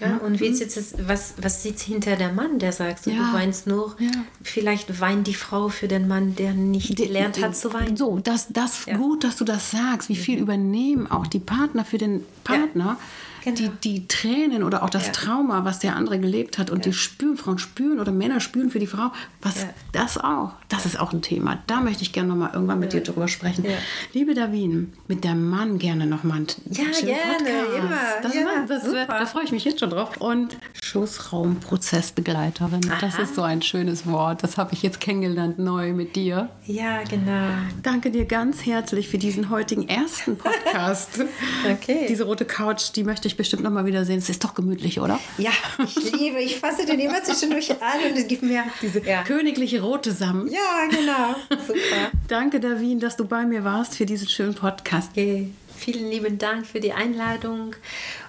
Ja, 0.00 0.16
und 0.16 0.40
wie 0.40 0.52
sitzt 0.52 0.76
es, 0.76 0.94
was, 1.06 1.34
was 1.40 1.62
sitzt 1.62 1.84
hinter 1.84 2.16
der 2.16 2.32
Mann, 2.32 2.58
der 2.58 2.72
sagt, 2.72 3.04
so, 3.04 3.10
Ja. 3.10 3.28
du 3.30 3.32
weinst 3.38 3.66
nur, 3.68 3.94
Ja. 4.00 4.10
vielleicht 4.42 5.00
weint 5.00 5.26
die 5.28 5.34
Frau 5.34 5.68
für 5.68 5.86
den 5.86 6.08
Mann, 6.08 6.34
der 6.34 6.52
nicht 6.52 6.96
gelernt 6.96 7.40
hat 7.40 7.56
zu 7.56 7.72
weinen. 7.72 7.96
So, 7.96 8.18
das, 8.18 8.48
das 8.52 8.86
Ja. 8.86 8.94
Mhm. 8.94 9.02
gut, 9.02 9.24
dass 9.24 9.36
du 9.36 9.44
das 9.44 9.70
sagst. 9.70 10.08
Wie 10.08 10.16
viel 10.16 10.38
übernehmen 10.40 11.06
auch 11.10 11.26
die 11.28 11.38
Partner 11.38 11.84
für 11.84 11.98
den 11.98 12.22
Partner, 12.42 12.98
Genau. 13.44 13.56
die, 13.56 13.68
die 14.00 14.08
Tränen 14.08 14.62
oder 14.62 14.82
auch 14.82 14.90
das 14.90 15.06
Ja. 15.06 15.12
Trauma, 15.12 15.64
was 15.64 15.78
der 15.78 15.96
andere 15.96 16.18
gelebt 16.18 16.58
hat. 16.58 16.70
Und 16.70 16.84
die 16.86 16.92
spüren, 16.92 17.36
Frauen 17.36 17.58
spüren 17.58 18.00
oder 18.00 18.10
Männer 18.12 18.40
spüren 18.40 18.70
für 18.70 18.78
die 18.78 18.86
Frau, 18.86 19.12
was 19.42 19.62
Ja. 19.62 19.68
das 19.92 20.18
auch. 20.18 20.52
Das 20.68 20.86
ist 20.86 20.98
auch 20.98 21.12
ein 21.12 21.22
Thema. 21.22 21.58
Da 21.66 21.80
möchte 21.80 22.02
ich 22.02 22.12
gerne 22.12 22.30
noch 22.30 22.36
mal 22.36 22.50
irgendwann 22.52 22.78
mit 22.80 22.92
dir 22.92 23.02
drüber 23.02 23.28
sprechen. 23.28 23.64
Ja. 23.64 23.72
Liebe 24.12 24.34
Davin, 24.34 24.92
mit 25.08 25.24
der 25.24 25.34
Mann 25.34 25.78
gerne 25.78 26.06
noch 26.06 26.24
mal 26.24 26.36
einen 26.36 26.46
Ja, 26.70 26.84
gerne, 26.84 27.48
immer. 27.78 27.98
Das, 28.22 28.34
Ja, 28.34 28.40
das 28.66 28.84
wird, 28.84 29.08
da 29.08 29.26
freue 29.26 29.44
ich 29.44 29.52
mich 29.52 29.64
jetzt 29.64 29.80
schon 29.80 29.90
drauf. 29.90 30.16
Und 30.18 30.56
Schussraumprozessbegleiterin. 30.94 32.80
Das 33.00 33.14
Aha. 33.14 33.22
ist 33.22 33.34
so 33.34 33.42
ein 33.42 33.62
schönes 33.62 34.06
Wort. 34.06 34.44
Das 34.44 34.56
habe 34.56 34.74
ich 34.74 34.82
jetzt 34.84 35.00
kennengelernt 35.00 35.58
neu 35.58 35.92
mit 35.92 36.14
dir. 36.14 36.50
Ja, 36.66 37.02
genau. 37.02 37.48
Danke 37.82 38.12
dir 38.12 38.26
ganz 38.26 38.64
herzlich 38.64 39.08
für 39.08 39.18
diesen 39.18 39.50
heutigen 39.50 39.88
ersten 39.88 40.36
Podcast. 40.36 41.10
Okay. 41.64 42.06
Diese 42.08 42.24
rote 42.24 42.44
Couch, 42.44 42.90
die 42.94 43.04
möchte 43.04 43.26
ich 43.26 43.36
bestimmt 43.36 43.62
noch 43.62 43.70
mal 43.70 43.86
wieder 43.86 44.04
sehen. 44.04 44.18
Es 44.18 44.28
ist 44.28 44.44
doch 44.44 44.54
gemütlich, 44.54 45.00
oder? 45.00 45.18
Ja, 45.38 45.50
ich 45.82 46.12
liebe, 46.12 46.40
ich 46.40 46.58
fasse 46.58 46.84
den 46.84 47.00
immer 47.00 47.22
zwischendurch 47.22 47.70
an 47.70 48.10
und 48.10 48.18
es 48.18 48.26
gibt 48.26 48.42
mir 48.42 48.64
Diese 48.82 49.04
ja. 49.04 49.22
königliche 49.22 49.80
rote 49.80 50.12
Samt. 50.12 50.50
ja, 50.52 50.86
genau. 50.90 51.34
Super. 51.66 52.10
Danke, 52.28 52.60
Davin, 52.60 53.00
dass 53.00 53.16
du 53.16 53.24
bei 53.24 53.44
mir 53.44 53.64
warst 53.64 53.96
für 53.96 54.06
diesen 54.06 54.28
schönen 54.28 54.54
Podcast. 54.54 55.10
Okay. 55.12 55.50
Vielen 55.76 56.10
lieben 56.10 56.38
Dank 56.38 56.66
für 56.66 56.80
die 56.80 56.92
Einladung 56.92 57.74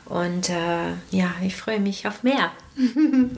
und 0.06 0.50
äh, 0.50 0.92
ja, 1.12 1.34
ich 1.44 1.56
freue 1.56 1.80
mich 1.80 2.08
auf 2.08 2.24
mehr. 2.24 2.52